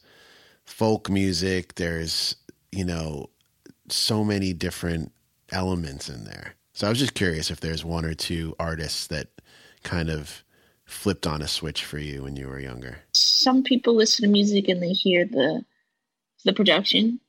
folk 0.65 1.09
music, 1.09 1.75
there's, 1.77 2.37
you 2.71 2.85
know, 2.85 3.31
so 3.89 4.25
many 4.25 4.53
different 4.53 5.13
elements 5.51 6.09
in 6.09 6.25
there. 6.25 6.55
So 6.75 6.87
I 6.87 6.91
was 6.91 6.99
just 6.99 7.15
curious 7.15 7.51
if 7.51 7.61
there's 7.61 7.85
one 7.85 8.05
or 8.05 8.15
two 8.15 8.55
artists 8.59 9.07
that 9.09 9.29
kind 9.83 10.09
of 10.09 10.45
flipped 10.85 11.27
on 11.27 11.43
a 11.43 11.49
switch 11.49 11.85
for 11.85 11.99
you 11.99 12.23
when 12.23 12.37
you 12.37 12.49
were 12.49 12.61
younger. 12.61 12.99
Some 13.13 13.63
people 13.63 13.95
listen 13.95 14.25
to 14.25 14.31
music 14.31 14.69
and 14.69 14.83
they 14.83 14.93
hear 14.93 15.25
the 15.25 15.65
the 16.45 16.53
production 16.53 17.21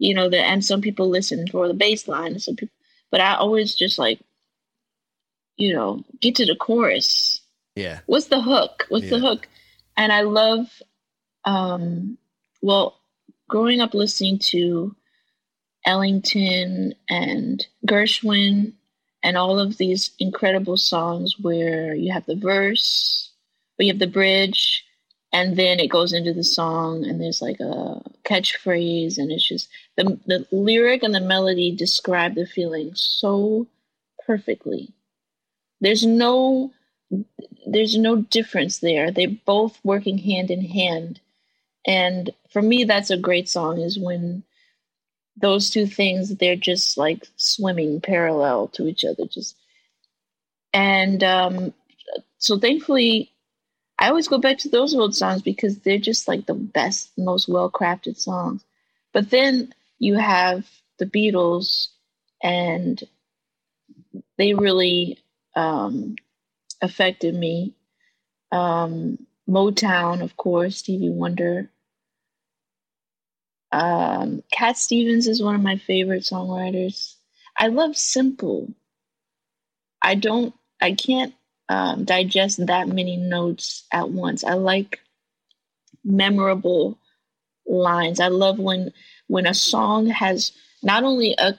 you 0.00 0.14
know, 0.14 0.30
the, 0.30 0.38
and 0.38 0.64
some 0.64 0.80
people 0.80 1.08
listen 1.08 1.46
for 1.46 1.68
the 1.68 1.74
bass 1.74 2.08
line. 2.08 2.38
Some 2.40 2.56
people, 2.56 2.74
but 3.10 3.20
I 3.20 3.34
always 3.34 3.74
just 3.74 3.98
like, 3.98 4.18
you 5.56 5.74
know, 5.74 6.02
get 6.20 6.36
to 6.36 6.46
the 6.46 6.56
chorus. 6.56 7.42
Yeah. 7.76 8.00
What's 8.06 8.26
the 8.26 8.40
hook? 8.40 8.86
What's 8.88 9.04
yeah. 9.04 9.10
the 9.10 9.18
hook? 9.20 9.46
And 9.98 10.10
I 10.10 10.22
love, 10.22 10.66
um, 11.44 12.16
well, 12.62 12.98
growing 13.46 13.82
up 13.82 13.92
listening 13.92 14.38
to 14.38 14.96
Ellington 15.84 16.94
and 17.10 17.66
Gershwin 17.86 18.72
and 19.22 19.36
all 19.36 19.58
of 19.58 19.76
these 19.76 20.12
incredible 20.18 20.78
songs 20.78 21.38
where 21.38 21.94
you 21.94 22.10
have 22.10 22.24
the 22.24 22.36
verse, 22.36 23.30
but 23.76 23.84
you 23.84 23.92
have 23.92 24.00
the 24.00 24.06
bridge, 24.06 24.79
and 25.32 25.56
then 25.56 25.78
it 25.78 25.88
goes 25.88 26.12
into 26.12 26.32
the 26.32 26.44
song 26.44 27.04
and 27.04 27.20
there's 27.20 27.40
like 27.40 27.60
a 27.60 28.02
catchphrase 28.24 29.16
and 29.16 29.30
it's 29.30 29.46
just 29.46 29.68
the, 29.96 30.18
the 30.26 30.46
lyric 30.50 31.02
and 31.02 31.14
the 31.14 31.20
melody 31.20 31.74
describe 31.74 32.34
the 32.34 32.46
feeling 32.46 32.92
so 32.94 33.66
perfectly. 34.26 34.92
There's 35.80 36.04
no 36.04 36.72
there's 37.66 37.96
no 37.96 38.16
difference 38.16 38.78
there. 38.78 39.10
They're 39.10 39.36
both 39.44 39.78
working 39.82 40.18
hand 40.18 40.50
in 40.50 40.64
hand. 40.64 41.20
And 41.86 42.30
for 42.50 42.62
me 42.62 42.84
that's 42.84 43.10
a 43.10 43.16
great 43.16 43.48
song 43.48 43.80
is 43.80 43.98
when 43.98 44.42
those 45.36 45.70
two 45.70 45.86
things 45.86 46.36
they're 46.36 46.56
just 46.56 46.98
like 46.98 47.26
swimming 47.36 48.00
parallel 48.00 48.68
to 48.68 48.86
each 48.86 49.04
other 49.04 49.24
just 49.26 49.56
and 50.74 51.22
um 51.24 51.72
so 52.38 52.58
thankfully 52.58 53.32
I 54.00 54.08
always 54.08 54.28
go 54.28 54.38
back 54.38 54.58
to 54.58 54.70
those 54.70 54.94
old 54.94 55.14
songs 55.14 55.42
because 55.42 55.78
they're 55.80 55.98
just 55.98 56.26
like 56.26 56.46
the 56.46 56.54
best, 56.54 57.10
most 57.18 57.48
well 57.48 57.70
crafted 57.70 58.18
songs. 58.18 58.64
But 59.12 59.28
then 59.30 59.74
you 59.98 60.16
have 60.16 60.66
the 60.98 61.04
Beatles, 61.04 61.88
and 62.42 63.02
they 64.38 64.54
really 64.54 65.18
um, 65.54 66.16
affected 66.80 67.34
me. 67.34 67.74
Um, 68.50 69.26
Motown, 69.48 70.22
of 70.22 70.36
course, 70.36 70.78
Stevie 70.78 71.10
Wonder. 71.10 71.70
Um, 73.72 74.42
Cat 74.50 74.78
Stevens 74.78 75.28
is 75.28 75.42
one 75.42 75.54
of 75.54 75.62
my 75.62 75.76
favorite 75.76 76.22
songwriters. 76.22 77.16
I 77.56 77.66
love 77.68 77.96
simple. 77.96 78.72
I 80.00 80.14
don't, 80.14 80.54
I 80.80 80.92
can't 80.92 81.34
um, 81.70 82.04
digest 82.04 82.66
that 82.66 82.88
many 82.88 83.16
notes 83.16 83.84
at 83.92 84.10
once. 84.10 84.42
I 84.42 84.54
like 84.54 84.98
memorable 86.04 86.98
lines. 87.64 88.18
I 88.18 88.26
love 88.26 88.58
when 88.58 88.92
when 89.28 89.46
a 89.46 89.54
song 89.54 90.06
has 90.06 90.50
not 90.82 91.04
only 91.04 91.36
a, 91.38 91.56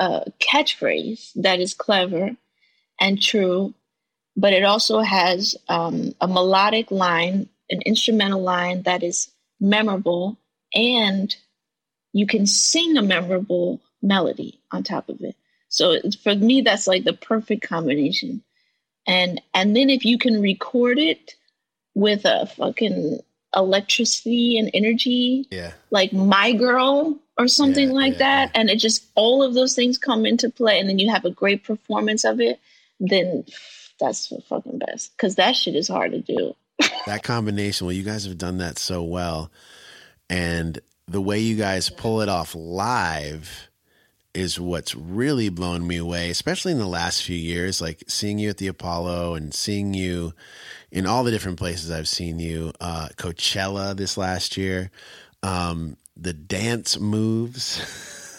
a 0.00 0.24
catchphrase 0.40 1.30
that 1.36 1.60
is 1.60 1.72
clever 1.72 2.36
and 3.00 3.22
true, 3.22 3.72
but 4.36 4.52
it 4.52 4.64
also 4.64 4.98
has 5.00 5.54
um, 5.68 6.12
a 6.20 6.26
melodic 6.26 6.90
line, 6.90 7.48
an 7.70 7.80
instrumental 7.82 8.42
line 8.42 8.82
that 8.82 9.04
is 9.04 9.30
memorable, 9.60 10.36
and 10.74 11.36
you 12.12 12.26
can 12.26 12.44
sing 12.48 12.96
a 12.96 13.02
memorable 13.02 13.80
melody 14.02 14.60
on 14.72 14.82
top 14.82 15.08
of 15.08 15.20
it. 15.20 15.36
So 15.68 16.00
for 16.24 16.34
me, 16.34 16.62
that's 16.62 16.88
like 16.88 17.04
the 17.04 17.12
perfect 17.12 17.62
combination. 17.62 18.42
And 19.06 19.40
and 19.52 19.76
then 19.76 19.90
if 19.90 20.04
you 20.04 20.18
can 20.18 20.40
record 20.40 20.98
it 20.98 21.34
with 21.94 22.24
a 22.24 22.46
fucking 22.46 23.20
electricity 23.54 24.58
and 24.58 24.70
energy, 24.74 25.46
Yeah. 25.50 25.72
like 25.90 26.12
My 26.12 26.52
Girl 26.52 27.18
or 27.38 27.48
something 27.48 27.88
Yeah, 27.88 27.94
like 27.94 28.12
yeah, 28.14 28.18
that, 28.18 28.50
yeah. 28.54 28.60
and 28.60 28.70
it 28.70 28.76
just 28.78 29.04
all 29.14 29.42
of 29.42 29.54
those 29.54 29.74
things 29.74 29.98
come 29.98 30.24
into 30.26 30.50
play, 30.50 30.78
and 30.78 30.88
then 30.88 30.98
you 30.98 31.10
have 31.10 31.24
a 31.24 31.30
great 31.30 31.64
performance 31.64 32.24
of 32.24 32.40
it, 32.40 32.58
then 33.00 33.44
that's 34.00 34.28
the 34.28 34.40
fucking 34.48 34.78
best. 34.78 35.12
Because 35.16 35.36
that 35.36 35.54
shit 35.56 35.76
is 35.76 35.88
hard 35.88 36.12
to 36.12 36.20
do. 36.20 36.54
that 37.06 37.22
combination 37.22 37.86
well 37.86 37.92
you 37.94 38.02
guys 38.02 38.24
have 38.24 38.36
done 38.38 38.58
that 38.58 38.78
so 38.78 39.00
well 39.04 39.48
and 40.28 40.80
the 41.06 41.20
way 41.20 41.38
you 41.38 41.54
guys 41.56 41.88
pull 41.88 42.20
it 42.20 42.28
off 42.28 42.52
live 42.56 43.68
is 44.34 44.58
what's 44.60 44.94
really 44.94 45.48
blown 45.48 45.86
me 45.86 45.96
away 45.96 46.28
especially 46.30 46.72
in 46.72 46.78
the 46.78 46.86
last 46.86 47.22
few 47.22 47.36
years 47.36 47.80
like 47.80 48.02
seeing 48.08 48.38
you 48.38 48.50
at 48.50 48.56
the 48.58 48.66
apollo 48.66 49.34
and 49.34 49.54
seeing 49.54 49.94
you 49.94 50.32
in 50.90 51.06
all 51.06 51.22
the 51.24 51.30
different 51.30 51.58
places 51.58 51.90
i've 51.90 52.08
seen 52.08 52.38
you 52.38 52.72
uh 52.80 53.08
coachella 53.16 53.96
this 53.96 54.16
last 54.16 54.56
year 54.56 54.90
um 55.42 55.96
the 56.16 56.32
dance 56.32 56.98
moves 56.98 57.80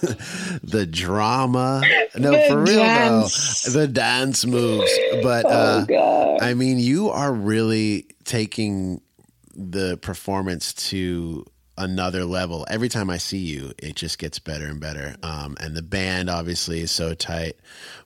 the 0.64 0.86
drama 0.86 1.82
no 2.16 2.32
The 2.32 2.46
for 2.50 2.60
real 2.62 2.80
dance. 2.80 3.64
though 3.64 3.80
the 3.80 3.88
dance 3.88 4.46
moves 4.46 4.92
but 5.24 5.46
uh 5.46 5.82
oh 5.82 5.86
god. 5.88 6.42
I 6.42 6.54
mean, 6.54 6.80
you 6.80 7.10
are 7.10 7.32
really 7.34 8.08
taking 8.26 9.02
the 9.56 9.98
performance 9.98 10.74
to 10.90 11.46
another 11.78 12.26
level. 12.26 12.66
Every 12.70 12.90
time 12.90 13.10
I 13.10 13.18
see 13.18 13.40
you, 13.40 13.74
it 13.78 13.96
just 13.96 14.18
gets 14.18 14.40
better 14.40 14.66
and 14.66 14.80
better. 14.80 15.16
Um, 15.24 15.58
and 15.60 15.76
the 15.76 15.82
band 15.82 16.30
obviously 16.30 16.82
is 16.82 16.92
so 16.92 17.14
tight. 17.14 17.58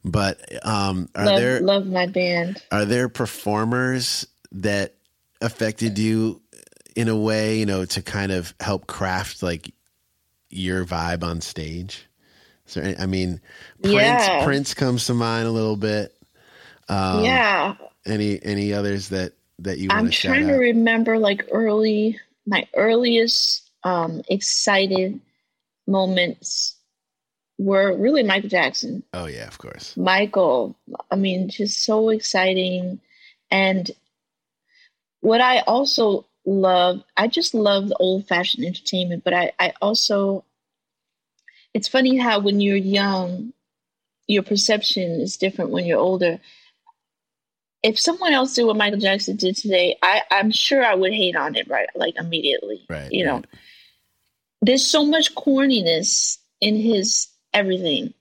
But 0.04 0.40
um, 0.66 1.10
are 1.16 1.26
love, 1.26 1.40
there 1.40 1.60
love 1.62 1.88
my 1.88 2.08
band. 2.08 2.62
are 2.72 2.86
there 2.86 3.10
performers 3.10 4.28
that 4.52 4.96
affected 5.42 5.98
you 6.00 6.42
in 6.96 7.08
a 7.10 7.16
way, 7.18 7.60
you 7.60 7.66
know, 7.66 7.86
to 7.86 8.02
kind 8.02 8.32
of 8.32 8.54
help 8.60 8.88
craft 8.88 9.44
like 9.44 9.72
your 10.50 10.86
vibe 10.86 11.24
on 11.24 11.42
stage? 11.42 12.06
So 12.66 12.82
I 13.00 13.06
mean, 13.08 13.42
Prince 13.82 13.96
Yeah. 13.96 14.44
Prince 14.44 14.74
comes 14.74 15.06
to 15.08 15.14
mind 15.14 15.48
a 15.48 15.52
little 15.52 15.76
bit. 15.78 16.16
Um, 16.88 17.24
yeah. 17.24 17.76
any 18.06 18.44
any 18.44 18.74
others 18.74 19.10
that 19.10 19.34
that 19.60 19.78
you 19.78 19.90
I'm 19.92 20.10
trying 20.10 20.48
to 20.48 20.54
remember 20.56 21.20
like 21.20 21.48
early 21.52 22.20
my 22.50 22.68
earliest 22.76 23.70
um 23.84 24.22
excited 24.28 25.22
moments 25.88 26.76
were 27.60 27.96
really 27.96 28.24
Michael 28.24 28.50
Jackson. 28.50 29.04
oh 29.14 29.26
yeah, 29.28 29.48
of 29.48 29.58
course. 29.58 29.96
Michael, 29.98 30.76
I 31.12 31.16
mean, 31.16 31.50
just 31.50 31.84
so 31.84 32.10
exciting. 32.10 33.02
And 33.52 33.92
what 35.20 35.42
I 35.42 35.60
also 35.60 36.26
love, 36.46 37.04
I 37.18 37.28
just 37.28 37.54
love 37.54 37.90
the 37.90 37.98
old 37.98 38.28
fashioned 38.28 38.66
entertainment, 38.66 39.24
but 39.26 39.34
I, 39.34 39.52
I 39.60 39.74
also, 39.82 40.46
it's 41.74 41.90
funny 41.90 42.18
how 42.18 42.40
when 42.40 42.62
you're 42.62 42.78
young, 42.78 43.52
your 44.28 44.44
perception 44.44 45.20
is 45.20 45.36
different 45.36 45.72
when 45.72 45.86
you're 45.86 46.00
older. 46.00 46.40
If 47.82 48.00
someone 48.00 48.34
else 48.34 48.56
did 48.56 48.66
what 48.66 48.76
Michael 48.76 49.00
Jackson 49.00 49.38
did 49.38 49.56
today, 49.56 49.98
I, 50.02 50.22
I'm 50.32 50.52
sure 50.52 50.84
I 50.84 50.96
would 50.96 51.14
hate 51.14 51.36
on 51.36 51.56
it 51.56 51.70
right 51.70 51.88
like 51.96 52.16
immediately. 52.18 52.86
Right. 52.90 53.12
You 53.12 53.26
know, 53.26 53.36
right. 53.36 53.46
there's 54.62 54.86
so 54.86 55.06
much 55.06 55.34
corniness 55.36 56.38
in 56.60 56.76
his 56.76 57.28
everything. 57.54 58.14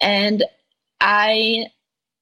And 0.00 0.44
I 1.00 1.66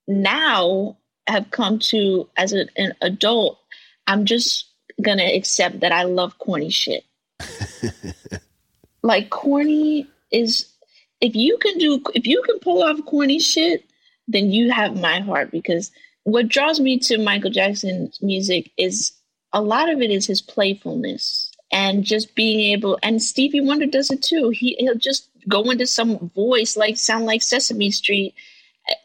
now 0.07 0.97
have 1.27 1.51
come 1.51 1.79
to, 1.79 2.29
as 2.37 2.53
a, 2.53 2.67
an 2.77 2.95
adult, 3.01 3.59
I'm 4.07 4.25
just 4.25 4.67
going 5.03 5.19
to 5.19 5.25
accept 5.25 5.81
that 5.81 5.93
I 5.93 6.05
love 6.05 6.39
corny 6.39 6.71
shit. 6.71 7.05
like, 9.03 9.31
corny 9.31 10.07
is, 10.31 10.73
if 11.21 11.35
you 11.35 11.59
can 11.59 11.79
do, 11.79 12.03
if 12.15 12.27
you 12.27 12.43
can 12.43 12.59
pull 12.61 12.83
off 12.83 13.05
corny 13.05 13.39
shit, 13.39 13.85
then 14.29 14.51
you 14.51 14.71
have 14.71 15.01
my 15.01 15.21
heart 15.21 15.51
because 15.51 15.91
what 16.27 16.49
draws 16.49 16.81
me 16.81 16.99
to 16.99 17.19
Michael 17.19 17.53
Jackson's 17.53 18.21
music 18.21 18.73
is 18.77 19.13
a 19.53 19.63
lot 19.63 19.89
of 19.89 20.03
it 20.03 20.11
is 20.11 20.27
his 20.27 20.43
playfulness 20.43 21.53
and 21.71 22.03
just 22.03 22.35
being 22.35 22.73
able 22.73 22.99
and 23.01 23.23
Stevie 23.23 23.61
Wonder 23.61 23.87
does 23.87 24.11
it 24.11 24.23
too. 24.23 24.51
He 24.51 24.75
he'll 24.81 24.97
just 24.97 25.29
go 25.49 25.71
into 25.71 25.87
some 25.87 26.31
voice 26.35 26.77
like 26.77 26.97
sound 26.97 27.27
like 27.27 27.43
Sesame 27.43 27.93
Street, 27.93 28.35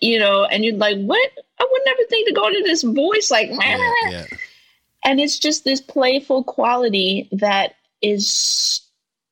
you 0.01 0.17
know, 0.17 0.45
and 0.45 0.65
you're 0.65 0.75
like, 0.75 0.97
what? 0.97 1.29
I 1.59 1.67
would 1.71 1.81
never 1.85 2.01
think 2.09 2.27
to 2.27 2.33
go 2.33 2.47
into 2.47 2.63
this 2.63 2.81
voice 2.81 3.29
like, 3.29 3.51
Yeah, 3.51 3.93
yeah. 4.09 4.25
and 5.05 5.19
it's 5.19 5.37
just 5.37 5.63
this 5.63 5.79
playful 5.79 6.43
quality 6.43 7.29
that 7.33 7.75
is, 8.01 8.81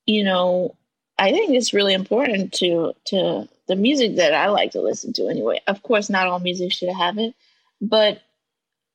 you 0.06 0.22
know, 0.22 0.76
I 1.18 1.32
think 1.32 1.54
it's 1.54 1.74
really 1.74 1.94
important 1.94 2.52
to 2.54 2.92
to 3.06 3.48
the 3.66 3.74
music 3.74 4.14
that 4.14 4.32
I 4.32 4.46
like 4.46 4.70
to 4.72 4.80
listen 4.80 5.12
to 5.14 5.26
anyway. 5.26 5.60
Of 5.66 5.82
course, 5.82 6.08
not 6.08 6.28
all 6.28 6.38
music 6.38 6.70
should 6.70 6.88
have 6.90 7.18
it, 7.18 7.34
but 7.80 8.22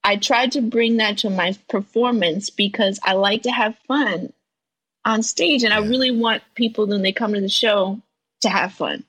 I 0.04 0.18
tried 0.18 0.52
to 0.54 0.62
bring 0.62 0.98
that 0.98 1.18
to 1.20 1.30
my 1.30 1.58
performance 1.70 2.50
because 2.50 3.00
I 3.04 3.14
like 3.14 3.44
to 3.44 3.52
have 3.52 3.78
fun 3.88 4.32
on 5.04 5.24
stage, 5.24 5.64
and 5.64 5.74
I 5.74 5.80
really 5.80 6.12
want 6.12 6.44
people 6.56 6.88
when 6.88 7.02
they 7.02 7.12
come 7.12 7.34
to 7.34 7.42
the 7.42 7.50
show 7.50 8.02
to 8.42 8.50
have 8.50 8.74
fun. 8.74 9.04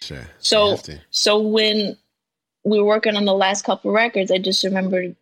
Sure. 0.00 0.26
So- 0.38 0.64
You 0.64 0.70
have 0.70 0.82
to. 0.84 1.00
So 1.10 1.38
when 1.40 1.96
we 2.64 2.78
were 2.78 2.86
working 2.86 3.16
on 3.16 3.24
the 3.24 3.34
last 3.34 3.64
couple 3.64 3.92
records, 3.92 4.30
I 4.30 4.38
just 4.38 4.64
remember 4.64 5.14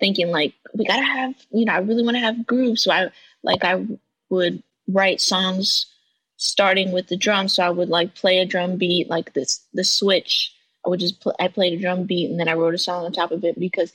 thinking 0.00 0.28
like, 0.30 0.54
we 0.74 0.84
gotta 0.84 1.04
have, 1.04 1.34
you 1.50 1.64
know, 1.64 1.72
I 1.72 1.78
really 1.78 2.02
want 2.02 2.16
to 2.16 2.20
have 2.20 2.46
grooves. 2.46 2.82
So 2.82 2.92
I 2.92 3.10
like 3.42 3.64
I 3.64 3.84
would 4.30 4.62
write 4.88 5.20
songs 5.20 5.86
starting 6.36 6.92
with 6.92 7.08
the 7.08 7.16
drum. 7.16 7.48
So 7.48 7.62
I 7.62 7.70
would 7.70 7.88
like 7.88 8.14
play 8.14 8.38
a 8.38 8.46
drum 8.46 8.76
beat, 8.76 9.08
like 9.08 9.32
this 9.34 9.60
the 9.72 9.84
switch. 9.84 10.53
I 10.84 10.88
would 10.88 11.00
just 11.00 11.20
pl- 11.20 11.36
I 11.38 11.48
played 11.48 11.72
a 11.72 11.80
drum 11.80 12.04
beat 12.04 12.30
and 12.30 12.38
then 12.38 12.48
I 12.48 12.54
wrote 12.54 12.74
a 12.74 12.78
song 12.78 13.04
on 13.04 13.12
top 13.12 13.30
of 13.30 13.44
it 13.44 13.58
because 13.58 13.92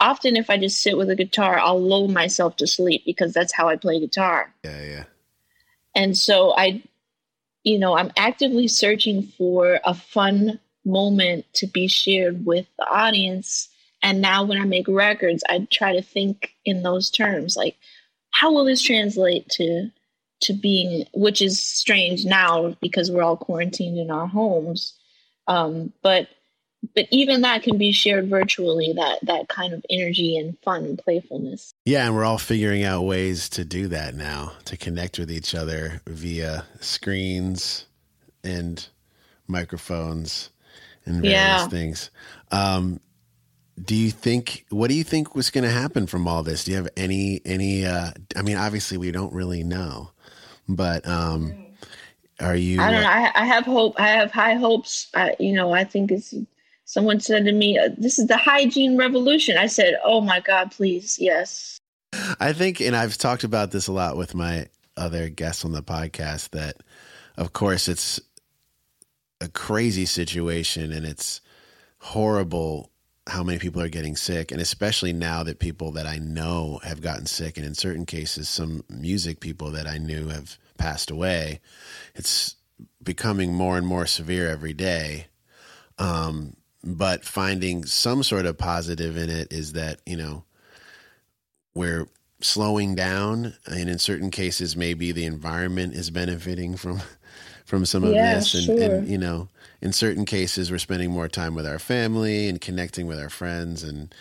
often 0.00 0.36
if 0.36 0.50
I 0.50 0.58
just 0.58 0.82
sit 0.82 0.96
with 0.96 1.10
a 1.10 1.16
guitar, 1.16 1.58
I'll 1.58 1.80
lull 1.80 2.08
myself 2.08 2.56
to 2.56 2.66
sleep 2.66 3.04
because 3.04 3.32
that's 3.32 3.52
how 3.52 3.68
I 3.68 3.76
play 3.76 4.00
guitar. 4.00 4.52
Yeah, 4.64 4.82
yeah. 4.82 5.04
And 5.94 6.16
so 6.16 6.54
I, 6.56 6.82
you 7.62 7.78
know, 7.78 7.96
I'm 7.96 8.10
actively 8.16 8.68
searching 8.68 9.22
for 9.22 9.80
a 9.84 9.94
fun 9.94 10.60
moment 10.84 11.46
to 11.54 11.66
be 11.66 11.88
shared 11.88 12.44
with 12.44 12.66
the 12.78 12.86
audience. 12.86 13.68
And 14.02 14.20
now 14.20 14.44
when 14.44 14.60
I 14.60 14.64
make 14.64 14.86
records, 14.88 15.42
I 15.48 15.66
try 15.70 15.94
to 15.94 16.02
think 16.02 16.54
in 16.64 16.82
those 16.82 17.10
terms 17.10 17.56
like, 17.56 17.76
how 18.30 18.52
will 18.52 18.64
this 18.64 18.82
translate 18.82 19.48
to 19.50 19.90
to 20.40 20.52
being 20.52 21.06
which 21.14 21.40
is 21.40 21.62
strange 21.62 22.24
now 22.24 22.76
because 22.82 23.10
we're 23.10 23.22
all 23.22 23.36
quarantined 23.36 23.96
in 23.96 24.10
our 24.10 24.26
homes 24.26 24.92
um, 25.46 25.92
but 26.02 26.28
but 26.94 27.06
even 27.10 27.40
that 27.42 27.62
can 27.62 27.78
be 27.78 27.92
shared 27.92 28.28
virtually 28.28 28.92
that 28.94 29.18
that 29.22 29.48
kind 29.48 29.72
of 29.72 29.84
energy 29.88 30.36
and 30.36 30.58
fun 30.60 30.84
and 30.84 30.98
playfulness 30.98 31.72
Yeah, 31.84 32.06
and 32.06 32.14
we're 32.14 32.24
all 32.24 32.38
figuring 32.38 32.84
out 32.84 33.02
ways 33.02 33.48
to 33.50 33.64
do 33.64 33.88
that 33.88 34.14
now 34.14 34.52
to 34.66 34.76
connect 34.76 35.18
with 35.18 35.30
each 35.30 35.54
other 35.54 36.02
via 36.06 36.64
screens 36.80 37.86
and 38.42 38.86
microphones 39.46 40.50
and 41.06 41.22
various 41.22 41.62
Yeah. 41.62 41.68
things. 41.68 42.10
Um, 42.50 43.00
do 43.82 43.94
you 43.94 44.10
think 44.10 44.66
what 44.70 44.88
do 44.88 44.94
you 44.94 45.04
think 45.04 45.34
was 45.34 45.50
going 45.50 45.64
to 45.64 45.70
happen 45.70 46.06
from 46.06 46.28
all 46.28 46.42
this? 46.42 46.64
Do 46.64 46.70
you 46.70 46.76
have 46.76 46.88
any 46.96 47.40
any 47.44 47.84
uh 47.84 48.10
I 48.36 48.42
mean 48.42 48.56
obviously 48.56 48.98
we 48.98 49.10
don't 49.10 49.32
really 49.32 49.64
know. 49.64 50.10
But 50.68 51.06
um 51.08 51.63
are 52.40 52.56
you 52.56 52.80
I 52.80 52.90
don't 52.90 53.02
know. 53.02 53.08
I, 53.08 53.30
I 53.34 53.44
have 53.44 53.64
hope. 53.64 53.98
I 53.98 54.08
have 54.08 54.30
high 54.30 54.54
hopes. 54.54 55.08
I, 55.14 55.36
you 55.38 55.52
know, 55.52 55.72
I 55.72 55.84
think 55.84 56.10
it's. 56.10 56.34
Someone 56.86 57.18
said 57.18 57.44
to 57.46 57.52
me, 57.52 57.78
uh, 57.78 57.90
"This 57.96 58.18
is 58.18 58.26
the 58.26 58.36
hygiene 58.36 58.96
revolution." 58.96 59.56
I 59.56 59.66
said, 59.66 59.96
"Oh 60.04 60.20
my 60.20 60.40
God, 60.40 60.70
please, 60.70 61.18
yes." 61.18 61.78
I 62.40 62.52
think, 62.52 62.80
and 62.80 62.94
I've 62.94 63.16
talked 63.16 63.44
about 63.44 63.70
this 63.70 63.86
a 63.88 63.92
lot 63.92 64.16
with 64.16 64.34
my 64.34 64.68
other 64.96 65.28
guests 65.28 65.64
on 65.64 65.72
the 65.72 65.82
podcast, 65.82 66.50
that 66.50 66.76
of 67.36 67.52
course 67.52 67.88
it's 67.88 68.20
a 69.40 69.48
crazy 69.48 70.06
situation 70.06 70.92
and 70.92 71.04
it's 71.04 71.40
horrible 71.98 72.90
how 73.26 73.42
many 73.42 73.58
people 73.58 73.80
are 73.80 73.88
getting 73.88 74.16
sick, 74.16 74.52
and 74.52 74.60
especially 74.60 75.12
now 75.12 75.42
that 75.42 75.58
people 75.58 75.92
that 75.92 76.06
I 76.06 76.18
know 76.18 76.80
have 76.84 77.00
gotten 77.00 77.26
sick, 77.26 77.56
and 77.56 77.66
in 77.66 77.74
certain 77.74 78.04
cases, 78.04 78.48
some 78.48 78.84
music 78.90 79.40
people 79.40 79.70
that 79.70 79.86
I 79.86 79.96
knew 79.96 80.28
have 80.28 80.58
passed 80.78 81.10
away. 81.10 81.60
It's 82.14 82.56
becoming 83.02 83.54
more 83.54 83.76
and 83.78 83.86
more 83.86 84.06
severe 84.06 84.48
every 84.48 84.72
day. 84.72 85.26
Um, 85.98 86.56
but 86.82 87.24
finding 87.24 87.86
some 87.86 88.22
sort 88.22 88.46
of 88.46 88.58
positive 88.58 89.16
in 89.16 89.30
it 89.30 89.52
is 89.52 89.72
that 89.72 90.00
you 90.04 90.16
know 90.16 90.44
we're 91.74 92.06
slowing 92.40 92.94
down, 92.94 93.54
and 93.66 93.88
in 93.88 93.98
certain 93.98 94.30
cases, 94.30 94.76
maybe 94.76 95.12
the 95.12 95.24
environment 95.24 95.94
is 95.94 96.10
benefiting 96.10 96.76
from 96.76 97.00
from 97.64 97.86
some 97.86 98.04
of 98.04 98.12
Yeah, 98.12 98.34
this, 98.34 98.54
and, 98.54 98.64
sure. 98.64 98.82
and 98.82 99.08
you 99.08 99.16
know, 99.18 99.48
in 99.80 99.92
certain 99.92 100.24
cases, 100.26 100.70
we're 100.70 100.78
spending 100.78 101.10
more 101.10 101.28
time 101.28 101.54
with 101.54 101.66
our 101.66 101.78
family 101.78 102.48
and 102.48 102.60
connecting 102.60 103.06
with 103.06 103.18
our 103.18 103.30
friends 103.30 103.82
and 103.82 104.14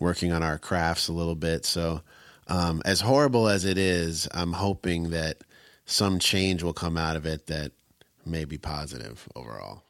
working 0.00 0.32
on 0.32 0.42
our 0.42 0.58
crafts 0.58 1.08
a 1.08 1.12
little 1.12 1.36
bit. 1.36 1.64
So, 1.64 2.02
um, 2.48 2.82
as 2.84 3.00
horrible 3.02 3.48
as 3.48 3.64
it 3.64 3.78
is, 3.78 4.26
I'm 4.32 4.54
hoping 4.54 5.10
that 5.10 5.38
some 5.88 6.18
change 6.18 6.62
will 6.62 6.74
come 6.74 6.96
out 6.98 7.16
of 7.16 7.24
it 7.26 7.46
that 7.46 7.72
may 8.26 8.44
be 8.44 8.58
positive 8.58 9.26
overall. 9.34 9.82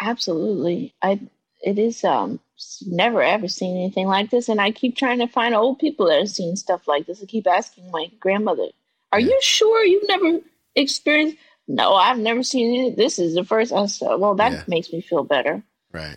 Absolutely. 0.00 0.94
I 1.02 1.20
it 1.62 1.78
is 1.78 2.02
um 2.04 2.40
never 2.86 3.22
ever 3.22 3.48
seen 3.48 3.76
anything 3.76 4.06
like 4.06 4.30
this 4.30 4.48
and 4.48 4.60
I 4.60 4.70
keep 4.70 4.96
trying 4.96 5.18
to 5.18 5.26
find 5.26 5.54
old 5.54 5.78
people 5.78 6.06
that 6.06 6.18
have 6.18 6.30
seen 6.30 6.56
stuff 6.56 6.88
like 6.88 7.06
this. 7.06 7.22
I 7.22 7.26
keep 7.26 7.46
asking 7.46 7.90
my 7.90 8.10
grandmother, 8.18 8.68
"Are 9.12 9.20
Yeah. 9.20 9.26
you 9.28 9.38
sure 9.42 9.84
you've 9.84 10.08
never 10.08 10.40
experienced 10.74 11.36
No, 11.68 11.94
I've 11.94 12.18
never 12.18 12.42
seen 12.44 12.86
it. 12.86 12.96
This 12.96 13.18
is 13.18 13.34
the 13.34 13.42
first 13.44 13.72
I 13.72 13.86
said, 13.86 14.16
well 14.16 14.34
that 14.36 14.52
Yeah. 14.52 14.62
makes 14.68 14.92
me 14.92 15.00
feel 15.02 15.24
better. 15.24 15.62
Right. 15.92 16.16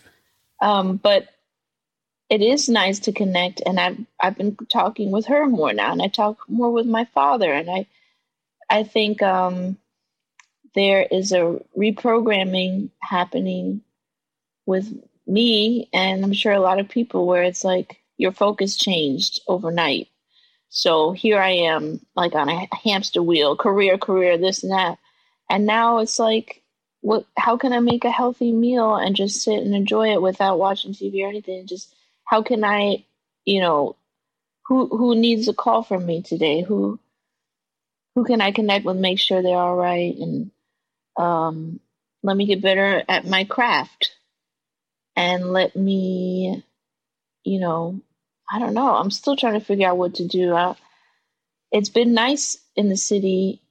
Um 0.61 0.97
but 0.97 1.27
it 2.29 2.41
is 2.41 2.69
nice 2.69 2.99
to 2.99 3.11
connect 3.11 3.61
and 3.65 3.79
I've 3.79 3.97
I've 4.21 4.37
been 4.37 4.55
talking 4.69 5.11
with 5.11 5.25
her 5.25 5.45
more 5.47 5.73
now 5.73 5.91
and 5.91 6.01
I 6.01 6.07
talk 6.07 6.37
more 6.47 6.71
with 6.71 6.85
my 6.85 7.05
father 7.05 7.51
and 7.51 7.69
I 7.69 7.87
I 8.69 8.83
think 8.83 9.21
um 9.21 9.77
there 10.75 11.01
is 11.01 11.31
a 11.31 11.59
reprogramming 11.77 12.91
happening 13.01 13.81
with 14.65 14.93
me 15.25 15.89
and 15.93 16.23
I'm 16.23 16.33
sure 16.33 16.53
a 16.53 16.59
lot 16.59 16.79
of 16.79 16.89
people 16.89 17.25
where 17.25 17.43
it's 17.43 17.63
like 17.63 17.97
your 18.17 18.31
focus 18.31 18.75
changed 18.75 19.41
overnight. 19.47 20.09
So 20.69 21.11
here 21.11 21.39
I 21.39 21.51
am 21.51 22.05
like 22.15 22.35
on 22.35 22.49
a 22.49 22.67
hamster 22.83 23.23
wheel, 23.23 23.55
career, 23.55 23.97
career, 23.97 24.37
this 24.37 24.63
and 24.63 24.71
that. 24.71 24.99
And 25.49 25.65
now 25.65 25.99
it's 25.99 26.19
like 26.19 26.61
what 27.01 27.25
how 27.37 27.57
can 27.57 27.73
I 27.73 27.79
make 27.79 28.03
a 28.05 28.11
healthy 28.11 28.51
meal 28.51 28.95
and 28.95 29.15
just 29.15 29.41
sit 29.41 29.61
and 29.63 29.73
enjoy 29.73 30.13
it 30.13 30.21
without 30.21 30.59
watching 30.59 30.93
TV 30.93 31.23
or 31.23 31.29
anything? 31.29 31.65
Just 31.65 31.93
how 32.25 32.43
can 32.43 32.63
I, 32.63 33.05
you 33.45 33.61
know, 33.61 33.95
who 34.65 34.87
who 34.87 35.15
needs 35.15 35.47
a 35.47 35.53
call 35.53 35.81
from 35.81 36.05
me 36.05 36.21
today? 36.21 36.61
Who 36.61 36.99
who 38.15 38.25
can 38.25 38.41
I 38.41 38.51
connect 38.51 38.85
with, 38.85 38.97
make 38.97 39.19
sure 39.19 39.41
they're 39.41 39.55
all 39.55 39.75
right 39.75 40.15
and 40.17 40.51
um 41.17 41.79
let 42.21 42.35
me 42.35 42.45
get 42.45 42.61
better 42.61 43.03
at 43.07 43.25
my 43.27 43.43
craft. 43.45 44.11
And 45.15 45.51
let 45.51 45.75
me 45.75 46.63
you 47.43 47.59
know 47.59 47.99
i 48.51 48.59
don't 48.59 48.73
know. 48.73 48.95
I'm 48.95 49.11
still 49.11 49.35
trying 49.35 49.59
to 49.59 49.65
figure 49.65 49.87
out 49.87 49.97
what 49.97 50.15
to 50.15 50.27
do. 50.27 50.53
I, 50.53 50.75
it's 51.71 51.89
been 51.89 52.13
nice 52.13 52.57
in 52.75 52.89
the 52.89 52.97
city 52.97 53.61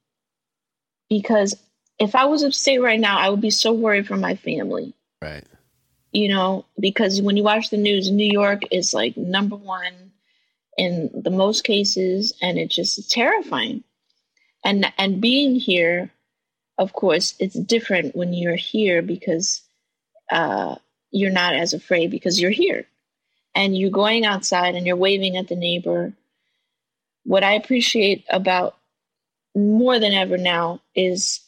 because 1.09 1.57
if 1.99 2.15
i 2.15 2.27
was 2.27 2.45
upstate 2.45 2.83
right 2.83 3.01
now 3.01 3.19
i 3.19 3.29
would 3.29 3.41
be 3.41 3.51
so 3.51 3.73
worried 3.73 4.07
for 4.07 4.17
my 4.17 4.37
family. 4.37 4.95
Right. 5.21 5.45
you 6.13 6.29
know 6.29 6.65
because 6.79 7.21
when 7.21 7.37
you 7.37 7.43
watch 7.43 7.71
the 7.71 7.77
news 7.77 8.11
new 8.11 8.31
york 8.31 8.63
is 8.71 8.95
like 8.95 9.17
number 9.17 9.57
one 9.57 10.13
in 10.77 11.11
the 11.13 11.31
most 11.31 11.65
cases 11.65 12.35
and 12.41 12.57
it's 12.57 12.75
just 12.75 13.11
terrifying 13.11 13.83
and 14.65 14.93
and 14.99 15.21
being 15.21 15.57
here 15.57 16.11
of 16.79 16.93
course 16.93 17.35
it's 17.39 17.59
different 17.59 18.15
when 18.17 18.33
you're 18.33 18.57
here 18.57 19.03
because 19.03 19.63
uh, 20.31 20.77
you're 21.11 21.31
not 21.31 21.55
as 21.55 21.73
afraid 21.73 22.11
because 22.11 22.41
you're 22.41 22.51
here. 22.51 22.87
And 23.55 23.77
you're 23.77 23.91
going 23.91 24.25
outside 24.25 24.75
and 24.75 24.87
you're 24.87 24.97
waving 24.97 25.37
at 25.37 25.49
the 25.49 25.57
neighbor. 25.57 26.13
What 27.25 27.43
i 27.43 27.55
appreciate 27.55 28.25
about 28.29 28.77
more 29.55 29.99
than 29.99 30.13
ever 30.13 30.37
now 30.37 30.81
is 30.95 31.41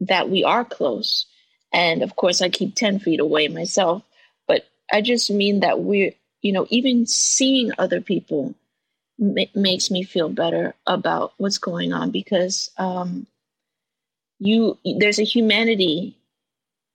that 0.00 0.30
we 0.30 0.44
are 0.44 0.64
close. 0.64 1.26
And 1.72 2.02
of 2.02 2.16
course 2.16 2.40
i 2.40 2.48
keep 2.48 2.74
10 2.74 3.00
feet 3.00 3.20
away 3.20 3.48
myself 3.48 4.02
but 4.48 4.66
i 4.92 5.00
just 5.00 5.30
mean 5.30 5.60
that 5.60 5.80
we're 5.80 6.12
you 6.42 6.52
know 6.52 6.66
even 6.70 7.06
seeing 7.06 7.70
other 7.78 8.00
people 8.00 8.54
ma- 9.20 9.44
makes 9.54 9.90
me 9.90 10.02
feel 10.02 10.28
better 10.28 10.74
about 10.86 11.34
what's 11.36 11.58
going 11.58 11.92
on 11.92 12.10
because 12.10 12.70
um, 12.78 13.26
you 14.38 14.78
there's 14.98 15.20
a 15.20 15.24
humanity 15.24 16.16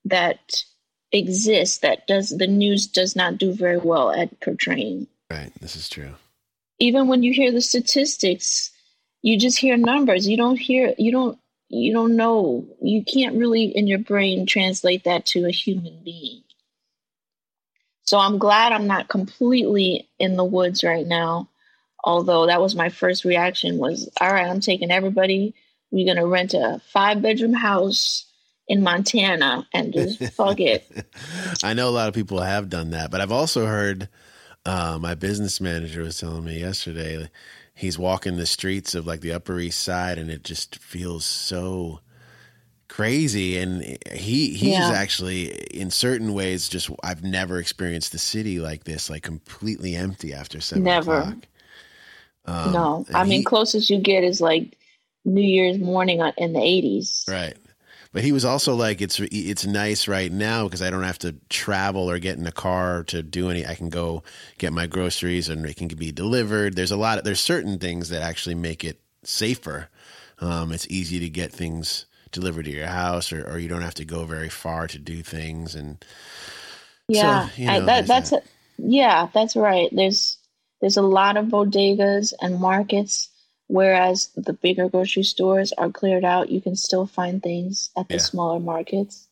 that 0.06 0.64
exists 1.12 1.78
that 1.80 2.08
does 2.08 2.30
the 2.30 2.48
news 2.48 2.88
does 2.88 3.16
not 3.16 3.38
do 3.38 3.54
very 3.54 3.78
well 3.78 4.12
at 4.12 4.40
portraying. 4.42 5.08
Right. 5.32 5.52
This 5.62 5.76
is 5.76 5.88
true. 5.88 6.16
even 6.80 7.08
when 7.08 7.24
you 7.24 7.34
hear 7.34 7.52
the 7.52 7.62
statistics 7.62 8.72
you 9.26 9.40
just 9.40 9.58
hear 9.58 9.76
numbers. 9.76 10.28
You 10.28 10.38
don't 10.38 10.58
hear 10.58 10.94
you 11.00 11.12
don't 11.12 11.40
you 11.68 11.92
don't 11.94 12.16
know. 12.16 12.64
You 12.80 13.04
can't 13.04 13.36
really 13.36 13.66
in 13.66 13.88
your 13.88 13.98
brain 13.98 14.46
translate 14.46 15.04
that 15.06 15.26
to 15.28 15.46
a 15.46 15.52
human 15.52 16.00
being. 16.04 16.44
So 18.04 18.20
i'm 18.20 18.38
glad 18.38 18.72
i'm 18.72 18.86
not 18.86 19.08
completely 19.08 20.08
in 20.20 20.36
the 20.36 20.46
woods 20.46 20.84
right 20.84 21.08
now 21.08 21.50
although 22.06 22.48
that 22.48 22.62
was 22.62 22.76
my 22.76 22.90
first 22.90 23.26
reaction 23.26 23.78
was 23.80 24.10
all 24.22 24.32
right 24.32 24.48
i'm 24.48 24.62
taking 24.62 24.92
everybody 24.92 25.54
we're 25.92 26.06
going 26.06 26.18
to 26.24 26.28
rent 26.28 26.54
a 26.54 26.82
five 26.94 27.22
bedroom 27.22 27.54
house 27.54 28.26
in 28.70 28.84
montana 28.84 29.68
and 29.74 29.94
just 29.94 30.22
fuck 30.36 30.60
it 30.62 30.86
I 31.64 31.74
know 31.74 31.90
a 31.90 31.92
lot 31.92 32.08
of 32.08 32.14
people 32.14 32.42
have 32.42 32.70
done 32.70 32.92
that, 32.92 33.12
but 33.12 33.22
I've 33.22 33.32
also 33.32 33.66
heard 33.66 34.10
uh, 34.66 34.98
my 35.02 35.16
business 35.16 35.60
manager 35.62 36.02
was 36.02 36.20
telling 36.20 36.44
me 36.46 36.60
yesterday 36.60 37.30
he's 37.74 38.00
walking 38.00 38.38
the 38.38 38.46
streets 38.46 38.96
of 38.96 39.06
like 39.08 39.22
the 39.22 39.34
Upper 39.34 39.60
East 39.60 39.82
Side, 39.82 40.18
and 40.18 40.30
it 40.30 40.44
just 40.44 40.78
feels 40.78 41.26
so 41.26 42.00
crazy. 42.88 43.58
And 43.58 43.82
he 44.12 44.52
he's 44.54 44.90
Yeah. 44.90 44.92
actually 44.92 45.52
in 45.74 45.92
certain 45.92 46.34
ways 46.34 46.70
just 46.70 46.90
I've 47.04 47.24
never 47.24 47.60
experienced 47.60 48.12
the 48.12 48.20
city 48.20 48.60
like 48.60 48.84
this, 48.84 49.10
like 49.10 49.24
completely 49.24 49.96
empty 49.96 50.34
after 50.34 50.62
seven 50.62 50.86
Never. 50.86 51.20
o'clock. 51.22 51.38
Um, 52.48 52.72
no 52.74 53.06
i 53.14 53.24
mean 53.24 53.40
he- 53.40 53.44
closest 53.44 53.90
you 53.90 54.00
get 54.00 54.24
is 54.24 54.40
like 54.42 54.78
new 55.26 55.42
year's 55.42 55.80
morning 55.80 56.20
in 56.38 56.54
the 56.54 56.60
80s 56.60 57.28
Right. 57.28 57.56
But 58.14 58.24
he 58.24 58.32
was 58.32 58.46
also 58.46 58.76
like, 58.76 59.02
it's 59.02 59.20
it's 59.20 59.66
nice 59.66 60.08
right 60.08 60.32
now 60.32 60.64
because 60.64 60.82
I 60.82 60.90
don't 60.90 61.04
have 61.04 61.20
to 61.20 61.36
travel 61.50 62.10
or 62.10 62.18
get 62.18 62.38
in 62.38 62.48
a 62.48 62.52
car 62.52 63.04
to 63.06 63.22
do 63.22 63.50
any. 63.50 63.66
I 63.66 63.76
can 63.76 63.90
go 63.90 64.24
get 64.58 64.72
my 64.72 64.88
groceries 64.88 65.50
and 65.50 65.66
it 65.66 65.76
can 65.76 65.90
be 65.90 66.14
delivered. 66.14 66.78
There's 66.78 66.92
a 66.92 66.96
lot. 66.98 67.18
Of, 67.18 67.26
there's 67.26 67.42
certain 67.42 67.78
things 67.78 68.08
that 68.10 68.22
actually 68.22 68.56
make 68.56 68.86
it 68.86 69.02
safer. 69.24 69.90
Um, 70.40 70.72
it's 70.72 70.88
easy 70.90 71.20
to 71.20 71.30
get 71.30 71.52
things 71.52 72.06
delivered 72.32 72.64
to 72.66 72.72
your 72.72 72.88
house, 72.88 73.34
or, 73.34 73.44
or 73.50 73.60
you 73.60 73.68
don't 73.68 73.82
have 73.82 73.96
to 73.96 74.06
go 74.06 74.24
very 74.24 74.48
far 74.50 74.88
to 74.88 74.98
do 74.98 75.22
things. 75.22 75.76
And 75.76 75.98
Yeah, 77.10 77.50
you 77.58 77.70
I- 77.70 77.80
that, 77.82 78.08
that's 78.08 78.32
a, 78.32 78.42
yeah, 78.78 79.28
that's 79.34 79.58
right. 79.58 79.90
There's 79.92 80.38
there's 80.86 80.98
a 80.98 81.02
lot 81.02 81.36
of 81.36 81.48
bodegas 81.48 82.32
and 82.42 82.60
markets, 82.60 83.32
whereas 83.66 84.28
the 84.36 84.54
bigger 84.54 84.88
grocery 84.88 85.24
stores 85.24 85.74
are 85.74 85.90
cleared 85.90 86.24
out. 86.24 86.52
You 86.52 86.62
can 86.62 86.76
still 86.76 87.08
find 87.08 87.42
things 87.42 87.90
at 87.98 88.08
the 88.08 88.18
Yeah. 88.18 88.22
smaller 88.22 88.60
markets, 88.60 89.28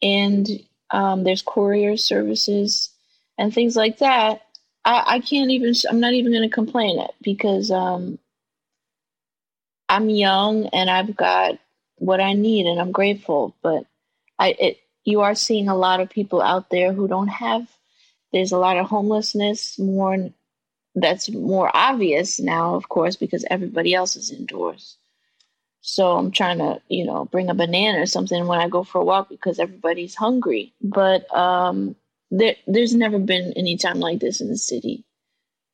and 0.00 0.48
um, 0.92 1.24
there's 1.24 1.42
courier 1.42 1.96
services 1.96 2.90
and 3.36 3.52
things 3.52 3.74
like 3.74 3.98
that. 3.98 4.42
I, 4.84 5.16
I 5.16 5.18
can't 5.18 5.50
even. 5.50 5.74
I'm 5.90 5.98
not 5.98 6.12
even 6.12 6.30
going 6.30 6.48
to 6.48 6.54
complain 6.54 7.00
it 7.00 7.10
because 7.20 7.72
um, 7.72 8.20
I'm 9.88 10.08
young 10.08 10.66
and 10.68 10.88
I've 10.88 11.16
got 11.16 11.58
what 11.96 12.20
I 12.20 12.34
need, 12.34 12.66
and 12.66 12.80
I'm 12.80 12.92
grateful. 12.92 13.56
But 13.60 13.86
I 14.38 14.50
it 14.50 14.78
you 15.04 15.22
are 15.22 15.34
seeing 15.34 15.66
a 15.68 15.74
lot 15.74 15.98
of 15.98 16.10
people 16.10 16.40
out 16.40 16.70
there 16.70 16.92
who 16.92 17.08
don't 17.08 17.26
have 17.26 17.66
there's 18.32 18.52
a 18.52 18.58
lot 18.58 18.76
of 18.76 18.86
homelessness 18.86 19.80
more 19.80 20.30
that's 20.96 21.30
more 21.30 21.70
obvious 21.74 22.40
now 22.40 22.74
of 22.76 22.88
course 22.88 23.16
because 23.16 23.44
everybody 23.50 23.94
else 23.94 24.16
is 24.16 24.32
indoors. 24.32 24.98
So 25.82 26.16
i'm 26.16 26.32
trying 26.32 26.58
to 26.58 26.80
you 26.88 27.04
know 27.06 27.26
bring 27.26 27.50
a 27.50 27.54
banana 27.54 28.00
or 28.02 28.06
something 28.06 28.46
when 28.46 28.60
i 28.60 28.68
go 28.68 28.84
for 28.84 29.00
a 29.00 29.04
walk 29.04 29.28
because 29.28 29.60
everybody's 29.60 30.14
hungry. 30.16 30.74
But 30.82 31.32
um 31.34 31.96
there, 32.30 32.56
there's 32.66 32.94
never 32.94 33.20
been 33.20 33.52
any 33.56 33.76
time 33.76 34.00
like 34.00 34.20
this 34.20 34.40
in 34.40 34.48
the 34.48 34.58
city. 34.58 35.04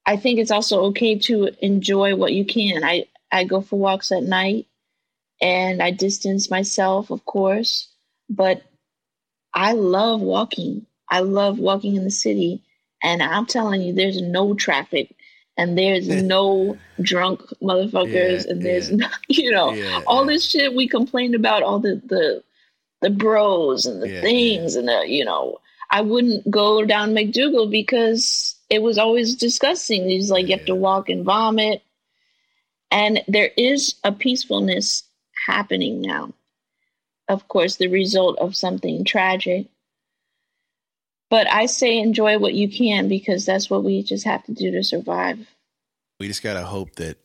I 0.07 0.19
think 0.19 0.39
it's 0.39 0.51
also 0.51 0.83
okay 0.87 1.19
to 1.21 1.51
enjoy 1.65 2.15
what 2.17 2.35
you 2.35 2.45
can. 2.45 2.85
I 2.85 3.07
i 3.33 3.45
go 3.45 3.63
for 3.63 3.79
walks 3.79 4.13
at 4.13 4.25
night 4.25 4.67
and 5.41 5.83
i 5.83 5.91
distance 5.91 6.51
myself 6.51 7.11
of 7.11 7.25
course 7.25 7.89
but 8.31 8.63
I 9.55 9.73
love 9.73 10.21
walking. 10.21 10.87
I 11.11 11.21
love 11.21 11.59
walking 11.59 11.97
in 11.97 12.05
the 12.05 12.11
city 12.11 12.63
And 13.03 13.23
I'm 13.23 13.47
telling 13.47 13.83
you, 13.83 13.93
there's 13.93 14.21
no 14.21 14.55
traffic 14.55 15.15
and 15.57 15.77
there's 15.77 16.09
no 16.23 16.79
drunk 17.01 17.43
motherfuckers 17.63 18.45
Yeah, 18.45 18.53
and 18.53 18.63
there's 18.63 18.91
yeah. 18.91 18.97
no, 19.01 19.09
you 19.29 19.51
know, 19.51 19.73
Yeah, 19.73 20.01
all 20.07 20.25
this 20.25 20.49
shit 20.49 20.75
we 20.75 20.89
complained 20.89 21.35
about, 21.35 21.63
all 21.63 21.79
the, 21.79 22.01
the, 22.07 22.43
the 23.01 23.11
bros 23.11 23.87
and 23.87 24.03
the 24.03 24.21
things 24.21 24.77
and 24.77 24.89
the, 24.89 25.05
you 25.07 25.25
know, 25.25 25.59
I 25.91 26.01
wouldn't 26.01 26.51
go 26.51 26.85
down 26.87 27.13
MacDougal 27.13 27.71
because 27.71 28.57
it 28.71 28.81
was 28.81 28.97
always 28.97 29.37
disgusting. 29.37 30.11
It's 30.11 30.31
like 30.31 30.49
you 30.49 30.57
have 30.57 30.67
to 30.67 30.75
walk 30.75 31.11
and 31.11 31.23
vomit. 31.23 31.83
And 32.91 33.23
there 33.29 33.51
is 33.59 33.97
a 34.03 34.11
peacefulness 34.11 35.05
happening 35.47 36.01
now. 36.01 36.33
Of 37.29 37.47
course, 37.49 37.77
the 37.77 37.89
result 37.89 38.39
of 38.39 38.57
something 38.57 39.05
tragic. 39.05 39.67
But 41.33 41.51
I 41.51 41.65
say 41.65 41.99
enjoy 41.99 42.39
what 42.39 42.53
you 42.53 42.69
can 42.69 43.09
because 43.09 43.47
that's 43.47 43.71
what 43.71 43.85
we 43.85 44.03
just 44.03 44.27
have 44.27 44.45
to 44.45 44.53
do 44.53 44.71
to 44.73 44.85
survive. 44.85 45.39
we 46.21 46.29
just 46.29 46.43
gotta 46.43 46.63
hope 46.63 46.95
that 46.97 47.17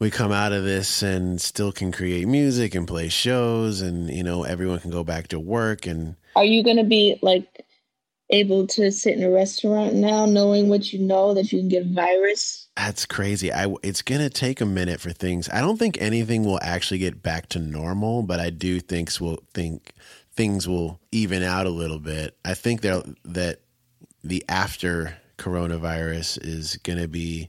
we 0.00 0.10
come 0.10 0.32
out 0.32 0.50
of 0.52 0.64
this 0.64 1.02
and 1.04 1.40
still 1.40 1.70
can 1.70 1.92
create 1.92 2.26
music 2.26 2.74
and 2.74 2.84
play 2.88 3.08
shows 3.08 3.80
and 3.80 4.10
you 4.10 4.24
know 4.24 4.42
everyone 4.42 4.80
can 4.80 4.90
go 4.90 5.04
back 5.04 5.28
to 5.28 5.38
work 5.38 5.86
and 5.86 6.16
Are 6.34 6.44
you 6.44 6.64
going 6.64 6.78
to 6.78 6.84
be 6.84 7.16
like 7.22 7.64
able 8.30 8.66
to 8.66 8.90
sit 8.90 9.16
in 9.16 9.22
a 9.22 9.30
restaurant 9.30 9.94
now 9.94 10.26
knowing 10.26 10.68
what 10.68 10.92
you 10.92 10.98
know 10.98 11.32
that 11.34 11.52
you 11.52 11.60
can 11.60 11.68
get 11.68 11.86
a 11.86 11.94
virus? 11.94 12.66
that's 12.76 13.06
crazy 13.06 13.52
i 13.52 13.72
it's 13.84 14.02
gonna 14.02 14.28
take 14.28 14.60
a 14.60 14.66
minute 14.66 15.00
for 15.00 15.12
things 15.12 15.48
i 15.50 15.60
don't 15.60 15.78
think 15.78 15.96
anything 16.02 16.44
will 16.44 16.58
actually 16.60 16.98
get 16.98 17.22
back 17.22 17.48
to 17.48 17.60
normal 17.60 18.24
but 18.24 18.40
i 18.40 18.50
do 18.50 18.80
think 18.80 19.10
we'll 19.20 19.38
think 19.54 19.92
things 20.36 20.68
will 20.68 21.00
even 21.10 21.42
out 21.42 21.66
a 21.66 21.70
little 21.70 21.98
bit 21.98 22.36
i 22.44 22.54
think 22.54 22.80
there 22.82 23.02
that 23.24 23.60
the 24.22 24.44
after 24.48 25.16
coronavirus 25.38 26.38
is 26.42 26.76
gonna 26.78 27.08
be 27.08 27.48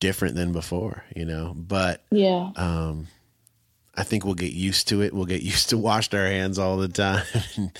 different 0.00 0.34
than 0.36 0.52
before 0.52 1.04
you 1.14 1.24
know 1.24 1.52
but 1.56 2.02
Yeah. 2.10 2.50
um 2.56 3.08
I 4.02 4.04
think 4.04 4.24
we'll 4.24 4.34
get 4.34 4.52
used 4.52 4.88
to 4.88 5.00
it. 5.00 5.12
We'll 5.14 5.26
get 5.26 5.42
used 5.54 5.70
to 5.70 5.78
washing 5.78 6.18
our 6.18 6.26
hands 6.26 6.58
all 6.58 6.76
the 6.76 6.88
time. 6.88 7.22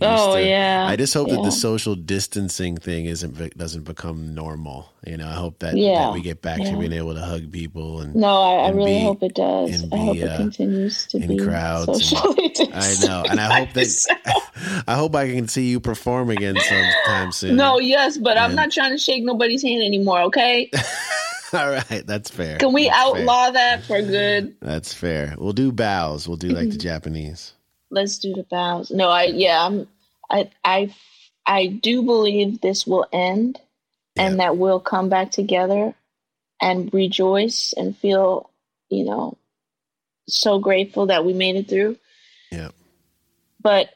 Oh, 0.00 0.34
to- 0.36 0.42
yeah. 0.46 0.86
I 0.88 0.96
just 0.96 1.12
hope 1.12 1.28
that 1.28 1.42
the 1.42 1.50
social 1.50 1.94
distancing 1.94 2.76
thing 2.76 3.04
isn't 3.06 3.56
doesn't 3.58 3.84
become 3.84 4.34
normal. 4.34 4.88
You 5.06 5.16
know, 5.18 5.26
I 5.28 5.32
hope 5.34 5.58
that, 5.60 5.76
Yeah. 5.76 5.98
that 6.06 6.14
we 6.14 6.22
get 6.22 6.40
back 6.42 6.58
to 6.62 6.76
being 6.78 6.92
able 6.92 7.14
to 7.14 7.20
hug 7.20 7.52
people 7.52 8.00
and 8.00 8.14
No, 8.14 8.28
I, 8.42 8.66
I 8.66 8.68
really 8.70 8.94
be- 8.98 9.00
hope 9.04 9.22
it 9.22 9.34
does. 9.34 9.82
and 9.82 9.92
I 9.92 9.96
hope 9.98 10.14
be, 10.14 10.22
it 10.22 10.28
uh, 10.30 10.36
continues 10.38 11.06
to 11.08 11.18
in 11.18 11.28
be 11.28 11.36
crowds 11.44 11.88
and- 11.88 12.02
socially 12.02 12.52
I 12.72 12.94
know, 13.06 13.24
and 13.28 13.38
I 13.40 13.60
hope 13.60 13.72
that 13.74 14.84
I 14.86 14.94
hope 14.94 15.14
I 15.14 15.30
can 15.32 15.46
see 15.48 15.66
you 15.68 15.78
perform 15.80 16.30
again 16.30 16.56
sometime 16.56 17.32
soon. 17.32 17.56
No, 17.56 17.78
yes, 17.78 18.16
but 18.18 18.38
I'm 18.38 18.54
not 18.54 18.70
trying 18.72 18.92
to 18.92 18.98
shake 18.98 19.24
nobody's 19.24 19.62
hand 19.62 19.82
anymore. 19.82 20.22
Okay, 20.22 20.70
all 21.52 21.70
right, 21.70 22.02
that's 22.06 22.30
fair. 22.30 22.58
can 22.58 22.72
we 22.72 22.88
That's 22.88 22.96
fair. 22.98 23.20
outlaw 23.20 23.50
that 23.50 23.84
for 23.84 24.00
good? 24.02 24.56
That's 24.60 24.92
fair. 24.92 25.34
We'll 25.38 25.52
do 25.52 25.72
bows. 25.72 26.26
We'll 26.28 26.36
do 26.36 26.48
like 26.48 26.64
Mm-hmm. 26.64 26.70
the 26.70 26.78
Japanese. 26.78 27.52
Let's 27.90 28.18
do 28.18 28.34
the 28.34 28.42
bows. 28.44 28.90
No, 28.90 29.08
I 29.08 29.24
yeah, 29.24 29.64
I'm 29.64 29.86
I 30.30 30.50
I 30.64 30.94
I 31.46 31.66
do 31.66 32.02
believe 32.02 32.60
this 32.60 32.86
will 32.86 33.06
end 33.12 33.60
and 34.16 34.40
that 34.40 34.56
we'll 34.56 34.80
come 34.80 35.08
back 35.10 35.30
together 35.30 35.94
and 36.60 36.92
rejoice 36.94 37.74
and 37.76 37.96
feel, 37.96 38.48
you 38.88 39.04
know, 39.04 39.36
so 40.26 40.58
grateful 40.58 41.06
that 41.06 41.24
we 41.24 41.32
made 41.34 41.54
it 41.56 41.68
through. 41.68 41.96
Yeah. 42.50 42.70
But 43.60 43.90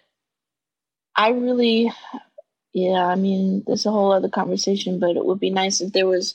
I 1.17 1.31
really 1.31 1.91
yeah, 2.73 3.05
I 3.05 3.17
mean, 3.17 3.65
there's 3.67 3.87
a 3.87 3.91
whole 3.91 4.13
other 4.13 4.29
conversation, 4.29 5.01
but 5.01 5.17
it 5.17 5.25
would 5.25 5.41
be 5.41 5.51
nice 5.51 5.81
if 5.81 5.93
there 5.93 6.07
was 6.07 6.35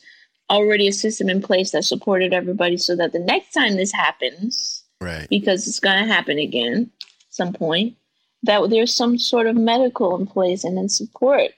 already 0.50 0.88
a 0.88 0.94
system 0.94 1.30
in 1.30 1.42
place 1.42 1.72
that 1.72 1.84
supported 1.84 2.34
everybody 2.34 2.78
so 2.78 2.96
that 2.96 3.12
the 3.14 3.20
next 3.20 3.52
time 3.54 3.76
this 3.76 3.92
happens, 3.92 4.84
Right. 5.02 5.28
because 5.30 5.68
it's 5.68 5.80
going 5.80 6.02
to 6.08 6.12
happen 6.14 6.38
again 6.40 6.90
some 7.30 7.52
point 7.54 7.96
that 8.44 8.70
there's 8.70 8.94
some 8.96 9.18
sort 9.18 9.48
of 9.48 9.56
medical 9.56 10.16
in 10.18 10.26
place 10.28 10.64
and 10.64 10.78
then 10.78 10.88
support 10.90 11.52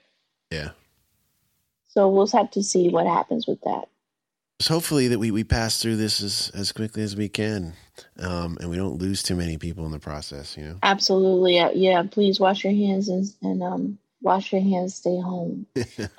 Yeah. 0.52 0.70
so 1.88 2.10
we'll 2.10 2.28
have 2.28 2.50
to 2.52 2.64
see 2.64 2.90
what 2.90 3.06
happens 3.06 3.46
with 3.48 3.62
that 3.62 3.88
Just 4.60 4.70
hopefully 4.70 5.08
that 5.10 5.20
we, 5.20 5.30
we 5.32 5.44
pass 5.44 5.80
through 5.82 5.98
this 5.98 6.22
as, 6.22 6.52
as 6.56 6.72
quickly 6.72 7.04
as 7.04 7.16
we 7.16 7.30
can 7.30 7.74
um, 8.20 8.58
and 8.60 8.70
we 8.70 8.76
don't 8.78 8.98
lose 9.00 9.22
too 9.22 9.36
many 9.36 9.58
people 9.58 9.86
in 9.86 9.92
the 9.92 10.00
process, 10.00 10.58
you 10.58 10.64
know? 10.64 10.78
absolutely 10.82 11.60
Uh, 11.60 11.70
yeah 11.76 12.02
please 12.10 12.40
wash 12.40 12.64
your 12.64 12.74
hands 12.74 13.08
and, 13.08 13.28
and 13.44 13.62
um 13.62 14.00
wash 14.22 14.52
your 14.52 14.62
hands 14.62 14.96
stay 14.96 15.20
home 15.20 15.66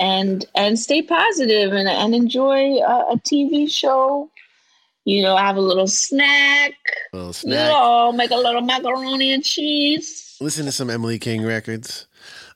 and 0.00 0.44
and 0.54 0.78
stay 0.78 1.02
positive 1.02 1.72
and, 1.72 1.88
and 1.88 2.14
enjoy 2.14 2.76
a, 2.78 3.12
a 3.12 3.16
tv 3.18 3.68
show 3.70 4.30
you 5.04 5.22
know 5.22 5.36
have 5.36 5.56
a 5.56 5.60
little 5.60 5.86
snack 5.88 6.72
A 7.12 7.16
little 7.16 7.28
you 7.28 7.32
snack. 7.32 7.70
know 7.72 8.12
make 8.12 8.30
a 8.30 8.36
little 8.36 8.60
macaroni 8.62 9.32
and 9.32 9.44
cheese 9.44 10.36
Listen 10.40 10.66
to 10.66 10.72
some 10.72 10.88
Emily 10.88 11.18
King 11.18 11.44
records. 11.44 12.06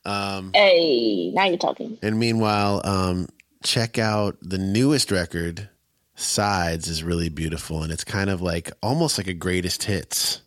Um, 0.04 0.52
hey 0.54 1.30
now 1.34 1.46
you're 1.46 1.58
talking 1.58 1.98
and 2.02 2.18
meanwhile, 2.18 2.80
um, 2.84 3.28
check 3.64 3.98
out 3.98 4.36
the 4.40 4.58
newest 4.58 5.10
record, 5.10 5.68
Sides, 6.14 6.86
is 6.88 7.02
really 7.02 7.28
beautiful. 7.28 7.82
And 7.82 7.92
it's 7.92 8.04
kind 8.04 8.30
of 8.30 8.40
like 8.40 8.70
almost 8.82 9.18
like 9.18 9.26
a 9.26 9.34
greatest 9.34 9.82
hits 9.84 10.42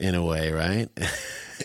in 0.00 0.14
a 0.14 0.24
way, 0.24 0.50
right? 0.52 0.88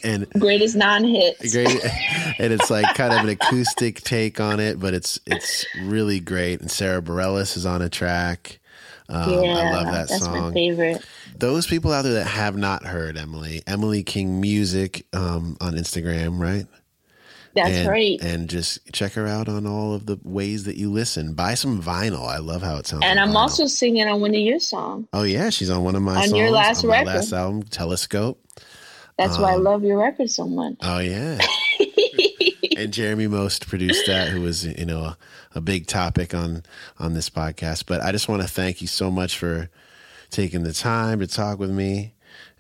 and 0.04 0.30
greatest 0.32 0.76
non-hits. 0.76 1.54
Great 1.54 1.84
and 2.40 2.54
it's 2.54 2.70
like 2.70 2.96
kind 2.96 3.14
of 3.14 3.20
an 3.20 3.30
acoustic 3.30 4.02
take 4.02 4.40
on 4.40 4.60
it 4.60 4.80
but 4.80 4.94
it's 4.94 5.20
it's 5.26 5.66
really 5.84 6.20
great 6.20 6.62
and 6.62 6.70
sara 6.72 7.02
bareilles 7.02 7.56
is 7.58 7.66
on 7.66 7.82
a 7.82 7.90
track. 7.90 8.60
Um, 9.10 9.32
yeah 9.32 9.40
i 9.40 9.72
love 9.72 9.86
that 9.88 10.08
that's 10.10 10.22
my 10.28 10.38
song. 10.38 10.54
favorite. 10.54 11.04
Those 11.38 11.66
people 11.66 11.92
out 11.92 12.04
there 12.04 12.14
that 12.16 12.28
have 12.28 12.56
not 12.58 12.86
heard 12.86 13.18
emily 13.18 13.62
emily 13.66 14.04
king 14.04 14.40
music 14.42 15.06
um, 15.14 15.58
on 15.62 15.74
instagram 15.74 16.40
right? 16.40 16.66
That's 17.56 17.72
and, 17.72 17.90
right. 17.90 18.20
and 18.22 18.48
just 18.48 18.78
check 18.94 19.14
her 19.14 19.26
out 19.26 19.50
on 19.50 19.66
all 19.66 19.96
of 19.96 20.06
the 20.06 20.20
ways 20.24 20.66
that 20.66 20.78
you 20.78 20.92
listen. 20.92 21.34
Buy 21.34 21.56
some 21.56 21.82
vinyl. 21.82 22.28
I 22.28 22.38
love 22.38 22.62
how 22.62 22.78
it 22.78 22.86
sounds 22.86 23.04
And 23.04 23.20
I'm 23.20 23.30
vinyl. 23.30 23.36
also 23.38 23.66
singing 23.66 24.08
on 24.08 24.22
one 24.22 24.36
of 24.36 24.40
your 24.40 24.60
songs. 24.60 25.08
oh 25.14 25.24
yeah 25.24 25.50
she's 25.50 25.72
on 25.72 25.84
one 25.84 25.96
of 25.96 26.04
my 26.04 26.18
On 26.18 26.28
songs 26.28 26.34
your 26.38 26.52
last 26.52 26.84
on 26.84 26.92
my 26.92 26.98
record. 27.00 27.08
last 27.16 27.34
album 27.34 27.64
telescope 27.64 28.40
That's 29.20 29.38
why 29.38 29.52
I 29.52 29.56
Um, 29.56 29.64
love 29.64 29.84
your 29.84 30.00
record 30.00 30.32
so 30.32 30.46
much. 30.48 30.76
oh 30.82 31.00
yeah 31.00 31.38
and 32.78 32.94
Jeremy 32.94 33.28
Most 33.28 33.68
produced 33.68 34.06
that, 34.08 34.30
who 34.30 34.42
was 34.42 34.66
you 34.66 34.86
know 34.86 35.00
a, 35.02 35.18
a 35.56 35.62
big 35.62 35.86
topic 35.88 36.34
on 36.34 36.64
on 37.00 37.14
this 37.14 37.30
podcast. 37.30 37.86
But 37.86 38.02
I 38.02 38.12
just 38.12 38.28
want 38.30 38.42
to 38.42 38.48
thank 38.48 38.82
you 38.82 38.88
so 38.88 39.12
much 39.12 39.38
for 39.38 39.70
taking 40.30 40.64
the 40.64 40.74
time 40.74 41.20
to 41.20 41.28
talk 41.28 41.60
with 41.60 41.72
me. 41.72 42.14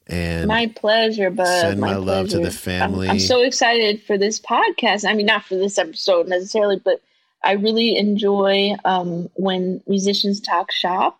And 0.07 0.47
my 0.47 0.67
pleasure, 0.75 1.29
bud. 1.29 1.45
send 1.45 1.79
my 1.79 1.91
my 1.91 1.95
love 1.95 2.29
to 2.29 2.39
the 2.39 2.51
family. 2.51 3.07
I'm, 3.07 3.13
I'm 3.13 3.19
so 3.19 3.41
excited 3.43 4.01
for 4.03 4.17
this 4.17 4.39
podcast. 4.39 5.07
I 5.07 5.13
mean, 5.13 5.27
not 5.27 5.43
for 5.45 5.55
this 5.55 5.77
episode 5.77 6.27
necessarily, 6.27 6.81
but 6.83 7.01
I 7.43 7.53
really 7.53 7.95
enjoy 7.95 8.75
um, 8.85 9.29
when 9.35 9.81
musicians 9.87 10.41
talk 10.41 10.71
shop. 10.71 11.18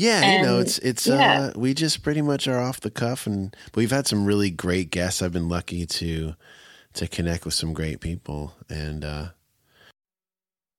Yeah, 0.00 0.36
you 0.36 0.42
know, 0.42 0.60
it's 0.60 0.78
it's 0.78 1.06
yeah. 1.06 1.50
uh, 1.54 1.58
we 1.58 1.74
just 1.74 2.02
pretty 2.02 2.22
much 2.22 2.48
are 2.48 2.58
off 2.58 2.80
the 2.80 2.90
cuff, 2.90 3.26
and 3.26 3.54
we've 3.74 3.90
had 3.90 4.06
some 4.06 4.24
really 4.24 4.50
great 4.50 4.90
guests. 4.90 5.22
I've 5.22 5.32
been 5.32 5.48
lucky 5.48 5.86
to 5.86 6.34
to 6.94 7.08
connect 7.08 7.44
with 7.44 7.54
some 7.54 7.72
great 7.72 8.00
people, 8.00 8.54
and 8.68 9.04
uh, 9.04 9.26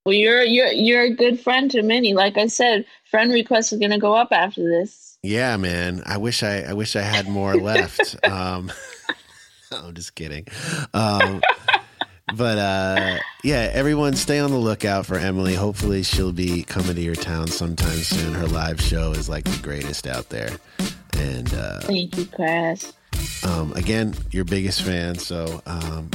Well, 0.06 0.14
you're 0.14 0.44
you're 0.44 0.72
you're 0.72 1.04
a 1.04 1.14
good 1.14 1.40
friend 1.40 1.70
to 1.72 1.82
many. 1.84 2.14
Like 2.14 2.38
I 2.38 2.48
said, 2.48 2.86
friend 3.10 3.32
requests 3.32 3.72
are 3.74 3.78
going 3.78 3.92
to 3.92 4.00
go 4.00 4.14
up 4.14 4.30
after 4.32 4.64
this. 4.64 5.18
Yeah, 5.24 5.56
man. 5.58 6.02
I 6.06 6.18
wish 6.18 6.44
I 6.44 6.62
I 6.62 6.74
wish 6.74 6.96
I 6.96 7.02
had 7.02 7.28
more 7.28 7.56
left. 7.56 8.16
um 8.28 8.72
I'm 9.72 9.94
just 9.94 10.16
kidding. 10.16 10.48
Um 10.94 11.42
but 12.36 12.58
uh 12.58 13.18
yeah, 13.44 13.70
everyone 13.74 14.16
stay 14.16 14.40
on 14.40 14.52
the 14.52 14.58
lookout 14.58 15.06
for 15.06 15.16
Emily. 15.16 15.56
Hopefully 15.56 16.04
she'll 16.04 16.32
be 16.32 16.64
coming 16.64 16.96
to 16.96 17.02
your 17.02 17.16
town 17.16 17.48
sometime 17.48 17.98
soon. 17.98 18.34
Her 18.34 18.48
live 18.48 18.80
show 18.82 19.12
is 19.12 19.28
like 19.30 19.44
the 19.46 19.60
greatest 19.62 20.08
out 20.08 20.30
there. 20.30 20.50
And 21.18 21.54
uh 21.54 21.80
Thank 21.82 22.18
you, 22.18 22.26
Chris. 22.26 22.94
um 23.44 23.74
again, 23.74 24.16
your 24.32 24.46
biggest 24.46 24.82
fan, 24.82 25.16
so 25.16 25.62
um 25.66 26.10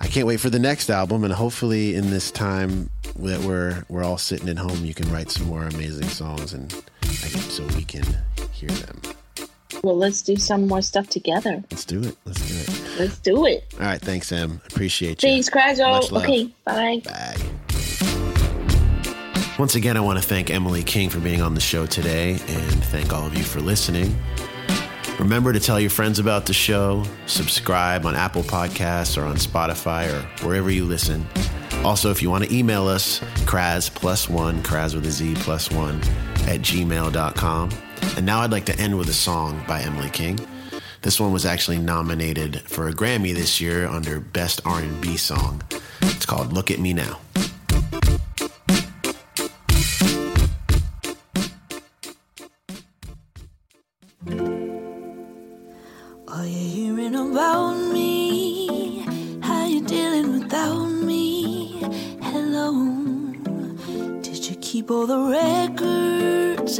I 0.00 0.06
can't 0.06 0.26
wait 0.26 0.40
for 0.40 0.50
the 0.50 0.58
next 0.58 0.90
album 0.90 1.24
and 1.24 1.32
hopefully 1.32 1.94
in 1.94 2.10
this 2.10 2.30
time 2.30 2.90
that 3.16 3.40
we're 3.40 3.84
we're 3.88 4.04
all 4.04 4.18
sitting 4.18 4.48
at 4.48 4.58
home 4.58 4.84
you 4.84 4.92
can 4.94 5.10
write 5.12 5.30
some 5.30 5.46
more 5.46 5.64
amazing 5.64 6.08
songs 6.08 6.52
and 6.52 6.72
so 7.48 7.64
we 7.76 7.84
can 7.84 8.04
hear 8.52 8.68
them. 8.70 9.00
Well, 9.82 9.96
let's 9.96 10.22
do 10.22 10.36
some 10.36 10.66
more 10.66 10.82
stuff 10.82 11.08
together. 11.08 11.62
Let's 11.70 11.84
do 11.84 12.02
it. 12.02 12.16
Let's 12.24 12.40
do 12.48 12.72
it. 12.72 12.83
Let's 12.98 13.18
do 13.18 13.46
it. 13.46 13.64
All 13.74 13.80
right. 13.80 14.00
Thanks, 14.00 14.30
Em. 14.32 14.60
Appreciate 14.70 15.22
you. 15.22 15.42
Thanks, 15.42 15.78
love. 15.78 16.12
Okay, 16.12 16.50
bye. 16.64 17.02
Bye. 17.04 17.36
Once 19.58 19.76
again, 19.76 19.96
I 19.96 20.00
want 20.00 20.20
to 20.20 20.28
thank 20.28 20.50
Emily 20.50 20.82
King 20.82 21.08
for 21.08 21.20
being 21.20 21.40
on 21.40 21.54
the 21.54 21.60
show 21.60 21.86
today 21.86 22.32
and 22.32 22.84
thank 22.86 23.12
all 23.12 23.24
of 23.24 23.36
you 23.36 23.44
for 23.44 23.60
listening. 23.60 24.16
Remember 25.20 25.52
to 25.52 25.60
tell 25.60 25.78
your 25.78 25.90
friends 25.90 26.18
about 26.18 26.44
the 26.46 26.52
show, 26.52 27.04
subscribe 27.26 28.04
on 28.04 28.16
Apple 28.16 28.42
Podcasts 28.42 29.16
or 29.16 29.24
on 29.24 29.36
Spotify 29.36 30.12
or 30.12 30.22
wherever 30.44 30.72
you 30.72 30.84
listen. 30.84 31.24
Also, 31.84 32.10
if 32.10 32.20
you 32.20 32.30
want 32.30 32.42
to 32.44 32.52
email 32.52 32.88
us, 32.88 33.20
Kraz 33.46 33.94
plus 33.94 34.28
one, 34.28 34.60
Kraz 34.64 34.94
with 34.94 35.06
a 35.06 35.10
Z 35.10 35.34
plus 35.36 35.70
one 35.70 36.00
at 36.48 36.60
gmail.com. 36.60 37.70
And 38.16 38.26
now 38.26 38.40
I'd 38.40 38.50
like 38.50 38.64
to 38.66 38.78
end 38.80 38.98
with 38.98 39.08
a 39.08 39.14
song 39.14 39.62
by 39.68 39.82
Emily 39.82 40.10
King. 40.10 40.38
This 41.04 41.20
one 41.20 41.34
was 41.34 41.44
actually 41.44 41.76
nominated 41.76 42.62
for 42.62 42.88
a 42.88 42.92
Grammy 42.94 43.34
this 43.34 43.60
year 43.60 43.86
under 43.86 44.20
Best 44.20 44.62
R&B 44.64 45.18
Song. 45.18 45.60
It's 46.00 46.24
called 46.24 46.54
Look 46.54 46.70
at 46.70 46.78
Me 46.80 46.94
Now. 46.94 47.20
Are 56.26 56.46
you 56.46 56.96
hearing 56.96 57.14
about 57.14 57.74
me? 57.92 59.04
How 59.42 59.66
you 59.66 59.84
dealing 59.84 60.40
without 60.40 60.86
me? 60.86 61.82
Hello. 62.22 62.72
Did 64.22 64.48
you 64.48 64.56
keep 64.56 64.90
all 64.90 65.06
the 65.06 65.18
records? 65.18 66.78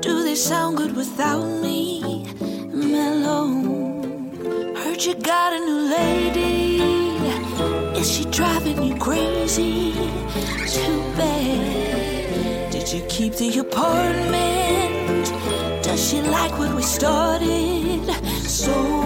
Do 0.00 0.22
they 0.22 0.36
sound 0.36 0.76
good 0.76 0.94
without 0.94 1.44
me? 1.60 2.33
Heard 4.76 5.02
you 5.02 5.14
got 5.16 5.52
a 5.52 5.58
new 5.58 5.80
lady. 5.96 6.78
Is 7.98 8.08
she 8.08 8.24
driving 8.26 8.82
you 8.82 8.94
crazy? 8.96 9.92
Too 10.68 10.98
bad. 11.16 12.70
Did 12.70 12.92
you 12.92 13.02
keep 13.08 13.34
the 13.34 13.58
apartment? 13.58 15.26
Does 15.82 16.08
she 16.08 16.22
like 16.22 16.56
what 16.56 16.72
we 16.74 16.82
started? 16.82 18.04
So 18.42 19.03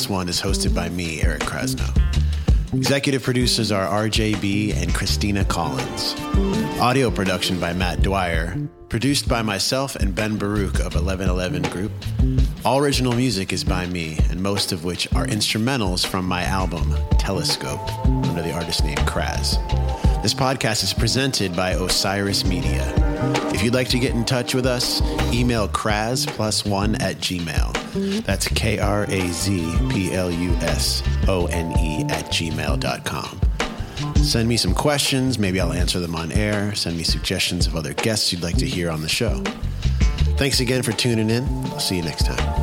Plus 0.00 0.08
One 0.08 0.30
is 0.30 0.40
hosted 0.40 0.74
by 0.74 0.88
me, 0.88 1.20
Eric 1.20 1.42
Krasno. 1.42 1.94
Executive 2.72 3.22
producers 3.22 3.70
are 3.70 3.84
RJ 3.84 4.40
Bee 4.40 4.72
and 4.72 4.94
Christina 4.94 5.44
Collins. 5.44 6.14
Audio 6.80 7.10
production 7.10 7.60
by 7.60 7.74
Matt 7.74 8.00
Dwyer. 8.00 8.56
Produced 8.88 9.28
by 9.28 9.42
myself 9.42 9.96
and 9.96 10.14
Ben 10.14 10.38
Baruch 10.38 10.76
of 10.76 10.94
1111 10.94 11.64
Group. 11.64 11.92
All 12.64 12.78
original 12.78 13.12
music 13.12 13.52
is 13.52 13.62
by 13.62 13.84
me, 13.88 14.18
and 14.30 14.42
most 14.42 14.72
of 14.72 14.84
which 14.84 15.06
are 15.12 15.26
instrumentals 15.26 16.06
from 16.06 16.24
my 16.24 16.44
album, 16.44 16.94
Telescope, 17.18 17.86
under 18.06 18.40
the 18.40 18.52
artist 18.52 18.82
name 18.82 18.96
Kraz. 19.04 19.58
This 20.22 20.32
podcast 20.32 20.82
is 20.82 20.94
presented 20.94 21.54
by 21.54 21.72
Osiris 21.72 22.46
Media. 22.46 22.90
If 23.52 23.62
you'd 23.62 23.74
like 23.74 23.90
to 23.90 23.98
get 23.98 24.12
in 24.14 24.24
touch 24.24 24.54
with 24.54 24.64
us, 24.64 25.02
email 25.30 25.68
Kraz 25.68 26.26
plus 26.26 26.64
one 26.64 26.94
at 27.02 27.16
Gmail. 27.16 27.69
That's 27.94 28.48
K 28.48 28.78
R 28.78 29.04
A 29.04 29.28
Z 29.28 29.76
P 29.90 30.12
L 30.12 30.30
U 30.30 30.50
S 30.56 31.02
O 31.28 31.46
N 31.46 31.72
E 31.78 32.04
at 32.04 32.26
gmail.com. 32.26 33.40
Send 34.16 34.48
me 34.48 34.56
some 34.56 34.74
questions. 34.74 35.38
Maybe 35.38 35.60
I'll 35.60 35.72
answer 35.72 35.98
them 35.98 36.14
on 36.14 36.32
air. 36.32 36.74
Send 36.74 36.96
me 36.96 37.02
suggestions 37.02 37.66
of 37.66 37.76
other 37.76 37.94
guests 37.94 38.32
you'd 38.32 38.42
like 38.42 38.56
to 38.58 38.66
hear 38.66 38.90
on 38.90 39.02
the 39.02 39.08
show. 39.08 39.42
Thanks 40.36 40.60
again 40.60 40.82
for 40.82 40.92
tuning 40.92 41.30
in. 41.30 41.44
I'll 41.66 41.80
see 41.80 41.96
you 41.96 42.02
next 42.02 42.26
time. 42.26 42.59